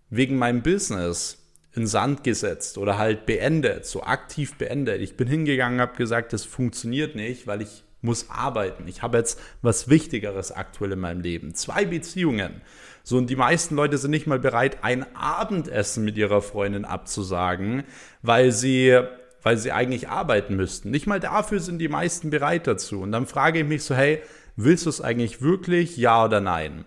wegen 0.09 0.37
meinem 0.37 0.61
Business 0.63 1.46
in 1.77 1.87
Sand 1.87 2.23
gesetzt 2.23 2.77
oder 2.77 2.97
halt 2.97 3.25
beendet, 3.25 3.85
so 3.85 4.03
aktiv 4.03 4.55
beendet. 4.57 5.01
Ich 5.01 5.15
bin 5.15 5.27
hingegangen, 5.27 5.79
habe 5.79 5.95
gesagt, 5.95 6.33
das 6.33 6.43
funktioniert 6.43 7.15
nicht, 7.15 7.47
weil 7.47 7.61
ich 7.61 7.83
muss 8.01 8.29
arbeiten. 8.29 8.87
Ich 8.87 9.01
habe 9.01 9.17
jetzt 9.17 9.39
was 9.61 9.89
Wichtigeres 9.89 10.51
aktuell 10.51 10.93
in 10.93 10.99
meinem 10.99 11.21
Leben. 11.21 11.53
Zwei 11.55 11.85
Beziehungen. 11.85 12.61
So, 13.03 13.17
und 13.17 13.29
die 13.29 13.35
meisten 13.35 13.75
Leute 13.75 13.97
sind 13.97 14.11
nicht 14.11 14.27
mal 14.27 14.39
bereit, 14.39 14.79
ein 14.83 15.05
Abendessen 15.15 16.03
mit 16.03 16.17
ihrer 16.17 16.41
Freundin 16.41 16.85
abzusagen, 16.85 17.83
weil 18.21 18.51
sie, 18.51 18.99
weil 19.43 19.57
sie 19.57 19.71
eigentlich 19.71 20.09
arbeiten 20.09 20.55
müssten. 20.55 20.91
Nicht 20.91 21.07
mal 21.07 21.19
dafür 21.19 21.59
sind 21.59 21.79
die 21.79 21.87
meisten 21.87 22.29
bereit 22.29 22.67
dazu. 22.67 23.01
Und 23.01 23.11
dann 23.11 23.25
frage 23.25 23.59
ich 23.59 23.65
mich 23.65 23.83
so, 23.83 23.95
hey, 23.95 24.21
willst 24.55 24.85
du 24.85 24.89
es 24.89 25.01
eigentlich 25.01 25.41
wirklich, 25.41 25.97
ja 25.97 26.25
oder 26.25 26.41
nein? 26.41 26.85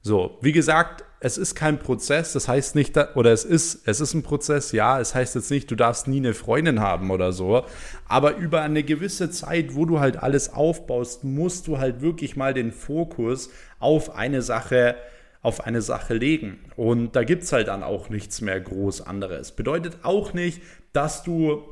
So, 0.00 0.38
wie 0.40 0.52
gesagt, 0.52 1.04
es 1.24 1.38
ist 1.38 1.54
kein 1.54 1.78
Prozess, 1.78 2.34
das 2.34 2.48
heißt 2.48 2.74
nicht, 2.74 2.98
oder 3.14 3.32
es 3.32 3.46
ist, 3.46 3.88
es 3.88 4.02
ist 4.02 4.12
ein 4.12 4.22
Prozess, 4.22 4.72
ja, 4.72 5.00
es 5.00 5.14
heißt 5.14 5.34
jetzt 5.36 5.50
nicht, 5.50 5.70
du 5.70 5.74
darfst 5.74 6.06
nie 6.06 6.18
eine 6.18 6.34
Freundin 6.34 6.80
haben 6.80 7.10
oder 7.10 7.32
so, 7.32 7.64
aber 8.06 8.36
über 8.36 8.60
eine 8.60 8.82
gewisse 8.82 9.30
Zeit, 9.30 9.74
wo 9.74 9.86
du 9.86 10.00
halt 10.00 10.22
alles 10.22 10.52
aufbaust, 10.52 11.24
musst 11.24 11.66
du 11.66 11.78
halt 11.78 12.02
wirklich 12.02 12.36
mal 12.36 12.52
den 12.52 12.72
Fokus 12.72 13.48
auf 13.78 14.14
eine 14.14 14.42
Sache, 14.42 14.96
auf 15.40 15.64
eine 15.64 15.80
Sache 15.80 16.12
legen. 16.12 16.58
Und 16.76 17.16
da 17.16 17.24
gibt 17.24 17.44
es 17.44 17.52
halt 17.54 17.68
dann 17.68 17.82
auch 17.82 18.10
nichts 18.10 18.42
mehr 18.42 18.60
groß 18.60 19.00
anderes. 19.00 19.52
Bedeutet 19.52 20.00
auch 20.02 20.34
nicht, 20.34 20.60
dass 20.92 21.22
du 21.22 21.62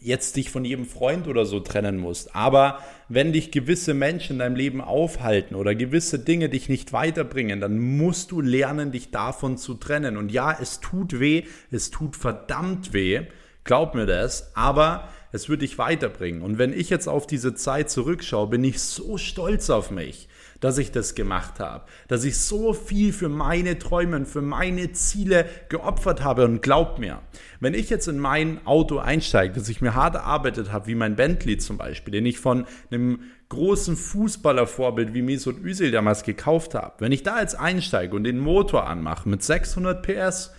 jetzt 0.00 0.36
dich 0.36 0.50
von 0.50 0.64
jedem 0.64 0.84
Freund 0.84 1.26
oder 1.28 1.44
so 1.44 1.60
trennen 1.60 1.98
musst. 1.98 2.34
Aber 2.34 2.78
wenn 3.08 3.32
dich 3.32 3.50
gewisse 3.50 3.94
Menschen 3.94 4.34
in 4.34 4.38
deinem 4.40 4.56
Leben 4.56 4.80
aufhalten 4.80 5.54
oder 5.54 5.74
gewisse 5.74 6.18
Dinge 6.18 6.48
dich 6.48 6.68
nicht 6.68 6.92
weiterbringen, 6.92 7.60
dann 7.60 7.78
musst 7.78 8.30
du 8.30 8.40
lernen, 8.40 8.92
dich 8.92 9.10
davon 9.10 9.56
zu 9.56 9.74
trennen. 9.74 10.16
Und 10.16 10.30
ja, 10.30 10.56
es 10.60 10.80
tut 10.80 11.18
weh, 11.20 11.44
es 11.70 11.90
tut 11.90 12.16
verdammt 12.16 12.92
weh, 12.92 13.22
glaub 13.64 13.94
mir 13.94 14.06
das, 14.06 14.54
aber 14.54 15.08
es 15.32 15.48
wird 15.48 15.62
dich 15.62 15.78
weiterbringen. 15.78 16.42
Und 16.42 16.58
wenn 16.58 16.72
ich 16.72 16.90
jetzt 16.90 17.08
auf 17.08 17.26
diese 17.26 17.54
Zeit 17.54 17.90
zurückschaue, 17.90 18.48
bin 18.48 18.64
ich 18.64 18.80
so 18.80 19.18
stolz 19.18 19.70
auf 19.70 19.90
mich 19.90 20.28
dass 20.60 20.78
ich 20.78 20.90
das 20.90 21.14
gemacht 21.14 21.60
habe, 21.60 21.84
dass 22.08 22.24
ich 22.24 22.38
so 22.38 22.72
viel 22.72 23.12
für 23.12 23.28
meine 23.28 23.78
Träume 23.78 24.16
und 24.16 24.26
für 24.26 24.42
meine 24.42 24.92
Ziele 24.92 25.46
geopfert 25.68 26.22
habe. 26.22 26.44
Und 26.44 26.62
glaubt 26.62 26.98
mir, 26.98 27.20
wenn 27.60 27.74
ich 27.74 27.90
jetzt 27.90 28.08
in 28.08 28.18
mein 28.18 28.66
Auto 28.66 28.98
einsteige, 28.98 29.54
dass 29.54 29.68
ich 29.68 29.80
mir 29.80 29.94
hart 29.94 30.16
erarbeitet 30.16 30.72
habe, 30.72 30.86
wie 30.88 30.94
mein 30.94 31.16
Bentley 31.16 31.58
zum 31.58 31.78
Beispiel, 31.78 32.12
den 32.12 32.26
ich 32.26 32.38
von 32.38 32.66
einem 32.90 33.20
großen 33.48 33.96
Fußballervorbild 33.96 35.14
wie 35.14 35.22
Mesut 35.22 35.62
Özil 35.62 35.90
damals 35.90 36.22
gekauft 36.22 36.74
habe, 36.74 36.94
wenn 36.98 37.12
ich 37.12 37.22
da 37.22 37.40
jetzt 37.40 37.58
einsteige 37.58 38.14
und 38.14 38.24
den 38.24 38.38
Motor 38.38 38.86
anmache 38.86 39.28
mit 39.28 39.42
600 39.42 40.02
PS, 40.02 40.52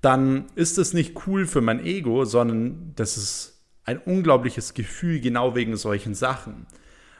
dann 0.00 0.46
ist 0.56 0.78
es 0.78 0.94
nicht 0.94 1.26
cool 1.26 1.46
für 1.46 1.60
mein 1.60 1.84
Ego, 1.84 2.24
sondern 2.24 2.92
das 2.96 3.16
ist 3.16 3.62
ein 3.84 3.98
unglaubliches 3.98 4.74
Gefühl 4.74 5.20
genau 5.20 5.54
wegen 5.54 5.76
solchen 5.76 6.14
Sachen 6.14 6.66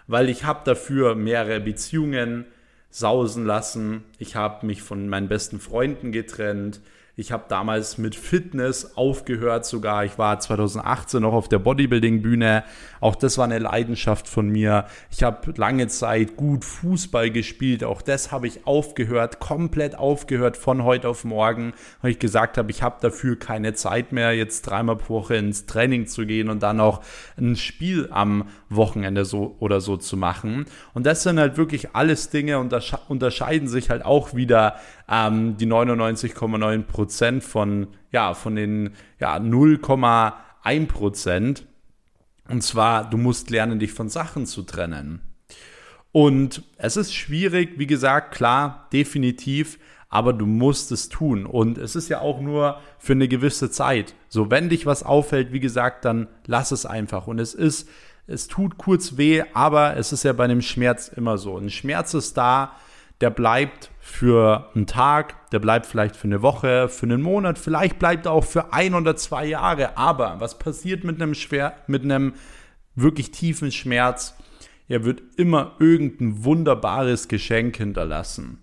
weil 0.06 0.28
ich 0.28 0.44
habe 0.44 0.60
dafür 0.64 1.14
mehrere 1.14 1.60
Beziehungen 1.60 2.46
sausen 2.90 3.46
lassen. 3.46 4.04
Ich 4.18 4.36
habe 4.36 4.66
mich 4.66 4.82
von 4.82 5.08
meinen 5.08 5.28
besten 5.28 5.60
Freunden 5.60 6.12
getrennt. 6.12 6.80
Ich 7.14 7.30
habe 7.30 7.44
damals 7.46 7.98
mit 7.98 8.14
Fitness 8.14 8.96
aufgehört 8.96 9.66
sogar. 9.66 10.02
Ich 10.06 10.16
war 10.16 10.40
2018 10.40 11.20
noch 11.20 11.34
auf 11.34 11.46
der 11.46 11.58
Bodybuilding-Bühne. 11.58 12.64
Auch 13.02 13.16
das 13.16 13.36
war 13.36 13.44
eine 13.44 13.58
Leidenschaft 13.58 14.26
von 14.26 14.48
mir. 14.48 14.86
Ich 15.10 15.22
habe 15.22 15.52
lange 15.58 15.88
Zeit 15.88 16.36
gut 16.36 16.64
Fußball 16.64 17.30
gespielt. 17.30 17.84
Auch 17.84 18.00
das 18.00 18.32
habe 18.32 18.46
ich 18.46 18.66
aufgehört, 18.66 19.40
komplett 19.40 19.94
aufgehört 19.94 20.56
von 20.56 20.84
heute 20.84 21.10
auf 21.10 21.24
morgen, 21.24 21.74
weil 22.00 22.12
ich 22.12 22.18
gesagt 22.18 22.56
habe, 22.56 22.70
ich 22.70 22.82
habe 22.82 22.96
dafür 23.02 23.38
keine 23.38 23.74
Zeit 23.74 24.12
mehr, 24.12 24.32
jetzt 24.32 24.62
dreimal 24.62 24.96
pro 24.96 25.16
Woche 25.16 25.36
ins 25.36 25.66
Training 25.66 26.06
zu 26.06 26.24
gehen 26.24 26.48
und 26.48 26.62
dann 26.62 26.80
auch 26.80 27.02
ein 27.36 27.56
Spiel 27.56 28.08
am 28.10 28.48
Wochenende 28.70 29.26
so 29.26 29.54
oder 29.58 29.82
so 29.82 29.98
zu 29.98 30.16
machen. 30.16 30.64
Und 30.94 31.04
das 31.04 31.24
sind 31.24 31.38
halt 31.38 31.58
wirklich 31.58 31.94
alles 31.94 32.30
Dinge 32.30 32.58
und 32.58 32.72
unterscheiden 33.08 33.68
sich 33.68 33.90
halt 33.90 34.02
auch 34.02 34.34
wieder 34.34 34.76
ähm, 35.08 35.56
die 35.56 35.66
99,9 35.66 36.82
Prozent 36.82 37.44
von, 37.44 37.88
ja, 38.10 38.34
von 38.34 38.56
den 38.56 38.90
ja, 39.18 39.36
0,1 39.36 40.86
Prozent. 40.86 41.66
Und 42.48 42.62
zwar, 42.62 43.08
du 43.08 43.16
musst 43.16 43.50
lernen, 43.50 43.78
dich 43.78 43.92
von 43.92 44.08
Sachen 44.08 44.46
zu 44.46 44.62
trennen. 44.62 45.20
Und 46.12 46.62
es 46.76 46.96
ist 46.96 47.14
schwierig, 47.14 47.78
wie 47.78 47.86
gesagt, 47.86 48.34
klar, 48.34 48.88
definitiv, 48.92 49.78
aber 50.10 50.34
du 50.34 50.44
musst 50.44 50.92
es 50.92 51.08
tun. 51.08 51.46
Und 51.46 51.78
es 51.78 51.96
ist 51.96 52.10
ja 52.10 52.20
auch 52.20 52.40
nur 52.40 52.80
für 52.98 53.14
eine 53.14 53.28
gewisse 53.28 53.70
Zeit. 53.70 54.14
So, 54.28 54.50
wenn 54.50 54.68
dich 54.68 54.84
was 54.84 55.02
auffällt, 55.02 55.52
wie 55.52 55.60
gesagt, 55.60 56.04
dann 56.04 56.28
lass 56.46 56.70
es 56.70 56.84
einfach. 56.84 57.26
Und 57.26 57.38
es 57.38 57.54
ist, 57.54 57.88
es 58.26 58.46
tut 58.46 58.76
kurz 58.76 59.16
weh, 59.16 59.42
aber 59.54 59.96
es 59.96 60.12
ist 60.12 60.22
ja 60.22 60.34
bei 60.34 60.44
einem 60.44 60.60
Schmerz 60.60 61.08
immer 61.08 61.38
so. 61.38 61.56
Ein 61.56 61.70
Schmerz 61.70 62.12
ist 62.12 62.36
da, 62.36 62.76
der 63.22 63.30
bleibt 63.30 63.90
für 64.04 64.68
einen 64.74 64.88
Tag, 64.88 65.48
der 65.52 65.60
bleibt 65.60 65.86
vielleicht 65.86 66.16
für 66.16 66.24
eine 66.24 66.42
Woche, 66.42 66.88
für 66.88 67.06
einen 67.06 67.22
Monat, 67.22 67.56
vielleicht 67.56 68.00
bleibt 68.00 68.26
er 68.26 68.32
auch 68.32 68.44
für 68.44 68.72
ein 68.72 68.94
oder 68.94 69.14
zwei 69.14 69.46
Jahre. 69.46 69.96
Aber 69.96 70.40
was 70.40 70.58
passiert 70.58 71.04
mit 71.04 71.22
einem 71.22 71.34
schwer, 71.34 71.76
mit 71.86 72.02
einem 72.02 72.34
wirklich 72.96 73.30
tiefen 73.30 73.70
Schmerz? 73.70 74.36
Er 74.88 75.04
wird 75.04 75.22
immer 75.36 75.76
irgendein 75.78 76.42
wunderbares 76.44 77.28
Geschenk 77.28 77.76
hinterlassen. 77.76 78.58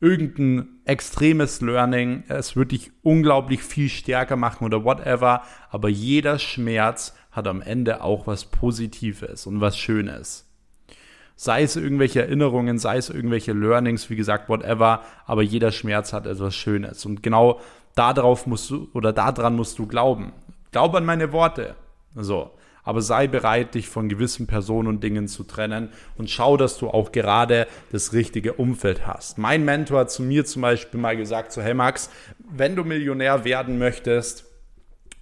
Irgendein 0.00 0.68
extremes 0.84 1.62
Learning, 1.62 2.24
es 2.28 2.54
wird 2.54 2.72
dich 2.72 2.90
unglaublich 3.02 3.62
viel 3.62 3.88
stärker 3.88 4.36
machen 4.36 4.66
oder 4.66 4.84
whatever, 4.84 5.44
aber 5.70 5.88
jeder 5.88 6.38
Schmerz 6.38 7.16
hat 7.30 7.48
am 7.48 7.62
Ende 7.62 8.02
auch 8.02 8.26
was 8.26 8.44
Positives 8.44 9.46
und 9.46 9.62
was 9.62 9.78
Schönes 9.78 10.47
sei 11.38 11.62
es 11.62 11.76
irgendwelche 11.76 12.22
Erinnerungen, 12.22 12.78
sei 12.78 12.96
es 12.96 13.10
irgendwelche 13.10 13.52
Learnings, 13.52 14.10
wie 14.10 14.16
gesagt, 14.16 14.48
whatever, 14.48 15.02
aber 15.24 15.42
jeder 15.42 15.70
Schmerz 15.70 16.12
hat 16.12 16.26
etwas 16.26 16.56
Schönes. 16.56 17.06
Und 17.06 17.22
genau 17.22 17.60
darauf 17.94 18.48
musst 18.48 18.68
du 18.70 18.88
oder 18.92 19.12
daran 19.12 19.54
musst 19.54 19.78
du 19.78 19.86
glauben. 19.86 20.32
Glaub 20.72 20.96
an 20.96 21.06
meine 21.06 21.32
Worte. 21.32 21.76
So. 22.16 22.50
Aber 22.82 23.02
sei 23.02 23.28
bereit, 23.28 23.76
dich 23.76 23.88
von 23.88 24.08
gewissen 24.08 24.48
Personen 24.48 24.88
und 24.88 25.04
Dingen 25.04 25.28
zu 25.28 25.44
trennen 25.44 25.90
und 26.16 26.28
schau, 26.28 26.56
dass 26.56 26.76
du 26.76 26.88
auch 26.88 27.12
gerade 27.12 27.68
das 27.92 28.12
richtige 28.14 28.54
Umfeld 28.54 29.06
hast. 29.06 29.38
Mein 29.38 29.64
Mentor 29.64 30.00
hat 30.00 30.10
zu 30.10 30.24
mir 30.24 30.44
zum 30.44 30.62
Beispiel 30.62 30.98
mal 30.98 31.16
gesagt, 31.16 31.52
so, 31.52 31.62
hey 31.62 31.74
Max, 31.74 32.10
wenn 32.50 32.74
du 32.74 32.82
Millionär 32.82 33.44
werden 33.44 33.78
möchtest 33.78 34.44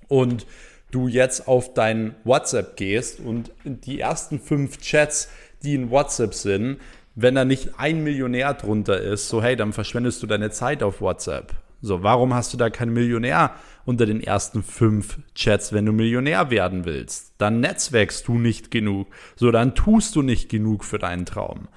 und 0.08 0.46
du 0.92 1.08
jetzt 1.08 1.46
auf 1.46 1.74
dein 1.74 2.14
WhatsApp 2.24 2.76
gehst 2.76 3.20
und 3.20 3.50
die 3.64 4.00
ersten 4.00 4.40
fünf 4.40 4.78
Chats 4.78 5.28
die 5.66 5.74
in 5.74 5.90
WhatsApp 5.90 6.32
sind, 6.32 6.78
wenn 7.14 7.34
da 7.34 7.44
nicht 7.44 7.78
ein 7.78 8.04
Millionär 8.04 8.54
drunter 8.54 9.00
ist, 9.00 9.28
so 9.28 9.42
hey, 9.42 9.56
dann 9.56 9.72
verschwendest 9.72 10.22
du 10.22 10.26
deine 10.26 10.50
Zeit 10.50 10.82
auf 10.82 11.00
WhatsApp. 11.00 11.54
So, 11.82 12.02
warum 12.02 12.32
hast 12.34 12.52
du 12.52 12.56
da 12.56 12.70
keinen 12.70 12.94
Millionär 12.94 13.54
unter 13.84 14.06
den 14.06 14.22
ersten 14.22 14.62
fünf 14.62 15.18
Chats, 15.34 15.72
wenn 15.72 15.86
du 15.86 15.92
Millionär 15.92 16.50
werden 16.50 16.84
willst? 16.84 17.34
Dann 17.38 17.60
netzwerkst 17.60 18.26
du 18.28 18.38
nicht 18.38 18.70
genug. 18.70 19.08
So, 19.36 19.50
dann 19.50 19.74
tust 19.74 20.16
du 20.16 20.22
nicht 20.22 20.48
genug 20.48 20.84
für 20.84 20.98
deinen 20.98 21.26
Traum. 21.26 21.68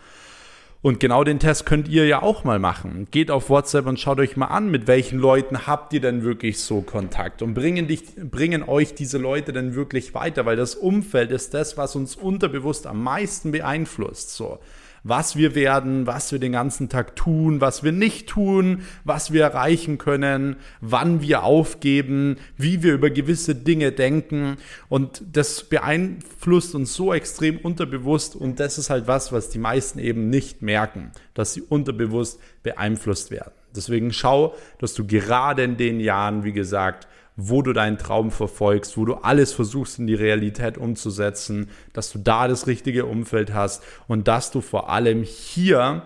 Und 0.81 1.01
genau 1.01 1.25
den 1.25 1.39
Test 1.39 1.65
könnt 1.65 1.89
ihr 1.89 2.05
ja 2.05 2.21
auch 2.21 2.45
mal 2.45 2.57
machen. 2.57 3.07
Geht 3.11 3.31
auf 3.31 3.49
WhatsApp 3.49 3.85
und 3.85 3.99
schaut 3.99 4.19
euch 4.19 4.37
mal 4.37 4.45
an, 4.45 4.71
mit 4.71 4.87
welchen 4.87 5.19
Leuten 5.19 5.67
habt 5.67 5.91
ihr 5.91 5.99
denn 5.99 6.23
wirklich 6.23 6.59
so 6.59 6.81
Kontakt 6.81 7.41
und 7.41 7.53
bringen, 7.53 7.87
dich, 7.87 8.15
bringen 8.15 8.63
euch 8.63 8.95
diese 8.95 9.17
Leute 9.17 9.51
denn 9.51 9.75
wirklich 9.75 10.13
weiter, 10.13 10.45
weil 10.45 10.55
das 10.55 10.75
Umfeld 10.75 11.31
ist 11.31 11.53
das, 11.53 11.75
was 11.75 11.97
uns 11.97 12.15
unterbewusst 12.15 12.87
am 12.87 13.03
meisten 13.03 13.51
beeinflusst. 13.51 14.33
So 14.33 14.59
was 15.03 15.35
wir 15.35 15.55
werden, 15.55 16.07
was 16.07 16.31
wir 16.31 16.39
den 16.39 16.51
ganzen 16.51 16.89
Tag 16.89 17.15
tun, 17.15 17.61
was 17.61 17.83
wir 17.83 17.91
nicht 17.91 18.27
tun, 18.27 18.83
was 19.03 19.31
wir 19.31 19.43
erreichen 19.43 19.97
können, 19.97 20.57
wann 20.81 21.21
wir 21.21 21.43
aufgeben, 21.43 22.37
wie 22.57 22.83
wir 22.83 22.93
über 22.93 23.09
gewisse 23.09 23.55
Dinge 23.55 23.91
denken. 23.91 24.57
Und 24.87 25.23
das 25.31 25.63
beeinflusst 25.63 26.75
uns 26.75 26.93
so 26.93 27.13
extrem 27.13 27.57
unterbewusst 27.57 28.35
und 28.35 28.59
das 28.59 28.77
ist 28.77 28.89
halt 28.89 29.07
was, 29.07 29.31
was 29.31 29.49
die 29.49 29.59
meisten 29.59 29.99
eben 29.99 30.29
nicht 30.29 30.61
merken, 30.61 31.11
dass 31.33 31.53
sie 31.53 31.61
unterbewusst 31.61 32.39
beeinflusst 32.63 33.31
werden. 33.31 33.53
Deswegen 33.75 34.11
schau, 34.11 34.55
dass 34.79 34.93
du 34.93 35.05
gerade 35.05 35.63
in 35.63 35.77
den 35.77 35.99
Jahren, 35.99 36.43
wie 36.43 36.53
gesagt, 36.53 37.07
wo 37.41 37.61
du 37.61 37.73
deinen 37.73 37.97
Traum 37.97 38.31
verfolgst, 38.31 38.97
wo 38.97 39.05
du 39.05 39.15
alles 39.15 39.53
versuchst 39.53 39.99
in 39.99 40.07
die 40.07 40.15
Realität 40.15 40.77
umzusetzen, 40.77 41.69
dass 41.93 42.11
du 42.11 42.19
da 42.19 42.47
das 42.47 42.67
richtige 42.67 43.05
Umfeld 43.05 43.53
hast 43.53 43.81
und 44.07 44.27
dass 44.27 44.51
du 44.51 44.59
vor 44.61 44.89
allem 44.89 45.23
hier 45.23 46.03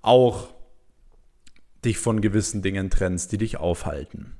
auch 0.00 0.48
dich 1.84 1.98
von 1.98 2.20
gewissen 2.20 2.62
Dingen 2.62 2.90
trennst, 2.90 3.32
die 3.32 3.38
dich 3.38 3.58
aufhalten. 3.58 4.36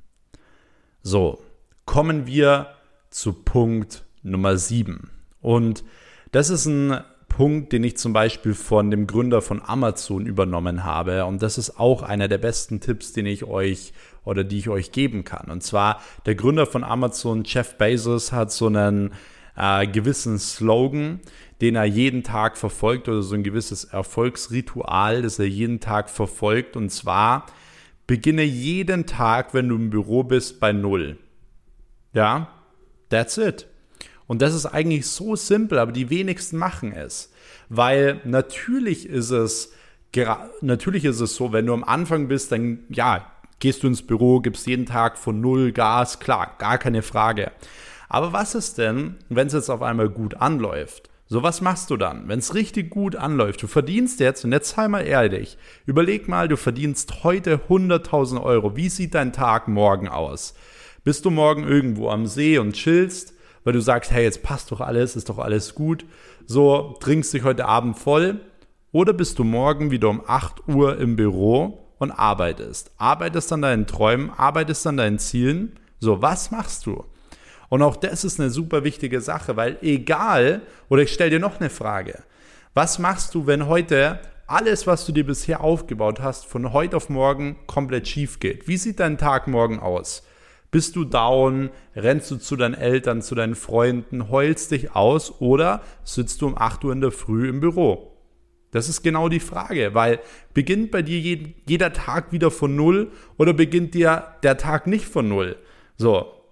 So, 1.03 1.43
kommen 1.85 2.25
wir 2.25 2.67
zu 3.09 3.33
Punkt 3.33 4.05
Nummer 4.23 4.57
7. 4.57 5.11
Und 5.41 5.83
das 6.31 6.49
ist 6.49 6.65
ein 6.65 7.03
Punkt, 7.27 7.73
den 7.73 7.83
ich 7.83 7.97
zum 7.97 8.13
Beispiel 8.13 8.53
von 8.53 8.91
dem 8.91 9.07
Gründer 9.07 9.41
von 9.41 9.61
Amazon 9.61 10.25
übernommen 10.25 10.83
habe. 10.83 11.25
Und 11.25 11.41
das 11.41 11.57
ist 11.57 11.79
auch 11.79 12.03
einer 12.03 12.27
der 12.27 12.37
besten 12.37 12.79
Tipps, 12.79 13.11
den 13.11 13.25
ich 13.25 13.43
euch 13.43 13.91
oder 14.25 14.43
die 14.43 14.59
ich 14.59 14.69
euch 14.69 14.91
geben 14.91 15.23
kann. 15.23 15.49
Und 15.49 15.63
zwar 15.63 16.01
der 16.25 16.35
Gründer 16.35 16.65
von 16.65 16.83
Amazon, 16.83 17.43
Jeff 17.45 17.77
Bezos, 17.77 18.31
hat 18.31 18.51
so 18.51 18.67
einen 18.67 19.11
äh, 19.55 19.87
gewissen 19.87 20.39
Slogan, 20.39 21.19
den 21.61 21.75
er 21.75 21.85
jeden 21.85 22.23
Tag 22.23 22.57
verfolgt 22.57 23.07
oder 23.07 23.21
so 23.21 23.35
ein 23.35 23.43
gewisses 23.43 23.85
Erfolgsritual, 23.85 25.21
das 25.21 25.39
er 25.39 25.47
jeden 25.47 25.79
Tag 25.79 26.09
verfolgt. 26.09 26.75
Und 26.75 26.89
zwar 26.89 27.45
beginne 28.07 28.43
jeden 28.43 29.05
Tag, 29.05 29.53
wenn 29.53 29.69
du 29.69 29.75
im 29.75 29.89
Büro 29.89 30.23
bist, 30.23 30.59
bei 30.59 30.71
Null. 30.71 31.17
Ja, 32.13 32.49
that's 33.09 33.37
it. 33.37 33.67
Und 34.27 34.41
das 34.41 34.53
ist 34.53 34.65
eigentlich 34.65 35.07
so 35.07 35.35
simpel, 35.35 35.79
aber 35.79 35.91
die 35.91 36.09
wenigsten 36.09 36.57
machen 36.57 36.91
es. 36.93 37.31
Weil 37.69 38.21
natürlich 38.23 39.07
ist 39.07 39.31
es, 39.31 39.73
natürlich 40.61 41.05
ist 41.05 41.19
es 41.19 41.35
so, 41.35 41.53
wenn 41.53 41.65
du 41.65 41.73
am 41.73 41.83
Anfang 41.83 42.27
bist, 42.27 42.51
dann 42.51 42.79
ja, 42.89 43.32
gehst 43.59 43.83
du 43.83 43.87
ins 43.87 44.01
Büro, 44.01 44.39
gibst 44.39 44.67
jeden 44.67 44.85
Tag 44.85 45.17
von 45.17 45.41
null 45.41 45.71
Gas, 45.71 46.19
klar, 46.19 46.55
gar 46.57 46.77
keine 46.77 47.01
Frage. 47.01 47.51
Aber 48.09 48.33
was 48.33 48.55
ist 48.55 48.77
denn, 48.77 49.15
wenn 49.29 49.47
es 49.47 49.53
jetzt 49.53 49.69
auf 49.69 49.81
einmal 49.81 50.09
gut 50.09 50.35
anläuft? 50.35 51.09
So, 51.25 51.41
was 51.41 51.61
machst 51.61 51.89
du 51.89 51.97
dann, 51.97 52.27
wenn 52.27 52.39
es 52.39 52.53
richtig 52.53 52.89
gut 52.89 53.15
anläuft? 53.15 53.63
Du 53.63 53.67
verdienst 53.67 54.19
jetzt, 54.19 54.45
und 54.45 54.51
jetzt 54.51 54.75
sei 54.75 54.87
mal 54.87 55.01
ehrlich, 55.01 55.57
überleg 55.85 56.27
mal, 56.27 56.47
du 56.47 56.57
verdienst 56.57 57.23
heute 57.23 57.61
100.000 57.69 58.43
Euro. 58.43 58.75
Wie 58.75 58.89
sieht 58.89 59.15
dein 59.15 59.33
Tag 59.33 59.67
morgen 59.67 60.07
aus? 60.07 60.53
Bist 61.03 61.25
du 61.25 61.31
morgen 61.31 61.63
irgendwo 61.63 62.09
am 62.09 62.27
See 62.27 62.57
und 62.57 62.73
chillst? 62.73 63.33
weil 63.63 63.73
du 63.73 63.81
sagst, 63.81 64.11
hey, 64.11 64.23
jetzt 64.23 64.43
passt 64.43 64.71
doch 64.71 64.81
alles, 64.81 65.15
ist 65.15 65.29
doch 65.29 65.39
alles 65.39 65.75
gut. 65.75 66.05
So, 66.45 66.97
trinkst 66.99 67.33
dich 67.33 67.43
heute 67.43 67.65
Abend 67.65 67.97
voll 67.97 68.41
oder 68.91 69.13
bist 69.13 69.39
du 69.39 69.43
morgen 69.43 69.91
wieder 69.91 70.09
um 70.09 70.21
8 70.25 70.67
Uhr 70.67 70.97
im 70.97 71.15
Büro 71.15 71.82
und 72.03 72.11
arbeitest. 72.11 72.91
Arbeitest 72.97 73.51
an 73.51 73.63
deinen 73.63 73.87
Träumen, 73.87 74.29
arbeitest 74.29 74.85
an 74.85 74.97
deinen 74.97 75.19
Zielen. 75.19 75.79
So, 75.99 76.21
was 76.21 76.51
machst 76.51 76.85
du? 76.85 77.03
Und 77.69 77.81
auch 77.81 77.95
das 77.95 78.23
ist 78.23 78.39
eine 78.39 78.51
super 78.51 78.83
wichtige 78.83 79.19
Sache, 79.19 79.57
weil 79.57 79.77
egal, 79.81 80.61
oder 80.89 81.01
ich 81.01 81.11
stelle 81.11 81.31
dir 81.31 81.39
noch 81.39 81.59
eine 81.59 81.71
Frage, 81.71 82.21
was 82.75 82.99
machst 82.99 83.33
du, 83.33 83.47
wenn 83.47 83.67
heute 83.67 84.19
alles, 84.45 84.85
was 84.85 85.05
du 85.05 85.11
dir 85.11 85.25
bisher 85.25 85.61
aufgebaut 85.61 86.19
hast, 86.19 86.45
von 86.45 86.73
heute 86.73 86.97
auf 86.97 87.09
morgen 87.09 87.55
komplett 87.65 88.07
schief 88.07 88.39
geht? 88.39 88.67
Wie 88.67 88.77
sieht 88.77 88.99
dein 88.99 89.17
Tag 89.17 89.47
morgen 89.47 89.79
aus? 89.79 90.23
Bist 90.69 90.95
du 90.95 91.05
down? 91.05 91.69
Rennst 91.95 92.29
du 92.31 92.37
zu 92.37 92.55
deinen 92.55 92.73
Eltern, 92.73 93.21
zu 93.21 93.35
deinen 93.35 93.55
Freunden, 93.55 94.29
heulst 94.29 94.71
dich 94.71 94.95
aus 94.95 95.39
oder 95.39 95.81
sitzt 96.03 96.41
du 96.41 96.47
um 96.47 96.57
8 96.57 96.83
Uhr 96.83 96.93
in 96.93 97.01
der 97.01 97.11
Früh 97.11 97.47
im 97.47 97.59
Büro? 97.59 98.12
Das 98.73 98.89
ist 98.89 99.03
genau 99.03 99.29
die 99.29 99.39
Frage, 99.39 99.93
weil 99.93 100.19
beginnt 100.53 100.91
bei 100.91 101.01
dir 101.01 101.19
jeder 101.65 101.93
Tag 101.93 102.31
wieder 102.33 102.51
von 102.51 102.75
Null 102.75 103.11
oder 103.37 103.53
beginnt 103.53 103.93
dir 103.93 104.35
der 104.43 104.57
Tag 104.57 104.87
nicht 104.87 105.05
von 105.05 105.29
Null? 105.29 105.55
So, 105.95 106.42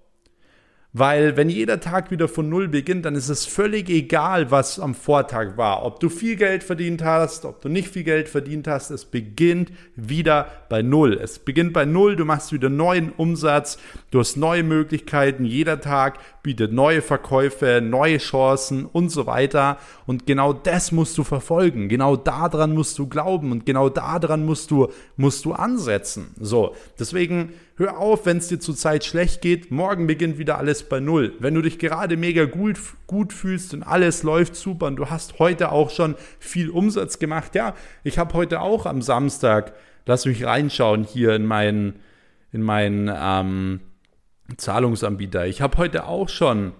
weil 0.93 1.37
wenn 1.37 1.49
jeder 1.49 1.79
Tag 1.79 2.11
wieder 2.11 2.27
von 2.27 2.49
Null 2.49 2.67
beginnt, 2.67 3.05
dann 3.05 3.15
ist 3.15 3.29
es 3.29 3.45
völlig 3.45 3.89
egal, 3.89 4.51
was 4.51 4.77
am 4.77 4.93
Vortag 4.93 5.55
war. 5.55 5.85
Ob 5.85 6.01
du 6.01 6.09
viel 6.09 6.35
Geld 6.35 6.63
verdient 6.63 7.01
hast, 7.01 7.45
ob 7.45 7.61
du 7.61 7.69
nicht 7.69 7.87
viel 7.87 8.03
Geld 8.03 8.27
verdient 8.27 8.67
hast, 8.67 8.91
es 8.91 9.05
beginnt 9.05 9.71
wieder 9.95 10.47
bei 10.67 10.81
Null. 10.81 11.13
Es 11.13 11.39
beginnt 11.39 11.71
bei 11.71 11.85
Null, 11.85 12.17
du 12.17 12.25
machst 12.25 12.51
wieder 12.51 12.69
neuen 12.69 13.11
Umsatz, 13.13 13.77
du 14.11 14.19
hast 14.19 14.35
neue 14.35 14.63
Möglichkeiten, 14.63 15.45
jeder 15.45 15.79
Tag 15.79 16.19
bietet 16.43 16.73
neue 16.73 17.01
Verkäufe, 17.01 17.81
neue 17.81 18.17
Chancen 18.17 18.85
und 18.85 19.09
so 19.09 19.25
weiter. 19.27 19.77
Und 20.05 20.25
genau 20.25 20.51
das 20.51 20.91
musst 20.91 21.17
du 21.17 21.23
verfolgen. 21.23 21.87
Genau 21.87 22.17
daran 22.17 22.73
musst 22.73 22.99
du 22.99 23.07
glauben 23.07 23.53
und 23.53 23.65
genau 23.65 23.87
daran 23.87 24.45
musst 24.45 24.71
du, 24.71 24.89
musst 25.15 25.45
du 25.45 25.53
ansetzen. 25.53 26.35
So, 26.37 26.75
deswegen 26.99 27.53
Hör 27.81 27.97
auf, 27.97 28.27
wenn 28.27 28.37
es 28.37 28.47
dir 28.47 28.59
zurzeit 28.59 29.03
schlecht 29.03 29.41
geht. 29.41 29.71
Morgen 29.71 30.05
beginnt 30.05 30.37
wieder 30.37 30.59
alles 30.59 30.83
bei 30.83 30.99
Null. 30.99 31.33
Wenn 31.39 31.55
du 31.55 31.63
dich 31.63 31.79
gerade 31.79 32.15
mega 32.15 32.45
gut, 32.45 32.77
gut 33.07 33.33
fühlst 33.33 33.73
und 33.73 33.81
alles 33.81 34.21
läuft 34.21 34.55
super 34.55 34.85
und 34.85 34.97
du 34.97 35.09
hast 35.09 35.39
heute 35.39 35.71
auch 35.71 35.89
schon 35.89 36.13
viel 36.37 36.69
Umsatz 36.69 37.17
gemacht. 37.17 37.55
Ja, 37.55 37.73
ich 38.03 38.19
habe 38.19 38.35
heute 38.35 38.61
auch 38.61 38.85
am 38.85 39.01
Samstag, 39.01 39.73
lass 40.05 40.27
mich 40.27 40.45
reinschauen 40.45 41.03
hier 41.03 41.33
in 41.35 41.47
meinen, 41.47 41.95
in 42.51 42.61
meinen 42.61 43.11
ähm, 43.11 43.79
Zahlungsanbieter. 44.57 45.47
Ich 45.47 45.63
habe 45.63 45.75
heute 45.79 46.05
auch 46.05 46.29
schon 46.29 46.73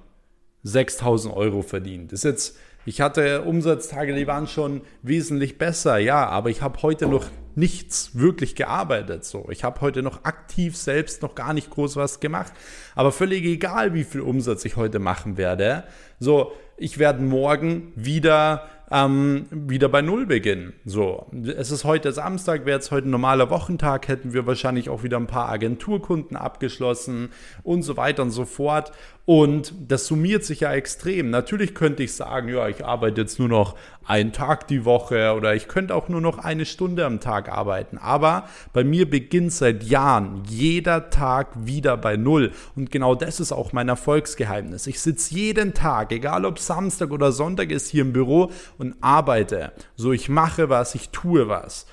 6000 0.62 1.36
Euro 1.36 1.64
verdient. 1.64 2.12
Das 2.12 2.20
ist 2.20 2.26
jetzt 2.26 2.58
ich 2.86 3.00
hatte 3.00 3.44
Umsatztage, 3.44 4.16
die 4.16 4.26
waren 4.26 4.48
schon 4.48 4.82
wesentlich 5.04 5.60
besser, 5.60 6.00
ja, 6.00 6.28
aber 6.28 6.50
ich 6.50 6.64
habe 6.64 6.82
heute 6.82 7.08
noch 7.08 7.26
nichts 7.56 8.12
wirklich 8.14 8.56
gearbeitet. 8.56 9.26
So, 9.26 9.48
ich 9.50 9.64
habe 9.64 9.82
heute 9.82 10.02
noch 10.02 10.24
aktiv 10.24 10.78
selbst 10.78 11.22
noch 11.22 11.36
gar 11.36 11.54
nicht 11.54 11.70
groß 11.70 11.96
was 11.96 12.20
gemacht. 12.20 12.54
Aber 12.96 13.12
völlig 13.12 13.44
egal, 13.46 13.94
wie 13.94 14.04
viel 14.04 14.22
Umsatz 14.22 14.66
ich 14.66 14.76
heute 14.76 15.00
machen 15.00 15.38
werde. 15.38 15.84
So, 16.20 16.54
ich 16.82 16.98
werde 16.98 17.22
morgen 17.22 17.94
wieder 17.96 18.64
ähm, 18.92 19.46
wieder 19.52 19.88
bei 19.88 20.02
Null 20.02 20.26
beginnen. 20.26 20.74
So, 20.84 21.28
es 21.46 21.72
ist 21.72 21.86
heute 21.86 22.12
Samstag, 22.12 22.66
wäre 22.66 22.78
jetzt 22.78 22.92
heute 22.92 23.08
ein 23.08 23.12
normaler 23.12 23.50
Wochentag, 23.50 24.10
hätten 24.10 24.34
wir 24.34 24.46
wahrscheinlich 24.48 24.90
auch 24.90 25.04
wieder 25.04 25.16
ein 25.16 25.28
paar 25.28 25.48
Agenturkunden 25.48 26.36
abgeschlossen 26.36 27.30
und 27.64 27.84
so 27.84 27.96
weiter 27.96 28.24
und 28.24 28.32
so 28.32 28.44
fort. 28.44 28.92
Und 29.24 29.74
das 29.88 30.08
summiert 30.08 30.44
sich 30.44 30.62
ja 30.62 30.74
extrem. 30.74 31.30
Natürlich 31.30 31.74
könnte 31.74 32.04
ich 32.04 32.14
sagen, 32.14 32.50
ja, 32.50 32.68
ich 32.68 32.84
arbeite 32.84 33.22
jetzt 33.22 33.40
nur 33.40 33.48
noch 33.48 33.76
einen 34.04 34.34
Tag 34.34 34.68
die 34.68 34.84
Woche 34.84 35.36
oder 35.36 35.56
ich 35.56 35.68
könnte 35.68 35.96
auch 35.96 36.10
nur 36.10 36.20
noch 36.20 36.40
eine 36.40 36.66
Stunde 36.66 37.06
am 37.06 37.20
Tag 37.20 37.48
arbeiten. 37.48 37.98
Aber 38.00 38.50
bei 38.74 38.84
mir 38.84 39.10
beginnt 39.10 39.54
seit 39.54 39.84
Jahren 39.84 40.44
jeder 40.50 41.12
Tag 41.12 41.50
wieder 41.56 41.96
bei 41.98 42.18
Null. 42.18 42.52
Und 42.76 42.92
genau 42.92 43.14
das 43.14 43.40
ist 43.40 43.52
auch 43.52 43.74
mein 43.74 43.90
Erfolgsgeheimnis. 43.90 44.88
Ich 44.88 45.00
sitze 45.00 45.36
jeden 45.36 45.76
Tag, 45.76 46.12
egal 46.12 46.44
ob 46.44 46.58
Samstag 46.72 47.12
oder 47.12 47.34
Sonntag 47.34 47.70
ist, 47.70 47.90
hier 47.90 48.02
im 48.02 48.14
Büro 48.14 48.50
und 48.78 48.96
arbeite. 49.02 49.74
So, 49.98 50.14
ich 50.14 50.30
mache 50.30 50.70
was, 50.70 50.96
ich 50.96 51.10
tue 51.10 51.50
was. 51.50 51.86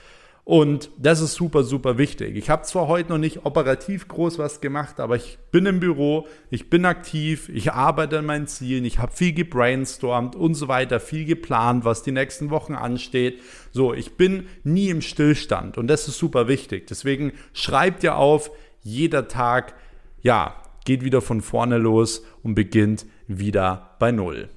Und 0.45 0.91
das 0.97 1.21
ist 1.21 1.35
super, 1.35 1.65
super 1.65 1.99
wichtig. 1.99 2.37
Ich 2.37 2.49
habe 2.49 2.63
zwar 2.63 2.87
heute 2.87 3.11
noch 3.11 3.19
nicht 3.19 3.45
operativ 3.45 4.07
groß 4.07 4.39
was 4.39 4.61
gemacht, 4.61 5.01
aber 5.01 5.17
ich 5.17 5.37
bin 5.51 5.67
im 5.67 5.81
Büro, 5.81 6.29
ich 6.49 6.71
bin 6.71 6.85
aktiv, 6.85 7.51
ich 7.53 7.73
arbeite 7.73 8.21
an 8.21 8.25
meinen 8.25 8.47
Zielen, 8.47 8.85
ich 8.85 9.01
habe 9.01 9.13
viel 9.13 9.33
gebrainstormt 9.33 10.37
und 10.37 10.55
so 10.55 10.69
weiter, 10.69 11.01
viel 11.01 11.25
geplant, 11.25 11.85
was 11.85 12.05
die 12.05 12.13
nächsten 12.13 12.51
Wochen 12.51 12.75
ansteht. 12.75 13.41
So, 13.73 13.93
ich 13.93 14.17
bin 14.17 14.47
nie 14.63 14.91
im 14.91 15.03
Stillstand 15.03 15.77
und 15.77 15.89
das 15.89 16.07
ist 16.07 16.19
super 16.19 16.47
wichtig. 16.47 16.87
Deswegen 16.87 17.33
schreibt 17.53 18.05
ihr 18.05 18.17
auf, 18.17 18.53
jeder 18.83 19.27
Tag, 19.27 19.75
ja, 20.23 20.55
geht 20.87 21.05
wieder 21.05 21.21
von 21.21 21.43
vorne 21.43 21.77
los 21.77 22.25
und 22.43 22.55
beginnt 22.55 23.05
wieder 23.27 23.97
bei 23.99 24.13
Null. 24.13 24.49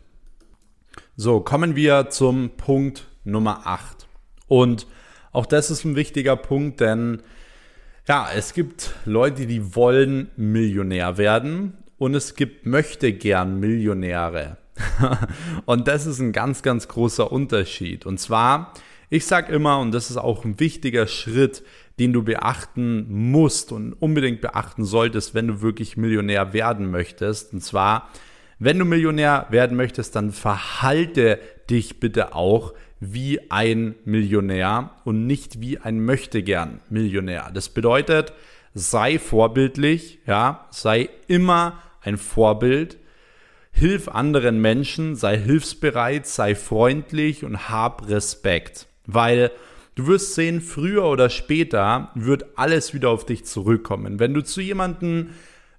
So, 1.18 1.42
kommen 1.42 1.76
wir 1.76 2.10
zum 2.10 2.52
Punkt 2.56 3.10
Nummer 3.26 3.68
8. 3.68 4.08
Und 4.48 4.88
auch 5.34 5.46
das 5.46 5.70
ist 5.70 5.84
ein 5.84 5.98
wichtiger 5.98 6.38
Punkt, 6.38 6.80
denn 6.80 7.22
ja, 8.08 8.30
es 8.34 8.54
gibt 8.54 8.96
Leute, 9.04 9.46
die 9.46 9.76
wollen 9.76 10.30
Millionär 10.38 11.18
werden 11.18 11.78
und 11.98 12.16
es 12.16 12.36
gibt 12.36 12.66
möchte 12.66 13.12
gern 13.12 13.60
Millionäre. 13.60 14.58
und 15.66 15.90
das 15.90 16.06
ist 16.06 16.20
ein 16.20 16.32
ganz, 16.32 16.64
ganz 16.64 16.88
großer 16.88 17.30
Unterschied. 17.30 18.06
Und 18.06 18.18
zwar, 18.18 18.74
ich 19.10 19.26
sage 19.26 19.54
immer, 19.54 19.80
und 19.80 19.92
das 19.92 20.12
ist 20.12 20.18
auch 20.18 20.46
ein 20.46 20.62
wichtiger 20.62 21.08
Schritt, 21.08 21.62
den 22.00 22.14
du 22.14 22.24
beachten 22.24 23.06
musst 23.32 23.74
und 23.74 23.94
unbedingt 23.94 24.40
beachten 24.40 24.86
solltest, 24.86 25.36
wenn 25.36 25.48
du 25.48 25.62
wirklich 25.62 25.98
Millionär 25.98 26.54
werden 26.54 26.90
möchtest. 26.90 27.52
Und 27.52 27.62
zwar, 27.62 28.10
wenn 28.64 28.78
du 28.78 28.86
Millionär 28.86 29.48
werden 29.50 29.76
möchtest, 29.76 30.16
dann 30.16 30.32
verhalte 30.32 31.40
dich 31.68 32.00
bitte 32.00 32.36
auch 32.36 32.76
wie 33.00 33.50
ein 33.50 33.96
Millionär 34.06 34.92
und 35.04 35.26
nicht 35.26 35.62
wie 35.62 35.80
ein 35.80 36.00
Möchtegern 36.00 36.80
Millionär. 36.88 37.50
Das 37.52 37.70
bedeutet, 37.70 38.34
sei 38.76 39.18
vorbildlich, 39.18 40.20
ja, 40.28 40.68
sei 40.70 41.10
immer 41.28 41.82
ein 42.02 42.18
Vorbild, 42.18 42.98
hilf 43.72 44.08
anderen 44.08 44.62
Menschen, 44.62 45.16
sei 45.16 45.40
hilfsbereit, 45.40 46.28
sei 46.28 46.54
freundlich 46.54 47.44
und 47.44 47.68
hab 47.68 48.08
Respekt, 48.10 48.86
weil 49.08 49.50
Du 49.96 50.08
wirst 50.08 50.36
sehen, 50.36 50.62
früher 50.62 51.04
oder 51.04 51.30
später 51.30 52.12
wird 52.16 52.58
alles 52.58 52.94
wieder 52.94 53.10
auf 53.10 53.26
dich 53.26 53.44
zurückkommen. 53.44 54.20
Wenn 54.20 54.34
du 54.34 54.42
zu 54.42 54.62
jemandem 54.62 55.32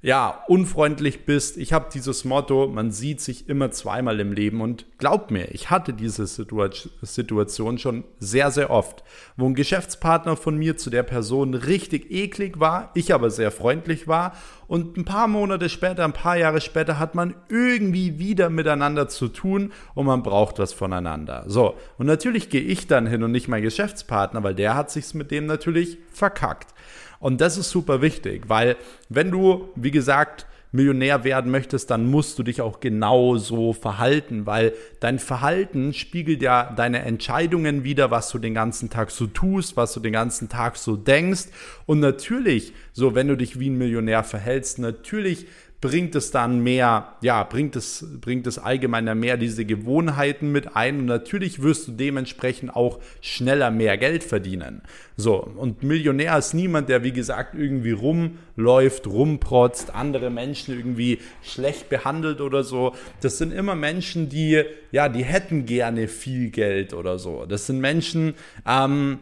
ja, 0.04 0.42
unfreundlich 0.48 1.26
bist. 1.26 1.56
Ich 1.56 1.72
habe 1.72 1.86
dieses 1.94 2.24
Motto, 2.24 2.66
man 2.66 2.90
sieht 2.90 3.20
sich 3.20 3.48
immer 3.48 3.70
zweimal 3.70 4.18
im 4.18 4.32
Leben 4.32 4.60
und 4.60 4.84
glaub 4.98 5.30
mir, 5.30 5.52
ich 5.52 5.70
hatte 5.70 5.92
diese 5.92 6.26
Situa 6.26 6.70
Situation 7.02 7.78
schon 7.78 8.02
sehr, 8.18 8.50
sehr 8.50 8.70
oft, 8.70 9.04
wo 9.36 9.46
ein 9.46 9.54
Geschäftspartner 9.54 10.36
von 10.36 10.56
mir 10.56 10.76
zu 10.76 10.90
der 10.90 11.04
Person 11.04 11.54
richtig 11.54 12.10
eklig 12.10 12.58
war, 12.58 12.90
ich 12.94 13.14
aber 13.14 13.30
sehr 13.30 13.52
freundlich 13.52 14.08
war 14.08 14.32
und 14.66 14.96
ein 14.96 15.04
paar 15.04 15.28
Monate 15.28 15.68
später, 15.68 16.02
ein 16.04 16.12
paar 16.12 16.36
Jahre 16.36 16.60
später 16.60 16.98
hat 16.98 17.14
man 17.14 17.36
irgendwie 17.48 18.18
wieder 18.18 18.50
miteinander 18.50 19.08
zu 19.08 19.28
tun 19.28 19.70
und 19.94 20.06
man 20.06 20.24
braucht 20.24 20.58
was 20.58 20.72
voneinander. 20.72 21.44
So, 21.46 21.76
und 21.96 22.06
natürlich 22.06 22.50
gehe 22.50 22.62
ich 22.62 22.88
dann 22.88 23.06
hin 23.06 23.22
und 23.22 23.30
nicht 23.30 23.46
mein 23.46 23.62
Geschäftspartner, 23.62 24.42
weil 24.42 24.56
der 24.56 24.74
hat 24.74 24.90
sich's 24.90 25.14
mit 25.14 25.30
dem 25.30 25.46
natürlich 25.46 25.98
verkackt. 26.10 26.74
Und 27.22 27.40
das 27.40 27.56
ist 27.56 27.70
super 27.70 28.02
wichtig, 28.02 28.48
weil 28.48 28.76
wenn 29.08 29.30
du, 29.30 29.68
wie 29.76 29.92
gesagt, 29.92 30.44
Millionär 30.72 31.22
werden 31.22 31.52
möchtest, 31.52 31.88
dann 31.90 32.10
musst 32.10 32.36
du 32.36 32.42
dich 32.42 32.60
auch 32.60 32.80
genauso 32.80 33.74
verhalten, 33.74 34.44
weil 34.44 34.72
dein 34.98 35.20
Verhalten 35.20 35.94
spiegelt 35.94 36.42
ja 36.42 36.72
deine 36.74 37.02
Entscheidungen 37.02 37.84
wieder, 37.84 38.10
was 38.10 38.28
du 38.30 38.38
den 38.38 38.54
ganzen 38.54 38.90
Tag 38.90 39.12
so 39.12 39.28
tust, 39.28 39.76
was 39.76 39.92
du 39.92 40.00
den 40.00 40.14
ganzen 40.14 40.48
Tag 40.48 40.76
so 40.76 40.96
denkst. 40.96 41.44
Und 41.86 42.00
natürlich, 42.00 42.72
so 42.92 43.14
wenn 43.14 43.28
du 43.28 43.36
dich 43.36 43.60
wie 43.60 43.70
ein 43.70 43.78
Millionär 43.78 44.24
verhältst, 44.24 44.80
natürlich 44.80 45.46
bringt 45.82 46.14
es 46.14 46.30
dann 46.30 46.62
mehr, 46.62 47.16
ja, 47.22 47.42
bringt 47.42 47.74
es, 47.74 48.06
bringt 48.20 48.46
es 48.46 48.56
allgemeiner 48.56 49.16
mehr 49.16 49.36
diese 49.36 49.64
Gewohnheiten 49.64 50.52
mit 50.52 50.76
ein 50.76 51.00
und 51.00 51.06
natürlich 51.06 51.60
wirst 51.60 51.88
du 51.88 51.92
dementsprechend 51.92 52.74
auch 52.74 53.00
schneller 53.20 53.72
mehr 53.72 53.98
Geld 53.98 54.22
verdienen. 54.22 54.82
So, 55.16 55.42
und 55.42 55.82
Millionär 55.82 56.38
ist 56.38 56.54
niemand, 56.54 56.88
der 56.88 57.02
wie 57.02 57.12
gesagt 57.12 57.56
irgendwie 57.56 57.90
rumläuft, 57.90 59.08
rumprotzt, 59.08 59.92
andere 59.92 60.30
Menschen 60.30 60.78
irgendwie 60.78 61.18
schlecht 61.42 61.88
behandelt 61.88 62.40
oder 62.40 62.62
so. 62.62 62.94
Das 63.20 63.38
sind 63.38 63.52
immer 63.52 63.74
Menschen, 63.74 64.28
die, 64.28 64.62
ja, 64.92 65.08
die 65.08 65.24
hätten 65.24 65.66
gerne 65.66 66.06
viel 66.06 66.50
Geld 66.50 66.94
oder 66.94 67.18
so. 67.18 67.44
Das 67.44 67.66
sind 67.66 67.80
Menschen, 67.80 68.34
ähm, 68.68 69.18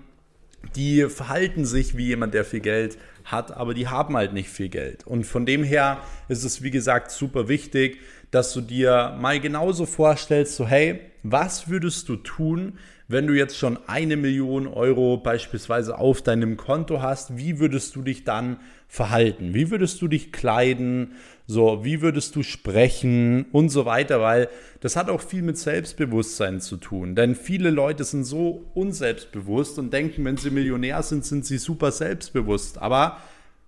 die 0.77 1.09
verhalten 1.09 1.65
sich 1.65 1.97
wie 1.97 2.09
jemand, 2.09 2.35
der 2.35 2.45
viel 2.45 2.61
Geld 2.61 2.99
hat, 3.31 3.57
aber 3.57 3.75
die 3.75 3.89
haben 3.89 4.17
halt 4.17 4.33
nicht 4.33 4.49
viel 4.49 4.69
Geld. 4.69 5.07
Und 5.07 5.25
von 5.25 5.47
dem 5.47 5.63
her 5.63 5.99
ist 6.29 6.45
es, 6.45 6.63
wie 6.63 6.71
gesagt, 6.71 7.11
super 7.11 7.49
wichtig, 7.49 7.99
dass 8.31 8.53
du 8.53 8.61
dir 8.61 9.17
mal 9.21 9.41
genauso 9.41 9.87
vorstellst, 9.87 10.57
so 10.57 10.67
hey, 10.67 11.01
was 11.23 11.69
würdest 11.69 12.09
du 12.09 12.17
tun, 12.17 12.79
wenn 13.09 13.27
du 13.27 13.35
jetzt 13.35 13.59
schon 13.59 13.79
eine 13.89 14.17
Million 14.17 14.69
Euro 14.69 15.17
beispielsweise 15.17 15.99
auf 15.99 16.23
deinem 16.23 16.57
Konto 16.57 17.03
hast, 17.03 17.37
wie 17.37 17.59
würdest 17.59 17.97
du 17.97 18.03
dich 18.03 18.23
dann 18.23 18.61
verhalten? 18.87 19.53
Wie 19.53 19.71
würdest 19.71 20.01
du 20.01 20.07
dich 20.07 20.31
kleiden? 20.31 21.15
So, 21.51 21.85
wie 21.85 22.01
würdest 22.01 22.37
du 22.37 22.45
sprechen 22.45 23.47
und 23.51 23.71
so 23.71 23.85
weiter? 23.85 24.21
Weil 24.21 24.49
das 24.79 24.95
hat 24.95 25.11
auch 25.11 25.21
viel 25.21 25.43
mit 25.43 25.59
Selbstbewusstsein 25.59 26.61
zu 26.61 26.77
tun. 26.77 27.17
Denn 27.17 27.35
viele 27.35 27.71
Leute 27.71 28.05
sind 28.05 28.23
so 28.23 28.71
unselbstbewusst 28.75 29.77
und 29.81 29.93
denken, 29.93 30.25
wenn 30.25 30.37
sie 30.37 30.51
Millionär 30.51 31.03
sind, 31.03 31.25
sind 31.25 31.45
sie 31.45 31.59
super 31.59 31.91
selbstbewusst. 31.91 32.79
Aber 32.79 33.17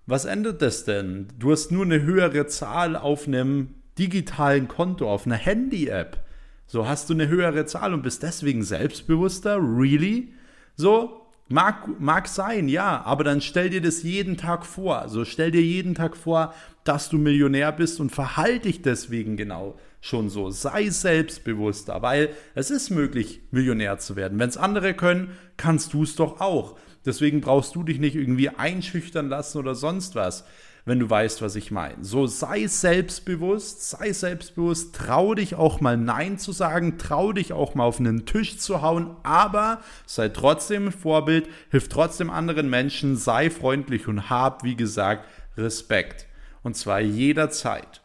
was 0.05 0.23
ändert 0.23 0.61
das 0.61 0.85
denn? 0.85 1.27
Du 1.37 1.51
hast 1.51 1.73
nur 1.73 1.83
eine 1.83 2.01
höhere 2.01 2.47
Zahl 2.47 2.95
auf 2.95 3.27
einem 3.27 3.75
digitalen 3.99 4.69
Konto, 4.69 5.11
auf 5.11 5.25
einer 5.25 5.35
Handy-App. 5.35 6.23
So 6.67 6.87
hast 6.87 7.09
du 7.09 7.13
eine 7.13 7.27
höhere 7.27 7.65
Zahl 7.65 7.93
und 7.93 8.01
bist 8.01 8.23
deswegen 8.23 8.63
selbstbewusster? 8.63 9.57
Really? 9.57 10.31
So, 10.77 11.22
Mag, 11.49 11.99
mag 11.99 12.27
sein, 12.27 12.69
ja, 12.69 13.03
aber 13.03 13.23
dann 13.23 13.41
stell 13.41 13.69
dir 13.69 13.81
das 13.81 14.03
jeden 14.03 14.37
Tag 14.37 14.65
vor. 14.65 14.99
Also 14.99 15.25
stell 15.25 15.51
dir 15.51 15.61
jeden 15.61 15.93
Tag 15.93 16.15
vor, 16.15 16.53
dass 16.83 17.09
du 17.09 17.17
Millionär 17.17 17.71
bist 17.71 17.99
und 17.99 18.11
verhalte 18.11 18.67
dich 18.67 18.81
deswegen 18.81 19.37
genau 19.37 19.77
schon 19.99 20.29
so. 20.29 20.49
Sei 20.49 20.89
selbstbewusster, 20.89 22.01
weil 22.01 22.29
es 22.55 22.71
ist 22.71 22.89
möglich, 22.89 23.41
Millionär 23.51 23.99
zu 23.99 24.15
werden. 24.15 24.39
Wenn 24.39 24.49
es 24.49 24.57
andere 24.57 24.93
können, 24.93 25.31
kannst 25.57 25.93
du 25.93 26.03
es 26.03 26.15
doch 26.15 26.39
auch. 26.39 26.77
Deswegen 27.05 27.41
brauchst 27.41 27.75
du 27.75 27.83
dich 27.83 27.99
nicht 27.99 28.15
irgendwie 28.15 28.49
einschüchtern 28.49 29.27
lassen 29.27 29.57
oder 29.57 29.75
sonst 29.75 30.15
was 30.15 30.45
wenn 30.85 30.99
du 30.99 31.09
weißt, 31.09 31.41
was 31.41 31.55
ich 31.55 31.71
meine. 31.71 32.03
So 32.03 32.27
sei 32.27 32.67
selbstbewusst, 32.67 33.89
sei 33.89 34.11
selbstbewusst, 34.11 34.93
trau 34.95 35.33
dich 35.33 35.55
auch 35.55 35.79
mal 35.79 35.95
Nein 35.95 36.37
zu 36.37 36.51
sagen, 36.51 36.97
trau 36.97 37.31
dich 37.31 37.53
auch 37.53 37.73
mal 37.73 37.85
auf 37.85 37.99
einen 37.99 38.25
Tisch 38.25 38.57
zu 38.57 38.81
hauen, 38.81 39.15
aber 39.23 39.81
sei 40.05 40.29
trotzdem 40.29 40.87
ein 40.87 40.91
Vorbild, 40.91 41.47
hilf 41.71 41.87
trotzdem 41.87 42.29
anderen 42.29 42.69
Menschen, 42.69 43.15
sei 43.15 43.49
freundlich 43.49 44.07
und 44.07 44.29
hab, 44.29 44.63
wie 44.63 44.75
gesagt, 44.75 45.25
Respekt. 45.57 46.27
Und 46.63 46.75
zwar 46.75 46.99
jederzeit. 46.99 48.01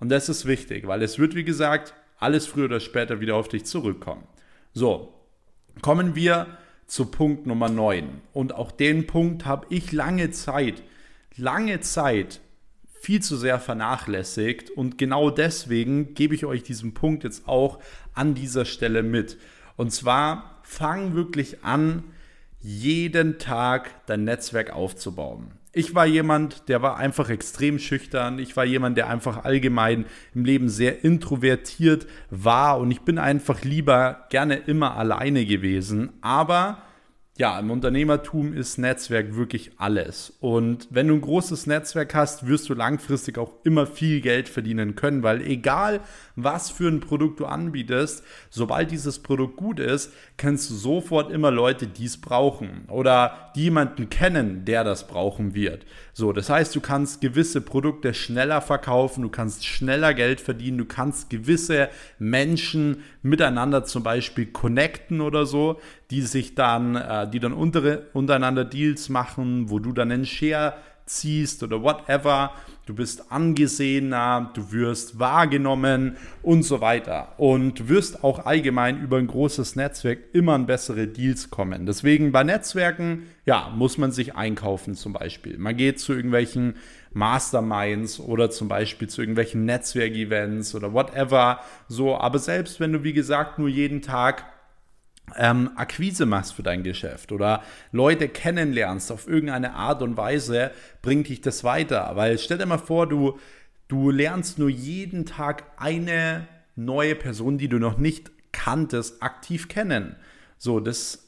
Und 0.00 0.08
das 0.08 0.28
ist 0.28 0.46
wichtig, 0.46 0.86
weil 0.86 1.02
es 1.02 1.18
wird, 1.18 1.34
wie 1.34 1.44
gesagt, 1.44 1.94
alles 2.18 2.46
früher 2.46 2.66
oder 2.66 2.80
später 2.80 3.20
wieder 3.20 3.36
auf 3.36 3.48
dich 3.48 3.66
zurückkommen. 3.66 4.26
So, 4.72 5.12
kommen 5.82 6.14
wir 6.14 6.46
zu 6.86 7.06
Punkt 7.06 7.46
Nummer 7.46 7.68
9. 7.68 8.22
Und 8.32 8.54
auch 8.54 8.70
den 8.70 9.06
Punkt 9.06 9.44
habe 9.44 9.66
ich 9.70 9.92
lange 9.92 10.30
Zeit 10.30 10.82
lange 11.36 11.80
Zeit 11.80 12.40
viel 13.00 13.20
zu 13.20 13.36
sehr 13.36 13.58
vernachlässigt 13.58 14.70
und 14.70 14.96
genau 14.96 15.30
deswegen 15.30 16.14
gebe 16.14 16.34
ich 16.34 16.44
euch 16.44 16.62
diesen 16.62 16.94
Punkt 16.94 17.24
jetzt 17.24 17.48
auch 17.48 17.80
an 18.14 18.34
dieser 18.34 18.64
Stelle 18.64 19.02
mit. 19.02 19.38
Und 19.76 19.92
zwar 19.92 20.60
fang 20.62 21.14
wirklich 21.14 21.64
an, 21.64 22.04
jeden 22.60 23.38
Tag 23.38 24.06
dein 24.06 24.22
Netzwerk 24.22 24.72
aufzubauen. 24.72 25.50
Ich 25.72 25.94
war 25.94 26.06
jemand, 26.06 26.68
der 26.68 26.82
war 26.82 26.98
einfach 26.98 27.30
extrem 27.30 27.78
schüchtern. 27.78 28.38
Ich 28.38 28.56
war 28.56 28.64
jemand, 28.64 28.98
der 28.98 29.08
einfach 29.08 29.44
allgemein 29.44 30.04
im 30.34 30.44
Leben 30.44 30.68
sehr 30.68 31.02
introvertiert 31.02 32.06
war 32.30 32.78
und 32.78 32.90
ich 32.90 33.00
bin 33.00 33.18
einfach 33.18 33.62
lieber 33.62 34.26
gerne 34.28 34.56
immer 34.56 34.96
alleine 34.96 35.46
gewesen. 35.46 36.12
Aber 36.20 36.82
ja, 37.38 37.58
im 37.58 37.70
Unternehmertum 37.70 38.52
ist 38.52 38.76
Netzwerk 38.76 39.34
wirklich 39.34 39.70
alles. 39.78 40.34
Und 40.40 40.86
wenn 40.90 41.08
du 41.08 41.14
ein 41.14 41.22
großes 41.22 41.66
Netzwerk 41.66 42.14
hast, 42.14 42.46
wirst 42.46 42.68
du 42.68 42.74
langfristig 42.74 43.38
auch 43.38 43.54
immer 43.64 43.86
viel 43.86 44.20
Geld 44.20 44.50
verdienen 44.50 44.96
können, 44.96 45.22
weil 45.22 45.40
egal 45.40 46.00
was 46.36 46.70
für 46.70 46.88
ein 46.88 47.00
Produkt 47.00 47.40
du 47.40 47.46
anbietest, 47.46 48.22
sobald 48.50 48.90
dieses 48.90 49.20
Produkt 49.20 49.56
gut 49.56 49.80
ist, 49.80 50.12
kennst 50.42 50.70
du 50.70 50.74
sofort 50.74 51.30
immer 51.30 51.52
Leute, 51.52 51.86
die 51.86 52.06
es 52.06 52.20
brauchen 52.20 52.86
oder 52.88 53.52
die 53.54 53.62
jemanden 53.62 54.10
kennen, 54.10 54.64
der 54.64 54.82
das 54.82 55.06
brauchen 55.06 55.54
wird. 55.54 55.86
So, 56.14 56.32
das 56.32 56.50
heißt, 56.50 56.74
du 56.74 56.80
kannst 56.80 57.20
gewisse 57.20 57.60
Produkte 57.60 58.12
schneller 58.12 58.60
verkaufen, 58.60 59.22
du 59.22 59.28
kannst 59.28 59.64
schneller 59.64 60.14
Geld 60.14 60.40
verdienen, 60.40 60.78
du 60.78 60.84
kannst 60.84 61.30
gewisse 61.30 61.90
Menschen 62.18 63.04
miteinander 63.22 63.84
zum 63.84 64.02
Beispiel 64.02 64.46
connecten 64.46 65.20
oder 65.20 65.46
so, 65.46 65.78
die 66.10 66.22
sich 66.22 66.56
dann, 66.56 66.96
äh, 66.96 67.30
die 67.30 67.38
dann 67.38 67.52
unter, 67.52 68.00
untereinander 68.12 68.64
Deals 68.64 69.08
machen, 69.10 69.70
wo 69.70 69.78
du 69.78 69.92
dann 69.92 70.10
einen 70.10 70.26
Share 70.26 70.74
ziehst 71.06 71.62
oder 71.62 71.84
whatever. 71.84 72.50
Du 72.84 72.94
bist 72.94 73.30
angesehener, 73.30 74.50
du 74.54 74.72
wirst 74.72 75.20
wahrgenommen 75.20 76.16
und 76.42 76.64
so 76.64 76.80
weiter. 76.80 77.32
Und 77.38 77.88
wirst 77.88 78.24
auch 78.24 78.44
allgemein 78.44 79.00
über 79.00 79.18
ein 79.18 79.28
großes 79.28 79.76
Netzwerk 79.76 80.18
immer 80.32 80.54
an 80.54 80.66
bessere 80.66 81.06
Deals 81.06 81.50
kommen. 81.50 81.86
Deswegen 81.86 82.32
bei 82.32 82.42
Netzwerken, 82.42 83.26
ja, 83.46 83.72
muss 83.76 83.98
man 83.98 84.10
sich 84.10 84.34
einkaufen 84.34 84.96
zum 84.96 85.12
Beispiel. 85.12 85.58
Man 85.58 85.76
geht 85.76 86.00
zu 86.00 86.12
irgendwelchen 86.12 86.74
Masterminds 87.12 88.18
oder 88.18 88.50
zum 88.50 88.66
Beispiel 88.66 89.08
zu 89.08 89.20
irgendwelchen 89.22 89.64
Netzwerkevents 89.64 90.74
oder 90.74 90.92
whatever. 90.92 91.60
So, 91.86 92.16
aber 92.16 92.40
selbst 92.40 92.80
wenn 92.80 92.92
du, 92.92 93.04
wie 93.04 93.12
gesagt, 93.12 93.60
nur 93.60 93.68
jeden 93.68 94.02
Tag 94.02 94.44
ähm, 95.36 95.70
Akquise 95.76 96.26
machst 96.26 96.54
für 96.54 96.62
dein 96.62 96.82
Geschäft 96.82 97.32
oder 97.32 97.62
Leute 97.90 98.28
kennenlernst 98.28 99.12
auf 99.12 99.28
irgendeine 99.28 99.74
Art 99.74 100.02
und 100.02 100.16
Weise, 100.16 100.70
bringt 101.00 101.28
dich 101.28 101.40
das 101.40 101.64
weiter. 101.64 102.12
Weil 102.14 102.38
stell 102.38 102.58
dir 102.58 102.66
mal 102.66 102.78
vor, 102.78 103.08
du, 103.08 103.38
du 103.88 104.10
lernst 104.10 104.58
nur 104.58 104.68
jeden 104.68 105.26
Tag 105.26 105.64
eine 105.76 106.46
neue 106.76 107.14
Person, 107.14 107.58
die 107.58 107.68
du 107.68 107.78
noch 107.78 107.98
nicht 107.98 108.30
kanntest, 108.52 109.22
aktiv 109.22 109.68
kennen. 109.68 110.16
So, 110.58 110.80
das 110.80 111.22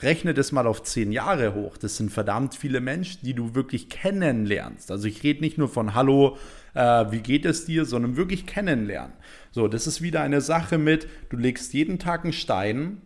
rechne 0.00 0.34
das 0.34 0.52
mal 0.52 0.66
auf 0.66 0.82
zehn 0.82 1.12
Jahre 1.12 1.54
hoch. 1.54 1.76
Das 1.76 1.96
sind 1.96 2.10
verdammt 2.10 2.54
viele 2.54 2.80
Menschen, 2.80 3.20
die 3.22 3.34
du 3.34 3.54
wirklich 3.54 3.88
kennenlernst. 3.88 4.90
Also 4.90 5.08
ich 5.08 5.22
rede 5.22 5.40
nicht 5.40 5.58
nur 5.58 5.68
von 5.68 5.94
Hallo, 5.94 6.36
äh, 6.74 7.10
wie 7.10 7.20
geht 7.20 7.44
es 7.44 7.64
dir, 7.64 7.84
sondern 7.84 8.16
wirklich 8.16 8.46
kennenlernen. 8.46 9.12
So, 9.50 9.68
das 9.68 9.86
ist 9.86 10.02
wieder 10.02 10.22
eine 10.22 10.40
Sache 10.40 10.78
mit, 10.78 11.08
du 11.30 11.36
legst 11.36 11.72
jeden 11.74 11.98
Tag 11.98 12.24
einen 12.24 12.32
Stein 12.32 13.02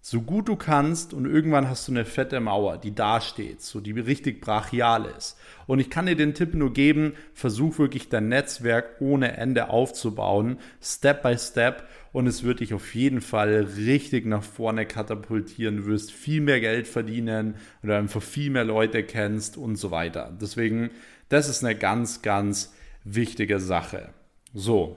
so 0.00 0.22
gut 0.22 0.48
du 0.48 0.56
kannst 0.56 1.12
und 1.12 1.26
irgendwann 1.26 1.68
hast 1.68 1.88
du 1.88 1.92
eine 1.92 2.04
fette 2.04 2.40
Mauer, 2.40 2.78
die 2.78 2.94
da 2.94 3.20
steht, 3.20 3.60
so 3.60 3.80
die 3.80 3.92
richtig 3.92 4.40
brachial 4.40 5.06
ist. 5.16 5.36
Und 5.66 5.80
ich 5.80 5.90
kann 5.90 6.06
dir 6.06 6.16
den 6.16 6.34
Tipp 6.34 6.54
nur 6.54 6.72
geben, 6.72 7.14
versuch 7.34 7.78
wirklich 7.78 8.08
dein 8.08 8.28
Netzwerk 8.28 9.00
ohne 9.00 9.36
Ende 9.36 9.70
aufzubauen, 9.70 10.58
Step 10.80 11.22
by 11.22 11.36
Step 11.36 11.86
und 12.12 12.26
es 12.26 12.42
wird 12.42 12.60
dich 12.60 12.72
auf 12.72 12.94
jeden 12.94 13.20
Fall 13.20 13.68
richtig 13.76 14.24
nach 14.24 14.42
vorne 14.42 14.86
katapultieren. 14.86 15.78
Du 15.78 15.86
wirst 15.86 16.12
viel 16.12 16.40
mehr 16.40 16.60
Geld 16.60 16.88
verdienen 16.88 17.56
oder 17.82 17.98
einfach 17.98 18.22
viel 18.22 18.50
mehr 18.50 18.64
Leute 18.64 19.02
kennst 19.02 19.56
und 19.56 19.76
so 19.76 19.90
weiter. 19.90 20.36
Deswegen, 20.40 20.90
das 21.28 21.48
ist 21.48 21.64
eine 21.64 21.76
ganz, 21.76 22.22
ganz 22.22 22.72
wichtige 23.04 23.60
Sache. 23.60 24.10
So, 24.54 24.96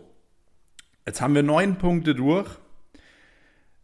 jetzt 1.05 1.21
haben 1.21 1.35
wir 1.35 1.43
neun 1.43 1.77
Punkte 1.77 2.15
durch. 2.15 2.47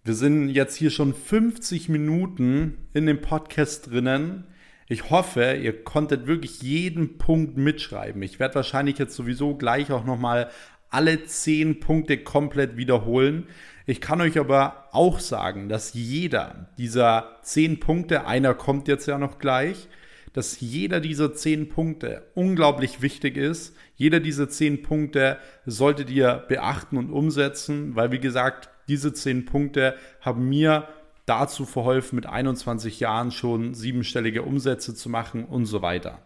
Wir 0.08 0.16
sind 0.16 0.48
jetzt 0.48 0.78
hier 0.78 0.90
schon 0.90 1.14
50 1.14 1.90
Minuten 1.90 2.78
in 2.94 3.08
dem 3.08 3.20
Podcast 3.20 3.92
drinnen. 3.92 4.46
Ich 4.88 5.10
hoffe, 5.10 5.60
ihr 5.62 5.84
konntet 5.84 6.28
wirklich 6.28 6.62
jeden 6.62 7.18
Punkt 7.18 7.58
mitschreiben. 7.58 8.22
Ich 8.22 8.40
werde 8.40 8.56
wahrscheinlich 8.56 9.00
jetzt 9.00 9.18
sowieso 9.18 9.56
gleich 9.56 9.92
auch 9.92 10.06
nochmal 10.06 10.50
alle 10.90 11.26
10 11.26 11.82
Punkte 11.82 12.20
komplett 12.20 12.78
wiederholen. 12.78 13.48
Ich 13.86 14.00
kann 14.00 14.22
euch 14.22 14.40
aber 14.40 14.88
auch 14.94 15.20
sagen, 15.20 15.68
dass 15.68 15.94
jeder 15.94 16.70
dieser 16.78 17.40
10 17.42 17.82
Punkte, 17.82 18.26
einer 18.26 18.54
kommt 18.54 18.88
jetzt 18.88 19.08
ja 19.08 19.18
noch 19.18 19.40
gleich, 19.40 19.90
dass 20.32 20.62
jeder 20.62 21.02
dieser 21.02 21.34
10 21.34 21.68
Punkte 21.68 22.28
unglaublich 22.34 23.02
wichtig 23.02 23.36
ist. 23.36 23.76
Jeder 23.98 24.22
dieser 24.22 24.48
10 24.48 24.84
Punkte 24.84 25.38
solltet 25.66 26.10
ihr 26.10 26.46
beachten 26.48 26.96
und 26.96 27.12
umsetzen, 27.12 27.98
weil 27.98 28.14
wie 28.14 28.20
gesagt, 28.20 28.70
diese 28.88 29.14
zehn 29.14 29.46
Punkte 29.46 29.96
haben 30.22 30.48
mir 30.48 30.88
dazu 31.26 31.66
verholfen, 31.66 32.16
mit 32.16 32.26
21 32.26 33.00
Jahren 33.00 33.32
schon 33.32 33.74
siebenstellige 33.74 34.44
Umsätze 34.44 34.96
zu 34.96 35.10
machen 35.10 35.44
und 35.44 35.66
so 35.66 35.82
weiter. 35.82 36.20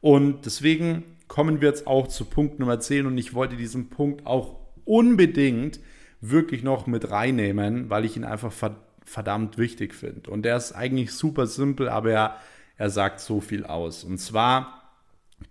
Und 0.00 0.44
deswegen 0.44 1.02
kommen 1.28 1.60
wir 1.60 1.68
jetzt 1.68 1.86
auch 1.86 2.08
zu 2.08 2.26
Punkt 2.26 2.58
Nummer 2.58 2.78
10 2.78 3.06
und 3.06 3.16
ich 3.16 3.32
wollte 3.32 3.56
diesen 3.56 3.88
Punkt 3.88 4.26
auch 4.26 4.60
unbedingt 4.84 5.80
wirklich 6.20 6.62
noch 6.62 6.86
mit 6.86 7.10
reinnehmen, 7.10 7.88
weil 7.88 8.04
ich 8.04 8.16
ihn 8.16 8.24
einfach 8.24 8.52
verdammt 9.04 9.56
wichtig 9.56 9.94
finde. 9.94 10.30
Und 10.30 10.42
der 10.42 10.56
ist 10.56 10.72
eigentlich 10.72 11.12
super 11.12 11.46
simpel, 11.46 11.88
aber 11.88 12.10
er, 12.10 12.36
er 12.76 12.90
sagt 12.90 13.20
so 13.20 13.40
viel 13.40 13.64
aus. 13.64 14.04
Und 14.04 14.18
zwar 14.18 14.82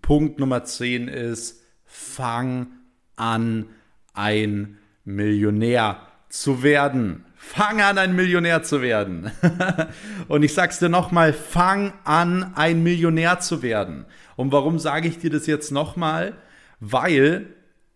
Punkt 0.02 0.40
Nummer 0.40 0.64
10 0.64 1.08
ist, 1.08 1.64
fang 1.86 2.68
an, 3.16 3.68
ein 4.14 4.78
Millionär 5.04 6.08
zu 6.34 6.64
werden. 6.64 7.26
Fang 7.38 7.80
an, 7.80 8.00
ein 8.00 8.16
Millionär 8.16 8.64
zu 8.64 8.82
werden. 8.82 9.30
und 10.28 10.42
ich 10.42 10.54
sag's 10.54 10.80
dir 10.80 10.90
nochmal, 10.90 11.32
fang 11.32 11.94
an, 12.06 12.54
ein 12.56 12.82
Millionär 12.82 13.40
zu 13.40 13.62
werden. 13.62 14.06
Und 14.36 14.52
warum 14.52 14.80
sage 14.80 15.08
ich 15.08 15.20
dir 15.20 15.30
das 15.30 15.46
jetzt 15.46 15.72
nochmal? 15.72 16.34
Weil 16.80 17.46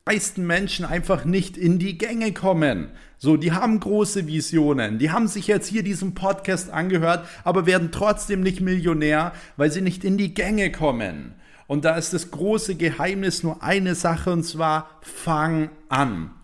meisten 0.06 0.46
Menschen 0.46 0.86
einfach 0.86 1.26
nicht 1.26 1.58
in 1.58 1.80
die 1.80 1.98
Gänge 1.98 2.32
kommen. 2.32 2.90
So, 3.18 3.38
die 3.38 3.54
haben 3.54 3.80
große 3.80 4.28
Visionen, 4.28 5.00
die 5.00 5.10
haben 5.10 5.28
sich 5.28 5.48
jetzt 5.48 5.68
hier 5.68 5.82
diesen 5.82 6.14
Podcast 6.14 6.70
angehört, 6.70 7.28
aber 7.44 7.66
werden 7.66 7.92
trotzdem 7.92 8.42
nicht 8.42 8.62
Millionär, 8.62 9.34
weil 9.58 9.72
sie 9.72 9.82
nicht 9.82 10.04
in 10.04 10.18
die 10.18 10.36
Gänge 10.36 10.72
kommen. 10.72 11.34
Und 11.66 11.86
da 11.86 11.96
ist 11.96 12.14
das 12.14 12.30
große 12.30 12.76
Geheimnis 12.76 13.42
nur 13.42 13.64
eine 13.64 13.96
Sache 13.96 14.32
und 14.32 14.44
zwar 14.44 14.90
fang 15.02 15.72
an. 15.90 16.37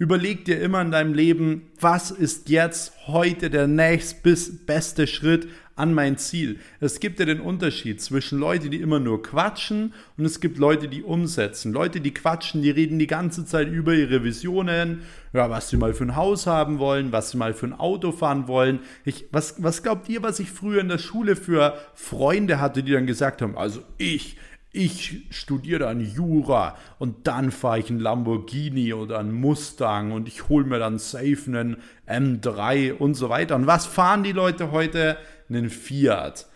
Überleg 0.00 0.44
dir 0.44 0.60
immer 0.60 0.80
in 0.80 0.92
deinem 0.92 1.12
Leben, 1.12 1.72
was 1.80 2.12
ist 2.12 2.48
jetzt 2.50 2.92
heute 3.08 3.50
der 3.50 3.66
nächstbeste 3.66 5.08
Schritt 5.08 5.48
an 5.74 5.92
mein 5.92 6.18
Ziel. 6.18 6.60
Es 6.78 7.00
gibt 7.00 7.18
ja 7.18 7.26
den 7.26 7.40
Unterschied 7.40 8.00
zwischen 8.00 8.38
Leuten, 8.38 8.70
die 8.70 8.80
immer 8.80 9.00
nur 9.00 9.24
quatschen 9.24 9.94
und 10.16 10.24
es 10.24 10.38
gibt 10.38 10.58
Leute, 10.58 10.86
die 10.86 11.02
umsetzen. 11.02 11.72
Leute, 11.72 12.00
die 12.00 12.14
quatschen, 12.14 12.62
die 12.62 12.70
reden 12.70 13.00
die 13.00 13.08
ganze 13.08 13.44
Zeit 13.44 13.68
über 13.68 13.92
ihre 13.92 14.22
Visionen, 14.22 15.02
ja, 15.32 15.50
was 15.50 15.68
sie 15.68 15.76
mal 15.76 15.94
für 15.94 16.04
ein 16.04 16.16
Haus 16.16 16.46
haben 16.46 16.78
wollen, 16.78 17.10
was 17.10 17.32
sie 17.32 17.36
mal 17.36 17.52
für 17.52 17.66
ein 17.66 17.78
Auto 17.78 18.12
fahren 18.12 18.46
wollen. 18.46 18.78
Ich, 19.04 19.26
was, 19.32 19.60
was 19.62 19.82
glaubt 19.82 20.08
ihr, 20.08 20.22
was 20.22 20.38
ich 20.38 20.50
früher 20.50 20.80
in 20.80 20.88
der 20.88 20.98
Schule 20.98 21.34
für 21.34 21.76
Freunde 21.94 22.60
hatte, 22.60 22.84
die 22.84 22.92
dann 22.92 23.06
gesagt 23.06 23.42
haben, 23.42 23.58
also 23.58 23.82
ich, 23.98 24.36
ich 24.72 25.26
studiere 25.30 25.80
dann 25.80 26.00
Jura 26.00 26.76
und 26.98 27.26
dann 27.26 27.50
fahre 27.50 27.78
ich 27.78 27.90
einen 27.90 28.00
Lamborghini 28.00 28.92
oder 28.92 29.18
einen 29.18 29.32
Mustang 29.32 30.12
und 30.12 30.28
ich 30.28 30.48
hole 30.48 30.66
mir 30.66 30.78
dann 30.78 30.98
safe 30.98 31.38
einen 31.46 31.78
M3 32.06 32.92
und 32.92 33.14
so 33.14 33.30
weiter. 33.30 33.56
Und 33.56 33.66
was 33.66 33.86
fahren 33.86 34.22
die 34.22 34.32
Leute 34.32 34.70
heute? 34.70 35.16
Einen 35.48 35.70
Fiat. 35.70 36.46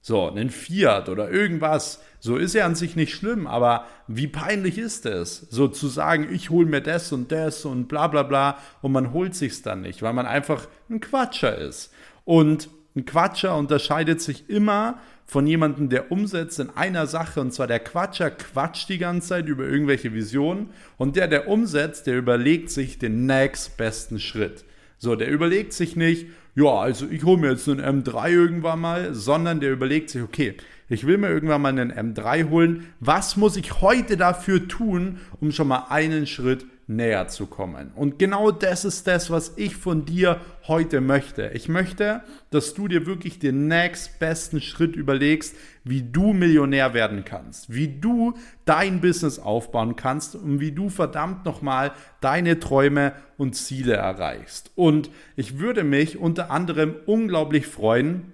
So, 0.00 0.28
einen 0.28 0.50
Fiat 0.50 1.08
oder 1.08 1.30
irgendwas. 1.30 2.02
So 2.18 2.36
ist 2.36 2.54
ja 2.54 2.66
an 2.66 2.74
sich 2.74 2.96
nicht 2.96 3.14
schlimm, 3.14 3.46
aber 3.46 3.86
wie 4.08 4.26
peinlich 4.26 4.76
ist 4.76 5.06
es, 5.06 5.46
so 5.50 5.68
zu 5.68 5.86
sagen, 5.86 6.28
ich 6.32 6.50
hole 6.50 6.66
mir 6.66 6.80
das 6.80 7.12
und 7.12 7.30
das 7.30 7.64
und 7.64 7.86
bla 7.86 8.08
bla 8.08 8.24
bla 8.24 8.58
und 8.80 8.90
man 8.90 9.12
holt 9.12 9.36
sich's 9.36 9.62
dann 9.62 9.82
nicht, 9.82 10.02
weil 10.02 10.12
man 10.12 10.26
einfach 10.26 10.66
ein 10.90 11.00
Quatscher 11.00 11.56
ist. 11.56 11.92
Und 12.24 12.68
ein 12.96 13.04
Quatscher 13.04 13.56
unterscheidet 13.56 14.20
sich 14.20 14.50
immer 14.50 14.98
von 15.32 15.46
jemandem, 15.46 15.88
der 15.88 16.12
umsetzt 16.12 16.60
in 16.60 16.68
einer 16.68 17.06
Sache, 17.06 17.40
und 17.40 17.54
zwar 17.54 17.66
der 17.66 17.78
Quatscher 17.78 18.30
quatscht 18.30 18.90
die 18.90 18.98
ganze 18.98 19.28
Zeit 19.28 19.48
über 19.48 19.64
irgendwelche 19.64 20.12
Visionen 20.12 20.68
und 20.98 21.16
der, 21.16 21.26
der 21.26 21.48
umsetzt, 21.48 22.06
der 22.06 22.18
überlegt 22.18 22.68
sich 22.70 22.98
den 22.98 23.24
nächstbesten 23.24 24.20
Schritt. 24.20 24.66
So, 24.98 25.16
der 25.16 25.30
überlegt 25.30 25.72
sich 25.72 25.96
nicht, 25.96 26.26
ja, 26.54 26.74
also 26.74 27.06
ich 27.10 27.24
hole 27.24 27.40
mir 27.40 27.52
jetzt 27.52 27.66
einen 27.66 27.80
M3 27.80 28.30
irgendwann 28.30 28.80
mal, 28.80 29.14
sondern 29.14 29.60
der 29.60 29.72
überlegt 29.72 30.10
sich, 30.10 30.22
okay, 30.22 30.54
ich 30.90 31.06
will 31.06 31.16
mir 31.16 31.30
irgendwann 31.30 31.62
mal 31.62 31.70
einen 31.70 31.90
M3 31.90 32.50
holen. 32.50 32.88
Was 33.00 33.38
muss 33.38 33.56
ich 33.56 33.80
heute 33.80 34.18
dafür 34.18 34.68
tun, 34.68 35.18
um 35.40 35.50
schon 35.50 35.68
mal 35.68 35.86
einen 35.88 36.26
Schritt 36.26 36.66
näher 36.96 37.28
zu 37.28 37.46
kommen. 37.46 37.92
Und 37.94 38.18
genau 38.18 38.50
das 38.50 38.84
ist 38.84 39.06
das, 39.06 39.30
was 39.30 39.52
ich 39.56 39.76
von 39.76 40.04
dir 40.04 40.40
heute 40.66 41.00
möchte. 41.00 41.50
Ich 41.54 41.68
möchte, 41.68 42.22
dass 42.50 42.74
du 42.74 42.88
dir 42.88 43.06
wirklich 43.06 43.38
den 43.38 43.68
nächstbesten 43.68 44.60
Schritt 44.60 44.96
überlegst, 44.96 45.56
wie 45.84 46.02
du 46.02 46.32
Millionär 46.32 46.94
werden 46.94 47.24
kannst, 47.24 47.72
wie 47.74 47.88
du 47.88 48.34
dein 48.64 49.00
Business 49.00 49.38
aufbauen 49.38 49.96
kannst 49.96 50.36
und 50.36 50.60
wie 50.60 50.72
du 50.72 50.88
verdammt 50.88 51.44
nochmal 51.44 51.92
deine 52.20 52.60
Träume 52.60 53.12
und 53.36 53.54
Ziele 53.54 53.94
erreichst. 53.94 54.70
Und 54.74 55.10
ich 55.36 55.58
würde 55.58 55.84
mich 55.84 56.18
unter 56.18 56.50
anderem 56.50 56.94
unglaublich 57.06 57.66
freuen, 57.66 58.32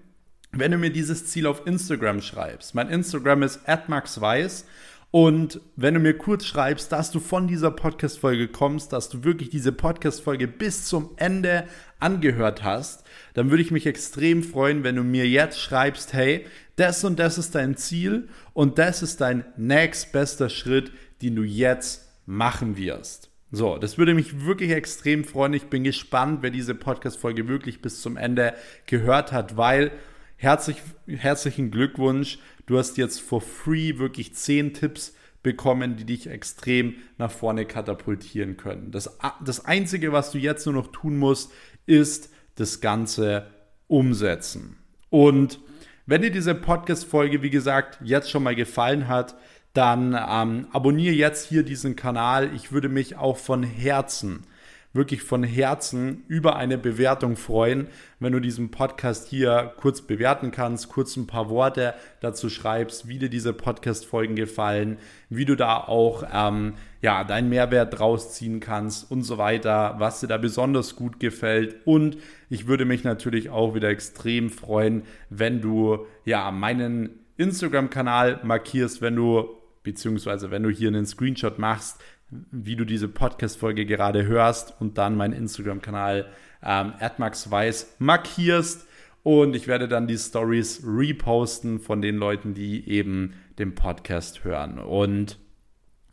wenn 0.53 0.73
du 0.73 0.79
mir 0.79 0.91
dieses 0.91 1.27
Ziel 1.27 1.47
auf 1.47 1.67
Instagram 1.67 2.21
schreibst. 2.21 2.75
Mein 2.75 2.89
Instagram 2.89 3.43
ist 3.43 3.61
@maxweiss 3.89 4.65
und 5.11 5.61
wenn 5.75 5.95
du 5.95 6.01
mir 6.01 6.17
kurz 6.17 6.45
schreibst, 6.45 6.93
dass 6.93 7.11
du 7.11 7.19
von 7.19 7.49
dieser 7.49 7.71
Podcast-Folge 7.71 8.49
kommst, 8.49 8.93
dass 8.93 9.09
du 9.09 9.25
wirklich 9.25 9.49
diese 9.49 9.73
Podcast-Folge 9.73 10.47
bis 10.47 10.85
zum 10.85 11.11
Ende 11.17 11.65
angehört 11.99 12.63
hast, 12.63 13.05
dann 13.33 13.49
würde 13.49 13.63
ich 13.63 13.71
mich 13.71 13.87
extrem 13.87 14.43
freuen, 14.43 14.85
wenn 14.85 14.97
du 14.97 15.05
mir 15.05 15.27
jetzt 15.27 15.61
schreibst, 15.61 16.13
hey, 16.13 16.45
das 16.77 17.05
und 17.05 17.19
das 17.19 17.39
ist 17.39 17.55
dein 17.55 17.77
Ziel 17.77 18.29
und 18.53 18.79
das 18.79 19.03
ist 19.03 19.23
dein 19.23 19.45
nächstbester 19.57 20.51
Schritt, 20.51 20.93
den 21.23 21.37
du 21.37 21.43
jetzt 21.43 22.07
machen 22.27 22.77
wirst. 22.77 23.31
So, 23.51 23.79
das 23.79 23.97
würde 23.97 24.13
mich 24.13 24.45
wirklich 24.45 24.73
extrem 24.73 25.25
freuen. 25.25 25.55
Ich 25.55 25.69
bin 25.69 25.85
gespannt, 25.85 26.41
wer 26.43 26.51
diese 26.51 26.75
Podcast-Folge 26.75 27.49
wirklich 27.49 27.81
bis 27.81 28.03
zum 28.03 28.19
Ende 28.19 28.53
gehört 28.85 29.33
hat, 29.33 29.57
weil 29.57 29.91
herzlich, 30.37 30.83
herzlichen 31.07 31.71
Glückwunsch. 31.71 32.39
Du 32.69 32.77
hast 32.77 32.99
jetzt 32.99 33.23
for 33.23 33.41
free 33.41 33.97
wirklich 33.97 34.35
10 34.35 34.75
Tipps 34.75 35.15
bekommen, 35.43 35.97
die 35.97 36.05
dich 36.05 36.27
extrem 36.27 36.97
nach 37.17 37.31
vorne 37.31 37.65
katapultieren 37.65 38.59
können. 38.59 38.91
Das, 38.91 39.19
das 39.43 39.65
Einzige, 39.65 40.13
was 40.13 40.33
du 40.33 40.39
jetzt 40.39 40.67
nur 40.67 40.75
noch 40.75 40.93
tun 40.93 41.17
musst, 41.17 41.51
ist 41.87 42.31
das 42.57 42.83
Ganze 42.83 43.47
umsetzen. 43.87 44.77
Und 45.09 45.61
wenn 46.05 46.21
dir 46.21 46.31
diese 46.31 46.55
Podcast-Folge, 46.55 47.41
wie 47.41 47.49
gesagt, 47.49 48.01
jetzt 48.05 48.31
schon 48.31 48.43
mal 48.43 48.55
gefallen 48.55 49.09
hat, 49.09 49.35
dann 49.73 50.13
ähm, 50.13 50.67
abonniere 50.71 51.15
jetzt 51.15 51.49
hier 51.49 51.63
diesen 51.63 51.97
Kanal. 51.97 52.55
Ich 52.55 52.71
würde 52.71 52.91
mich 52.91 53.17
auch 53.17 53.39
von 53.39 53.63
Herzen 53.63 54.45
wirklich 54.93 55.23
von 55.23 55.43
Herzen 55.43 56.25
über 56.29 56.57
eine 56.57 56.79
Bewertung 56.79 57.37
freuen, 57.37 57.89
wenn 58.21 58.33
du 58.33 58.41
diesen 58.41 58.71
Podcast 58.71 59.29
hier 59.29 59.73
kurz 59.77 60.03
bewerten 60.03 60.51
kannst, 60.51 60.89
kurz 60.89 61.17
ein 61.17 61.27
paar 61.27 61.51
Worte 61.51 61.95
dazu 62.21 62.49
schreibst, 62.49 63.07
wie 63.07 63.19
dir 63.19 63.29
diese 63.29 63.53
Podcast-Folgen 63.53 64.35
gefallen, 64.35 64.99
wie 65.29 65.45
du 65.45 65.57
da 65.57 65.77
auch 65.77 66.25
ähm, 66.33 66.75
ja, 67.03 67.23
deinen 67.25 67.49
Mehrwert 67.49 67.99
draus 67.99 68.35
ziehen 68.35 68.61
kannst 68.61 69.11
und 69.11 69.23
so 69.23 69.39
weiter, 69.39 69.97
was 69.99 70.21
dir 70.21 70.27
da 70.27 70.39
besonders 70.39 70.97
gut 70.97 71.21
gefällt. 71.21 71.77
Und 71.85 72.17
ich 72.49 72.67
würde 72.67 72.85
mich 72.85 73.05
natürlich 73.05 73.51
auch 73.51 73.75
wieder 73.75 73.91
extrem 73.91 74.51
freuen, 74.51 75.03
wenn 75.29 75.61
du 75.61 76.07
ja 76.25 76.51
meinen 76.51 77.11
Instagram-Kanal 77.37 78.41
markierst, 78.43 79.01
wenn 79.01 79.17
du 79.17 79.59
beziehungsweise 79.85 80.51
wenn 80.51 80.65
du 80.65 80.71
hier 80.71 80.89
einen 80.89 81.07
Screenshot 81.07 81.59
machst, 81.59 81.99
wie 82.31 82.77
du 82.77 82.85
diese 82.85 83.09
Podcast-Folge 83.09 83.87
gerade 83.87 84.27
hörst 84.27 84.75
und 84.81 84.99
dann 84.99 85.17
meinen 85.17 85.33
Instagram-Kanal 85.33 86.27
ähm, 86.63 86.93
@maxweiss 87.19 87.95
markierst 87.99 88.87
und 89.23 89.55
ich 89.55 89.67
werde 89.67 89.89
dann 89.89 90.07
die 90.07 90.19
Stories 90.19 90.83
reposten 90.87 91.81
von 91.81 92.01
den 92.03 92.17
Leuten, 92.17 92.55
die 92.55 92.89
eben 92.89 93.35
den 93.59 93.75
Podcast 93.75 94.45
hören. 94.45 94.79
Und 94.79 95.39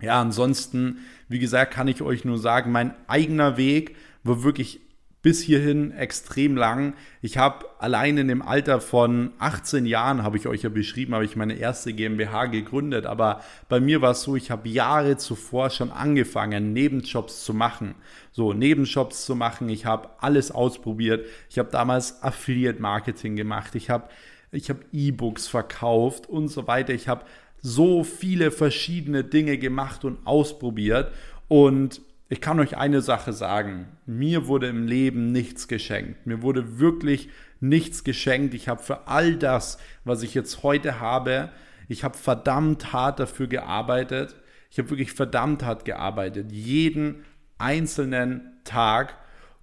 ja, 0.01 0.19
ansonsten, 0.19 0.99
wie 1.29 1.39
gesagt, 1.39 1.73
kann 1.73 1.87
ich 1.87 2.01
euch 2.01 2.25
nur 2.25 2.37
sagen, 2.37 2.71
mein 2.71 2.93
eigener 3.07 3.57
Weg 3.57 3.95
war 4.23 4.43
wirklich 4.43 4.81
bis 5.25 5.41
hierhin 5.41 5.89
extrem 5.89 6.55
lang. 6.55 6.93
Ich 7.23 7.39
habe 7.39 7.65
allein 7.79 8.19
in 8.19 8.27
dem 8.27 8.43
Alter 8.43 8.79
von 8.79 9.31
18 9.39 9.87
Jahren, 9.87 10.21
habe 10.21 10.37
ich 10.37 10.47
euch 10.47 10.61
ja 10.61 10.69
beschrieben, 10.69 11.15
habe 11.15 11.25
ich 11.25 11.35
meine 11.35 11.55
erste 11.55 11.93
GmbH 11.93 12.45
gegründet. 12.45 13.07
Aber 13.07 13.41
bei 13.67 13.79
mir 13.79 14.03
war 14.03 14.11
es 14.11 14.21
so, 14.21 14.35
ich 14.35 14.51
habe 14.51 14.69
Jahre 14.69 15.17
zuvor 15.17 15.71
schon 15.71 15.91
angefangen, 15.91 16.73
Nebenjobs 16.73 17.43
zu 17.43 17.55
machen. 17.55 17.95
So, 18.33 18.53
Nebenjobs 18.53 19.25
zu 19.25 19.35
machen. 19.35 19.67
Ich 19.69 19.87
habe 19.87 20.09
alles 20.19 20.51
ausprobiert. 20.51 21.25
Ich 21.49 21.57
habe 21.57 21.71
damals 21.71 22.21
Affiliate 22.21 22.79
Marketing 22.79 23.35
gemacht. 23.35 23.73
Ich 23.73 23.89
habe 23.89 24.09
ich 24.51 24.69
habe 24.69 24.81
E-Books 24.93 25.47
verkauft 25.47 26.29
und 26.29 26.49
so 26.49 26.67
weiter. 26.67 26.93
Ich 26.93 27.07
habe 27.07 27.25
so 27.63 28.03
viele 28.03 28.51
verschiedene 28.51 29.23
Dinge 29.23 29.57
gemacht 29.57 30.05
und 30.05 30.19
ausprobiert. 30.27 31.11
Und 31.47 32.01
ich 32.35 32.41
kann 32.41 32.59
euch 32.59 32.75
eine 32.75 32.99
Sache 32.99 33.31
sagen. 33.31 33.87
Mir 34.05 34.47
wurde 34.47 34.67
im 34.67 34.85
Leben 34.87 35.31
nichts 35.31 35.69
geschenkt. 35.69 36.27
Mir 36.27 36.41
wurde 36.41 36.79
wirklich 36.79 37.29
nichts 37.61 38.03
geschenkt. 38.03 38.53
Ich 38.53 38.67
habe 38.67 38.83
für 38.83 39.07
all 39.07 39.37
das, 39.37 39.77
was 40.03 40.21
ich 40.21 40.33
jetzt 40.33 40.61
heute 40.61 40.99
habe, 40.99 41.49
ich 41.87 42.03
habe 42.03 42.17
verdammt 42.17 42.91
hart 42.91 43.21
dafür 43.21 43.47
gearbeitet. 43.47 44.35
Ich 44.69 44.77
habe 44.79 44.89
wirklich 44.89 45.13
verdammt 45.13 45.63
hart 45.63 45.85
gearbeitet. 45.85 46.51
Jeden 46.51 47.23
einzelnen 47.57 48.59
Tag. 48.65 49.15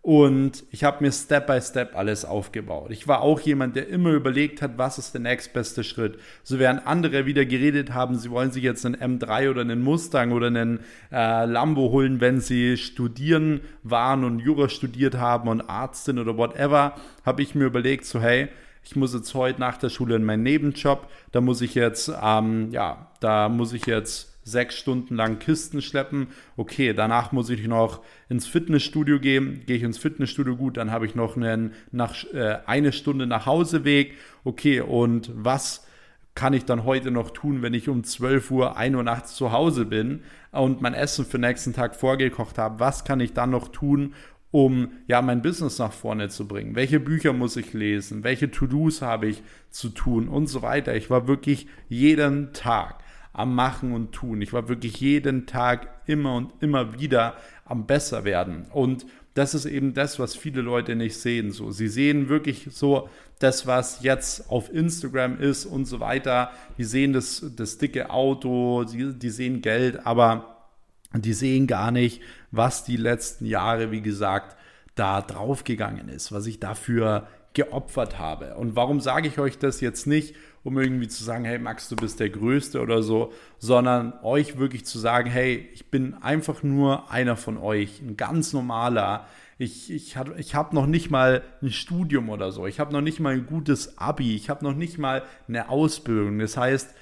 Und 0.03 0.64
ich 0.72 0.82
habe 0.82 1.05
mir 1.05 1.12
Step 1.12 1.46
by 1.46 1.61
Step 1.61 1.94
alles 1.94 2.24
aufgebaut. 2.24 2.90
Ich 2.90 3.07
war 3.07 3.22
auch 3.22 3.38
jemand, 3.38 3.76
der 3.76 3.86
immer 3.86 4.11
überlegt 4.11 4.61
hat, 4.61 4.76
was 4.76 4.98
ist 4.98 5.14
der 5.14 5.20
nächstbeste 5.20 5.84
Schritt. 5.84 6.18
So 6.42 6.59
während 6.59 6.88
andere 6.88 7.24
wieder 7.24 7.44
geredet 7.44 7.94
haben, 7.94 8.16
sie 8.16 8.32
wollen 8.32 8.50
sich 8.50 8.64
jetzt 8.64 8.84
einen 8.84 8.96
M3 8.96 9.50
oder 9.50 9.61
einen 9.61 9.80
Mustang 9.80 10.32
oder 10.32 10.48
einen 10.48 10.80
äh, 11.12 11.44
Lambo 11.44 11.92
holen, 11.92 12.20
wenn 12.20 12.40
sie 12.40 12.76
studieren 12.78 13.61
waren 13.84 14.24
und 14.24 14.40
Jura 14.40 14.68
studiert 14.68 15.18
haben 15.18 15.48
und 15.48 15.61
Arzt 15.61 16.07
sind 16.07 16.18
oder 16.18 16.36
whatever, 16.36 16.96
habe 17.24 17.42
ich 17.42 17.55
mir 17.55 17.66
überlegt, 17.66 18.05
so 18.05 18.20
hey, 18.20 18.48
ich 18.82 18.96
muss 18.96 19.14
jetzt 19.14 19.32
heute 19.34 19.61
nach 19.61 19.78
der 19.78 19.88
Schule 19.88 20.16
in 20.16 20.24
meinen 20.24 20.42
Nebenjob, 20.42 21.07
da 21.30 21.40
muss 21.40 21.61
ich 21.61 21.76
jetzt, 21.76 22.11
ähm, 22.20 22.70
ja, 22.72 23.12
da 23.20 23.48
muss 23.48 23.72
ich 23.72 23.86
jetzt 23.86 24.31
sechs 24.45 24.78
Stunden 24.78 25.14
lang 25.16 25.38
Kisten 25.38 25.82
schleppen. 25.82 26.28
Okay, 26.57 26.93
danach 26.93 27.32
muss 27.32 27.51
ich 27.51 27.66
noch 27.66 28.01
ins 28.28 28.47
Fitnessstudio 28.47 29.20
gehen. 29.20 29.62
Gehe 29.66 29.76
ich 29.76 29.82
ins 29.82 29.99
Fitnessstudio 29.99 30.57
gut, 30.57 30.76
dann 30.76 30.90
habe 30.90 31.07
ich 31.07 31.14
noch 31.14 31.36
einen 31.36 31.72
nach, 31.90 32.24
äh, 32.32 32.59
eine 32.66 32.93
Stunde 32.93 33.26
nach 33.26 33.47
Hauseweg. 33.47 34.14
Okay, 34.45 34.80
und 34.80 35.30
was 35.34 35.86
kann 36.34 36.55
ich 36.55 36.64
dann 36.64 36.84
heute 36.84 37.11
noch 37.11 37.30
tun, 37.30 37.62
wenn 37.62 37.74
ich 37.74 37.88
um 37.88 38.05
12 38.05 38.51
Uhr, 38.51 38.76
1 38.76 38.97
Uhr 38.97 39.03
nachts 39.03 39.36
zu 39.36 39.53
Hause 39.53 39.84
bin 39.84 40.22
und 40.51 40.80
mein 40.80 40.95
Essen 40.95 41.26
für 41.26 41.38
den 41.38 41.43
nächsten 41.43 41.74
Tag 41.74 41.95
vorgekocht 41.95 42.59
habe? 42.59 42.80
Was 42.80 43.05
kann 43.05 43.20
ich 43.20 43.34
dann 43.34 43.51
noch 43.51 43.68
tun, 43.68 44.14
um 44.51 44.93
ja 45.09 45.20
mein 45.22 45.43
Business 45.43 45.78
nach 45.78 45.93
vorne 45.93 46.30
zu 46.30 46.49
bringen? 46.49 46.74
Welche 46.74 47.01
Bücher 47.01 47.32
muss 47.32 47.57
ich 47.57 47.74
lesen? 47.74 48.24
Welche 48.24 48.51
To-Dos 48.51 49.03
habe 49.03 49.26
ich 49.26 49.43
zu 49.70 49.90
tun 49.90 50.28
und 50.28 50.47
so 50.47 50.62
weiter? 50.62 50.95
Ich 50.95 51.11
war 51.11 51.28
wirklich 51.28 51.66
jeden 51.88 52.53
Tag 52.55 53.03
am 53.32 53.54
Machen 53.54 53.92
und 53.92 54.12
Tun. 54.12 54.42
Ich 54.42 54.52
war 54.52 54.68
wirklich 54.68 55.00
jeden 55.00 55.46
Tag 55.46 55.88
immer 56.06 56.34
und 56.36 56.52
immer 56.60 56.98
wieder 56.98 57.34
am 57.64 57.86
besser 57.86 58.24
werden. 58.24 58.66
Und 58.72 59.06
das 59.34 59.54
ist 59.54 59.64
eben 59.64 59.94
das, 59.94 60.18
was 60.18 60.36
viele 60.36 60.60
Leute 60.60 60.94
nicht 60.94 61.16
sehen. 61.16 61.52
So, 61.52 61.70
sie 61.70 61.88
sehen 61.88 62.28
wirklich 62.28 62.68
so 62.70 63.08
das, 63.38 63.66
was 63.66 64.02
jetzt 64.02 64.50
auf 64.50 64.72
Instagram 64.72 65.40
ist 65.40 65.64
und 65.64 65.86
so 65.86 66.00
weiter. 66.00 66.50
Die 66.76 66.84
sehen 66.84 67.12
das, 67.12 67.44
das 67.56 67.78
dicke 67.78 68.10
Auto, 68.10 68.84
die, 68.84 69.14
die 69.14 69.30
sehen 69.30 69.62
Geld, 69.62 70.06
aber 70.06 70.68
die 71.14 71.32
sehen 71.32 71.66
gar 71.66 71.90
nicht, 71.90 72.20
was 72.50 72.84
die 72.84 72.96
letzten 72.96 73.46
Jahre, 73.46 73.90
wie 73.90 74.02
gesagt, 74.02 74.56
da 74.94 75.22
draufgegangen 75.22 76.08
ist, 76.08 76.32
was 76.32 76.46
ich 76.46 76.60
dafür 76.60 77.26
geopfert 77.54 78.18
habe. 78.18 78.56
Und 78.56 78.76
warum 78.76 79.00
sage 79.00 79.28
ich 79.28 79.38
euch 79.38 79.58
das 79.58 79.80
jetzt 79.80 80.06
nicht, 80.06 80.34
um 80.64 80.78
irgendwie 80.78 81.08
zu 81.08 81.24
sagen, 81.24 81.44
hey 81.44 81.58
Max, 81.58 81.88
du 81.88 81.96
bist 81.96 82.20
der 82.20 82.30
Größte 82.30 82.80
oder 82.80 83.02
so, 83.02 83.32
sondern 83.58 84.12
euch 84.22 84.58
wirklich 84.58 84.84
zu 84.84 84.98
sagen, 84.98 85.28
hey, 85.28 85.68
ich 85.74 85.90
bin 85.90 86.14
einfach 86.14 86.62
nur 86.62 87.10
einer 87.10 87.36
von 87.36 87.58
euch, 87.58 88.00
ein 88.00 88.16
ganz 88.16 88.52
normaler. 88.52 89.26
Ich, 89.58 89.90
ich, 89.90 90.16
ich 90.36 90.54
habe 90.54 90.74
noch 90.74 90.86
nicht 90.86 91.10
mal 91.10 91.42
ein 91.62 91.70
Studium 91.70 92.30
oder 92.30 92.52
so, 92.52 92.66
ich 92.66 92.80
habe 92.80 92.92
noch 92.92 93.00
nicht 93.00 93.20
mal 93.20 93.34
ein 93.34 93.46
gutes 93.46 93.98
ABI, 93.98 94.36
ich 94.36 94.50
habe 94.50 94.64
noch 94.64 94.74
nicht 94.74 94.98
mal 94.98 95.22
eine 95.48 95.68
Ausbildung. 95.68 96.38
Das 96.38 96.56
heißt, 96.56 96.94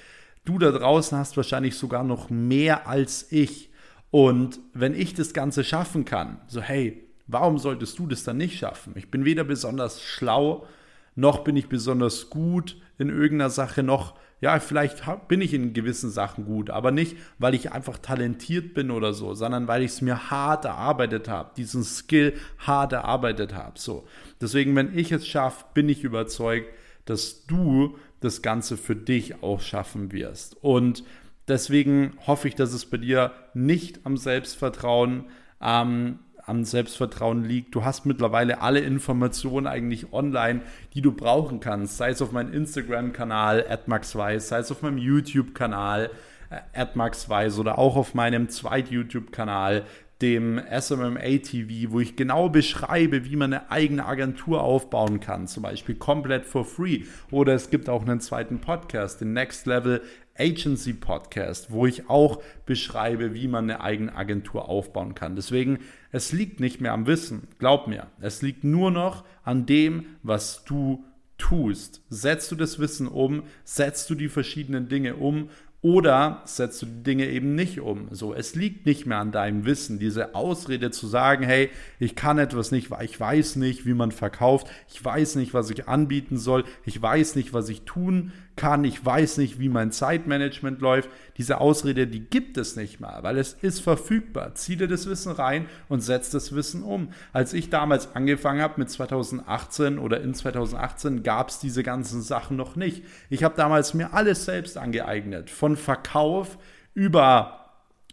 du 0.45 0.57
da 0.57 0.71
draußen 0.71 1.17
hast 1.17 1.37
wahrscheinlich 1.37 1.75
sogar 1.75 2.03
noch 2.03 2.29
mehr 2.29 2.87
als 2.87 3.31
ich. 3.31 3.69
Und 4.09 4.59
wenn 4.73 4.93
ich 4.93 5.13
das 5.13 5.33
Ganze 5.33 5.63
schaffen 5.63 6.03
kann, 6.03 6.41
so 6.47 6.61
hey, 6.61 7.03
warum 7.27 7.57
solltest 7.59 7.97
du 7.97 8.07
das 8.07 8.23
dann 8.23 8.37
nicht 8.37 8.57
schaffen? 8.57 8.93
Ich 8.97 9.09
bin 9.09 9.23
weder 9.23 9.43
besonders 9.43 10.01
schlau, 10.01 10.67
noch 11.15 11.43
bin 11.43 11.57
ich 11.57 11.69
besonders 11.69 12.29
gut 12.29 12.77
in 12.97 13.09
irgendeiner 13.09 13.49
Sache, 13.49 13.83
noch, 13.83 14.15
ja, 14.39 14.59
vielleicht 14.59 15.03
bin 15.27 15.41
ich 15.41 15.53
in 15.53 15.73
gewissen 15.73 16.09
Sachen 16.09 16.45
gut, 16.45 16.69
aber 16.69 16.91
nicht, 16.91 17.17
weil 17.37 17.53
ich 17.53 17.71
einfach 17.71 17.97
talentiert 17.97 18.73
bin 18.73 18.91
oder 18.91 19.13
so, 19.13 19.33
sondern 19.33 19.67
weil 19.67 19.83
ich 19.83 19.91
es 19.91 20.01
mir 20.01 20.31
hart 20.31 20.65
erarbeitet 20.65 21.27
habe, 21.27 21.51
diesen 21.57 21.83
Skill 21.83 22.33
hart 22.59 22.93
erarbeitet 22.93 23.53
habe. 23.53 23.77
So. 23.77 24.07
Deswegen, 24.39 24.75
wenn 24.75 24.97
ich 24.97 25.11
es 25.11 25.27
schaffe, 25.27 25.65
bin 25.73 25.89
ich 25.89 26.03
überzeugt, 26.03 26.67
dass 27.05 27.45
du 27.45 27.97
das 28.19 28.41
Ganze 28.41 28.77
für 28.77 28.95
dich 28.95 29.43
auch 29.43 29.61
schaffen 29.61 30.11
wirst. 30.11 30.55
Und 30.63 31.03
deswegen 31.47 32.13
hoffe 32.25 32.47
ich, 32.47 32.55
dass 32.55 32.73
es 32.73 32.85
bei 32.85 32.97
dir 32.97 33.33
nicht 33.53 34.05
am 34.05 34.17
Selbstvertrauen 34.17 35.25
ähm, 35.61 36.19
am 36.45 36.63
Selbstvertrauen 36.63 37.43
liegt. 37.43 37.75
Du 37.75 37.85
hast 37.85 38.05
mittlerweile 38.05 38.61
alle 38.61 38.79
Informationen 38.79 39.67
eigentlich 39.67 40.13
online, 40.13 40.61
die 40.93 41.01
du 41.01 41.11
brauchen 41.11 41.59
kannst. 41.59 41.97
Sei 41.97 42.09
es 42.09 42.21
auf 42.21 42.31
meinem 42.31 42.53
Instagram-Kanal, 42.53 43.65
@maxweiss, 43.85 44.49
sei 44.49 44.59
es 44.59 44.71
auf 44.71 44.81
meinem 44.81 44.97
YouTube-Kanal, 44.97 46.09
äh, 46.49 46.85
@maxweiss 46.95 47.59
oder 47.59 47.77
auch 47.77 47.95
auf 47.95 48.13
meinem 48.13 48.49
zweiten 48.49 48.93
YouTube-Kanal, 48.93 49.83
dem 50.21 50.61
SMMA 50.69 51.39
TV, 51.39 51.91
wo 51.91 51.99
ich 51.99 52.15
genau 52.15 52.49
beschreibe, 52.49 53.25
wie 53.25 53.35
man 53.35 53.53
eine 53.53 53.71
eigene 53.71 54.05
Agentur 54.05 54.61
aufbauen 54.61 55.19
kann, 55.19 55.47
zum 55.47 55.63
Beispiel 55.63 55.95
komplett 55.95 56.45
for 56.45 56.63
free. 56.63 57.03
Oder 57.31 57.53
es 57.53 57.69
gibt 57.69 57.89
auch 57.89 58.03
einen 58.03 58.21
zweiten 58.21 58.59
Podcast, 58.59 59.21
den 59.21 59.33
Next 59.33 59.65
Level 59.65 60.01
Agency 60.37 60.93
Podcast, 60.93 61.71
wo 61.71 61.85
ich 61.85 62.09
auch 62.09 62.41
beschreibe, 62.65 63.33
wie 63.33 63.47
man 63.47 63.69
eine 63.69 63.81
eigene 63.81 64.15
Agentur 64.15 64.69
aufbauen 64.69 65.15
kann. 65.15 65.35
Deswegen, 65.35 65.79
es 66.11 66.31
liegt 66.31 66.59
nicht 66.59 66.81
mehr 66.81 66.93
am 66.93 67.07
Wissen, 67.07 67.47
glaub 67.59 67.87
mir. 67.87 68.07
Es 68.19 68.41
liegt 68.41 68.63
nur 68.63 68.91
noch 68.91 69.23
an 69.43 69.65
dem, 69.65 70.05
was 70.23 70.63
du 70.63 71.03
tust. 71.37 72.01
Setzt 72.09 72.51
du 72.51 72.55
das 72.55 72.79
Wissen 72.79 73.07
um, 73.07 73.43
setzt 73.63 74.09
du 74.09 74.15
die 74.15 74.29
verschiedenen 74.29 74.87
Dinge 74.87 75.15
um 75.15 75.49
oder 75.83 76.43
setzt 76.45 76.83
du 76.83 76.85
die 76.85 77.01
Dinge 77.01 77.27
eben 77.27 77.55
nicht 77.55 77.79
um? 77.79 78.09
So, 78.11 78.35
es 78.35 78.53
liegt 78.53 78.85
nicht 78.85 79.07
mehr 79.07 79.17
an 79.17 79.31
deinem 79.31 79.65
Wissen, 79.65 79.97
diese 79.97 80.35
Ausrede 80.35 80.91
zu 80.91 81.07
sagen, 81.07 81.43
hey, 81.43 81.71
ich 81.97 82.15
kann 82.15 82.37
etwas 82.37 82.71
nicht, 82.71 82.91
weil 82.91 83.03
ich 83.03 83.19
weiß 83.19 83.55
nicht, 83.55 83.87
wie 83.87 83.95
man 83.95 84.11
verkauft, 84.11 84.67
ich 84.93 85.03
weiß 85.03 85.35
nicht, 85.35 85.55
was 85.55 85.71
ich 85.71 85.87
anbieten 85.87 86.37
soll, 86.37 86.65
ich 86.85 87.01
weiß 87.01 87.35
nicht, 87.35 87.51
was 87.53 87.67
ich 87.69 87.81
tun 87.81 88.31
kann, 88.61 88.83
ich 88.83 89.03
weiß 89.03 89.37
nicht, 89.37 89.57
wie 89.57 89.69
mein 89.69 89.91
Zeitmanagement 89.91 90.81
läuft. 90.81 91.09
Diese 91.37 91.59
Ausrede, 91.59 92.05
die 92.05 92.19
gibt 92.19 92.57
es 92.57 92.75
nicht 92.75 92.99
mal, 92.99 93.23
weil 93.23 93.39
es 93.39 93.53
ist 93.53 93.79
verfügbar. 93.79 94.53
Zieh 94.53 94.75
dir 94.75 94.87
das 94.87 95.07
Wissen 95.07 95.31
rein 95.31 95.65
und 95.89 96.01
setz 96.01 96.29
das 96.29 96.53
Wissen 96.53 96.83
um. 96.83 97.09
Als 97.33 97.53
ich 97.53 97.71
damals 97.71 98.15
angefangen 98.15 98.61
habe 98.61 98.75
mit 98.77 98.91
2018 98.91 99.97
oder 99.97 100.21
in 100.21 100.35
2018 100.35 101.23
gab 101.23 101.49
es 101.49 101.57
diese 101.57 101.81
ganzen 101.81 102.21
Sachen 102.21 102.55
noch 102.55 102.75
nicht. 102.75 103.03
Ich 103.31 103.43
habe 103.43 103.55
damals 103.57 103.95
mir 103.95 104.13
alles 104.13 104.45
selbst 104.45 104.77
angeeignet, 104.77 105.49
von 105.49 105.75
Verkauf 105.75 106.59
über 106.93 107.65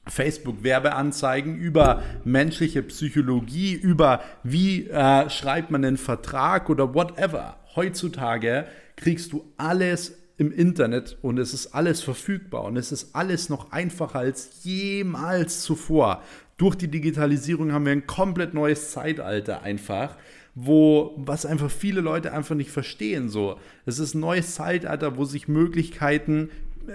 Facebook-Werbeanzeigen, 0.07 1.57
über 1.57 2.03
menschliche 2.25 2.83
Psychologie, 2.85 3.75
über 3.75 4.23
wie 4.43 4.89
äh, 4.89 5.29
schreibt 5.29 5.71
man 5.71 5.85
einen 5.85 5.99
Vertrag 5.99 6.71
oder 6.71 6.95
whatever. 6.95 7.57
Heutzutage 7.77 8.65
kriegst 8.97 9.33
du 9.33 9.45
alles 9.59 10.17
im 10.39 10.53
Internet 10.53 11.19
und 11.21 11.39
es 11.39 11.53
ist 11.53 11.75
alles 11.75 12.01
verfügbar 12.01 12.65
und 12.65 12.77
es 12.77 12.93
ist 12.93 13.15
alles 13.15 13.49
noch 13.49 13.73
einfacher 13.73 14.21
als 14.21 14.63
jemals 14.63 15.63
zuvor. 15.63 16.23
Durch 16.57 16.77
die 16.77 16.89
Digitalisierung 16.89 17.73
haben 17.73 17.85
wir 17.85 17.93
ein 17.93 18.07
komplett 18.07 18.55
neues 18.55 18.93
Zeitalter 18.93 19.63
einfach, 19.63 20.17
wo 20.55 21.13
was 21.17 21.45
einfach 21.45 21.71
viele 21.71 22.01
Leute 22.01 22.33
einfach 22.33 22.55
nicht 22.55 22.71
verstehen 22.71 23.29
so. 23.29 23.59
Es 23.85 23.99
ist 23.99 24.15
ein 24.15 24.21
neues 24.21 24.55
Zeitalter, 24.55 25.17
wo 25.17 25.25
sich 25.25 25.49
Möglichkeiten 25.49 26.51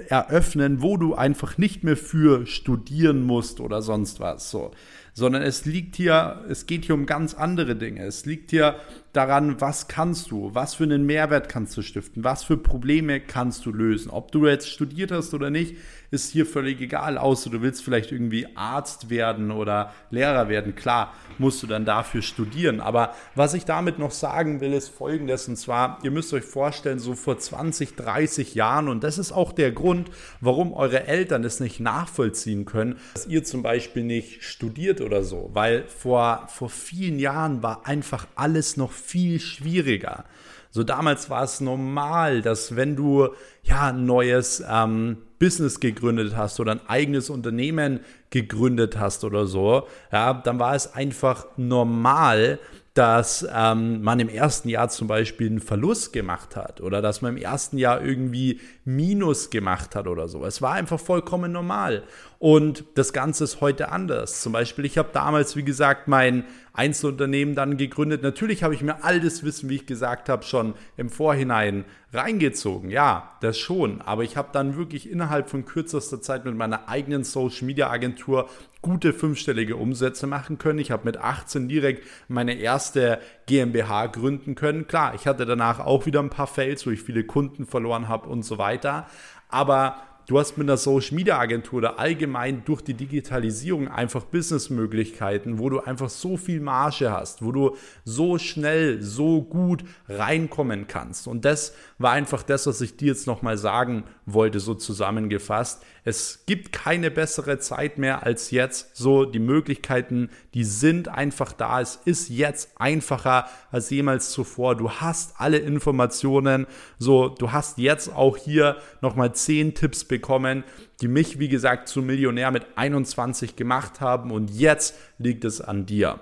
eröffnen, 0.08 0.82
wo 0.82 0.98
du 0.98 1.14
einfach 1.14 1.58
nicht 1.58 1.84
mehr 1.84 1.98
für 1.98 2.48
studieren 2.48 3.24
musst 3.24 3.60
oder 3.60 3.82
sonst 3.82 4.20
was. 4.20 4.50
So 4.50 4.72
sondern 5.14 5.44
es 5.44 5.66
liegt 5.66 5.96
hier, 5.96 6.44
es 6.50 6.66
geht 6.66 6.86
hier 6.86 6.96
um 6.96 7.06
ganz 7.06 7.34
andere 7.36 7.76
Dinge. 7.76 8.04
Es 8.04 8.26
liegt 8.26 8.52
hier 8.52 8.76
daran, 9.14 9.62
was 9.62 9.88
kannst 9.88 10.32
du, 10.32 10.54
was 10.54 10.76
für 10.76 10.84
einen 10.84 11.06
Mehrwert 11.06 11.48
kannst 11.48 11.78
du 11.78 11.82
stiften, 11.84 12.24
was 12.24 12.44
für 12.44 12.58
Probleme 12.58 13.20
kannst 13.20 13.66
du 13.66 13.72
lösen. 13.72 14.10
Ob 14.10 14.32
du 14.32 14.48
jetzt 14.48 14.70
studiert 14.70 15.12
hast 15.12 15.34
oder 15.34 15.52
nicht, 15.52 15.76
ist 16.14 16.32
hier 16.32 16.46
völlig 16.46 16.80
egal, 16.80 17.18
außer 17.18 17.50
du 17.50 17.62
willst 17.62 17.84
vielleicht 17.84 18.12
irgendwie 18.12 18.48
Arzt 18.56 19.10
werden 19.10 19.50
oder 19.50 19.94
Lehrer 20.12 20.48
werden. 20.48 20.76
Klar, 20.76 21.14
musst 21.40 21.64
du 21.64 21.68
dann 21.68 21.86
dafür 21.86 22.22
studieren. 22.22 22.82
Aber 22.82 23.16
was 23.34 23.56
ich 23.56 23.66
damit 23.66 23.98
noch 23.98 24.12
sagen 24.12 24.62
will, 24.62 24.74
ist 24.74 24.90
folgendes. 24.90 25.48
Und 25.48 25.56
zwar, 25.56 25.98
ihr 26.04 26.12
müsst 26.12 26.32
euch 26.34 26.44
vorstellen, 26.44 27.00
so 27.00 27.16
vor 27.16 27.40
20, 27.40 27.96
30 27.96 28.54
Jahren, 28.54 28.90
und 28.90 29.04
das 29.04 29.18
ist 29.18 29.32
auch 29.32 29.52
der 29.52 29.72
Grund, 29.72 30.12
warum 30.40 30.74
eure 30.74 31.08
Eltern 31.08 31.44
es 31.44 31.60
nicht 31.60 31.80
nachvollziehen 31.80 32.66
können, 32.66 33.00
dass 33.16 33.26
ihr 33.26 33.44
zum 33.44 33.64
Beispiel 33.64 34.04
nicht 34.04 34.44
studiert 34.44 35.02
oder 35.02 35.24
so. 35.24 35.50
Weil 35.54 35.88
vor, 35.88 36.48
vor 36.48 36.70
vielen 36.70 37.18
Jahren 37.18 37.64
war 37.64 37.88
einfach 37.88 38.28
alles 38.36 38.78
noch 38.78 38.92
viel 39.04 39.40
schwieriger. 39.40 40.26
So 40.72 40.84
damals 40.84 41.30
war 41.30 41.44
es 41.44 41.62
normal, 41.62 42.42
dass 42.42 42.76
wenn 42.76 42.96
du 42.96 43.30
ja 43.62 43.90
ein 43.90 44.06
neues 44.06 44.64
ähm, 44.68 45.18
Business 45.38 45.80
gegründet 45.80 46.36
hast 46.36 46.60
oder 46.60 46.72
ein 46.72 46.88
eigenes 46.88 47.30
Unternehmen 47.30 48.00
gegründet 48.32 48.98
hast 48.98 49.24
oder 49.24 49.46
so, 49.46 49.88
ja, 50.12 50.34
dann 50.34 50.58
war 50.58 50.74
es 50.74 50.92
einfach 50.94 51.46
normal, 51.58 52.60
dass 52.94 53.48
ähm, 53.52 54.04
man 54.04 54.20
im 54.20 54.30
ersten 54.30 54.70
Jahr 54.70 54.90
zum 54.90 55.08
Beispiel 55.08 55.48
einen 55.48 55.62
Verlust 55.62 56.14
gemacht 56.14 56.56
hat 56.56 56.80
oder 56.80 57.02
dass 57.02 57.22
man 57.22 57.36
im 57.36 57.42
ersten 57.42 57.78
Jahr 57.78 58.04
irgendwie 58.04 58.62
Minus 58.86 59.50
gemacht 59.50 59.96
hat 59.96 60.08
oder 60.08 60.28
so. 60.28 60.46
Es 60.46 60.62
war 60.62 60.74
einfach 60.74 61.00
vollkommen 61.00 61.52
normal. 61.52 62.04
Und 62.44 62.84
das 62.96 63.14
Ganze 63.14 63.46
ist 63.46 63.62
heute 63.62 63.90
anders. 63.90 64.42
Zum 64.42 64.52
Beispiel, 64.52 64.84
ich 64.84 64.98
habe 64.98 65.08
damals, 65.14 65.56
wie 65.56 65.64
gesagt, 65.64 66.10
mein 66.10 66.44
Einzelunternehmen 66.74 67.56
dann 67.56 67.78
gegründet. 67.78 68.22
Natürlich 68.22 68.64
habe 68.64 68.74
ich 68.74 68.82
mir 68.82 69.02
all 69.06 69.22
das 69.22 69.46
Wissen, 69.46 69.70
wie 69.70 69.76
ich 69.76 69.86
gesagt 69.86 70.28
habe, 70.28 70.44
schon 70.44 70.74
im 70.98 71.10
Vorhinein 71.10 71.86
reingezogen. 72.12 72.90
Ja, 72.90 73.32
das 73.40 73.58
schon. 73.58 74.02
Aber 74.02 74.24
ich 74.24 74.36
habe 74.36 74.50
dann 74.52 74.76
wirklich 74.76 75.10
innerhalb 75.10 75.50
von 75.50 75.64
kürzester 75.64 76.22
Zeit 76.22 76.44
mit 76.44 76.58
meiner 76.58 76.90
eigenen 76.90 77.24
Social 77.24 77.66
Media 77.66 77.90
Agentur 77.90 78.50
gute 78.82 79.14
fünfstellige 79.14 79.78
Umsätze 79.78 80.28
machen 80.28 80.58
können. 80.58 80.80
Ich 80.80 80.92
habe 80.92 81.06
mit 81.06 81.16
18 81.16 81.70
direkt 81.70 82.06
meine 82.28 82.56
erste 82.56 83.20
GmbH 83.46 84.08
gründen 84.08 84.56
können. 84.56 84.86
Klar, 84.88 85.16
ich 85.16 85.28
hatte 85.28 85.46
danach 85.46 85.80
auch 85.80 86.06
wieder 86.06 86.20
ein 86.20 86.30
paar 86.30 86.48
Fails, 86.48 86.86
wo 86.86 86.90
ich 86.90 87.04
viele 87.04 87.24
Kunden 87.24 87.66
verloren 87.66 88.10
habe 88.10 88.28
und 88.28 88.44
so 88.44 88.58
weiter. 88.58 89.08
Aber 89.48 89.96
Du 90.26 90.40
hast 90.40 90.58
mit 90.58 90.70
einer 90.70 90.78
Social 90.78 91.16
Media 91.16 91.38
Agentur 91.38 91.80
oder 91.80 92.00
allgemein 92.00 92.64
durch 92.64 92.82
die 92.82 92.94
Digitalisierung 92.94 93.90
einfach 93.90 94.24
Businessmöglichkeiten, 94.24 95.60
wo 95.60 95.70
du 95.70 95.82
einfach 95.82 96.10
so 96.10 96.38
viel 96.38 96.62
Marge 96.62 97.12
hast, 97.12 97.44
wo 97.44 97.52
du 97.52 97.76
so 98.06 98.38
schnell, 98.38 99.02
so 99.02 99.42
gut 99.42 99.84
reinkommen 100.08 100.88
kannst. 100.88 101.28
Und 101.28 101.44
das 101.44 101.76
war 101.98 102.14
einfach 102.14 102.42
das, 102.42 102.68
was 102.68 102.80
ich 102.80 102.96
dir 102.96 103.10
jetzt 103.10 103.28
nochmal 103.28 103.58
sagen 103.58 104.06
wollte, 104.26 104.62
so 104.62 104.76
zusammengefasst. 104.76 105.84
Es 106.06 106.44
gibt 106.46 106.74
keine 106.74 107.12
bessere 107.12 107.60
Zeit 107.60 107.98
mehr 107.98 108.24
als 108.24 108.52
jetzt. 108.52 108.96
So, 108.96 109.24
die 109.26 109.40
Möglichkeiten, 109.40 110.30
die 110.54 110.66
sind 110.66 111.08
einfach 111.08 111.54
da. 111.54 111.80
Es 111.80 111.96
ist 112.04 112.30
jetzt 112.30 112.72
einfacher 112.76 113.48
als 113.72 113.90
jemals 113.90 114.32
zuvor. 114.32 114.76
Du 114.76 114.92
hast 114.92 115.36
alle 115.40 115.60
Informationen. 115.60 116.68
So, 117.00 117.30
du 117.30 117.52
hast 117.52 117.78
jetzt 117.78 118.14
auch 118.14 118.36
hier 118.36 118.78
nochmal 119.02 119.34
zehn 119.34 119.76
Tipps 119.76 120.04
bekommen, 120.04 120.64
die 121.02 121.08
mich, 121.08 121.40
wie 121.40 121.50
gesagt, 121.50 121.88
zum 121.88 122.06
Millionär 122.06 122.52
mit 122.52 122.66
21 122.76 123.56
gemacht 123.56 124.02
haben. 124.02 124.32
Und 124.32 124.52
jetzt 124.52 124.96
liegt 125.18 125.46
es 125.46 125.62
an 125.62 125.86
dir. 125.86 126.20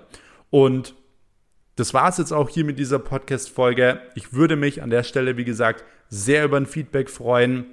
Und 0.50 0.94
das 1.76 1.94
war 1.94 2.08
es 2.08 2.18
jetzt 2.18 2.32
auch 2.32 2.48
hier 2.48 2.64
mit 2.64 2.78
dieser 2.78 2.98
Podcast-Folge. 2.98 4.00
Ich 4.14 4.32
würde 4.32 4.56
mich 4.56 4.82
an 4.82 4.90
der 4.90 5.02
Stelle, 5.02 5.36
wie 5.36 5.44
gesagt, 5.44 5.84
sehr 6.08 6.44
über 6.44 6.58
ein 6.58 6.66
Feedback 6.66 7.08
freuen. 7.08 7.66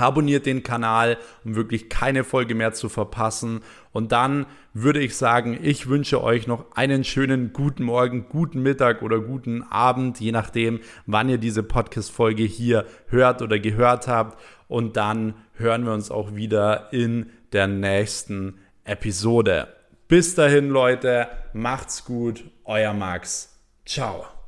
Abonniert 0.00 0.46
den 0.46 0.62
Kanal, 0.62 1.18
um 1.44 1.54
wirklich 1.54 1.88
keine 1.88 2.24
Folge 2.24 2.54
mehr 2.54 2.72
zu 2.72 2.88
verpassen. 2.88 3.60
Und 3.92 4.12
dann 4.12 4.46
würde 4.72 5.00
ich 5.00 5.16
sagen, 5.16 5.58
ich 5.62 5.88
wünsche 5.88 6.22
euch 6.22 6.46
noch 6.46 6.64
einen 6.74 7.04
schönen 7.04 7.52
guten 7.52 7.84
Morgen, 7.84 8.26
guten 8.28 8.62
Mittag 8.62 9.02
oder 9.02 9.20
guten 9.20 9.62
Abend, 9.64 10.20
je 10.20 10.32
nachdem, 10.32 10.80
wann 11.06 11.28
ihr 11.28 11.38
diese 11.38 11.62
Podcast-Folge 11.62 12.44
hier 12.44 12.86
hört 13.06 13.42
oder 13.42 13.58
gehört 13.58 14.08
habt. 14.08 14.40
Und 14.68 14.96
dann 14.96 15.34
hören 15.54 15.84
wir 15.84 15.92
uns 15.92 16.10
auch 16.10 16.34
wieder 16.34 16.92
in 16.92 17.30
der 17.52 17.66
nächsten 17.66 18.58
Episode. 18.84 19.68
Bis 20.08 20.34
dahin, 20.34 20.70
Leute, 20.70 21.28
macht's 21.52 22.04
gut, 22.04 22.44
euer 22.64 22.94
Max. 22.94 23.58
Ciao. 23.84 24.39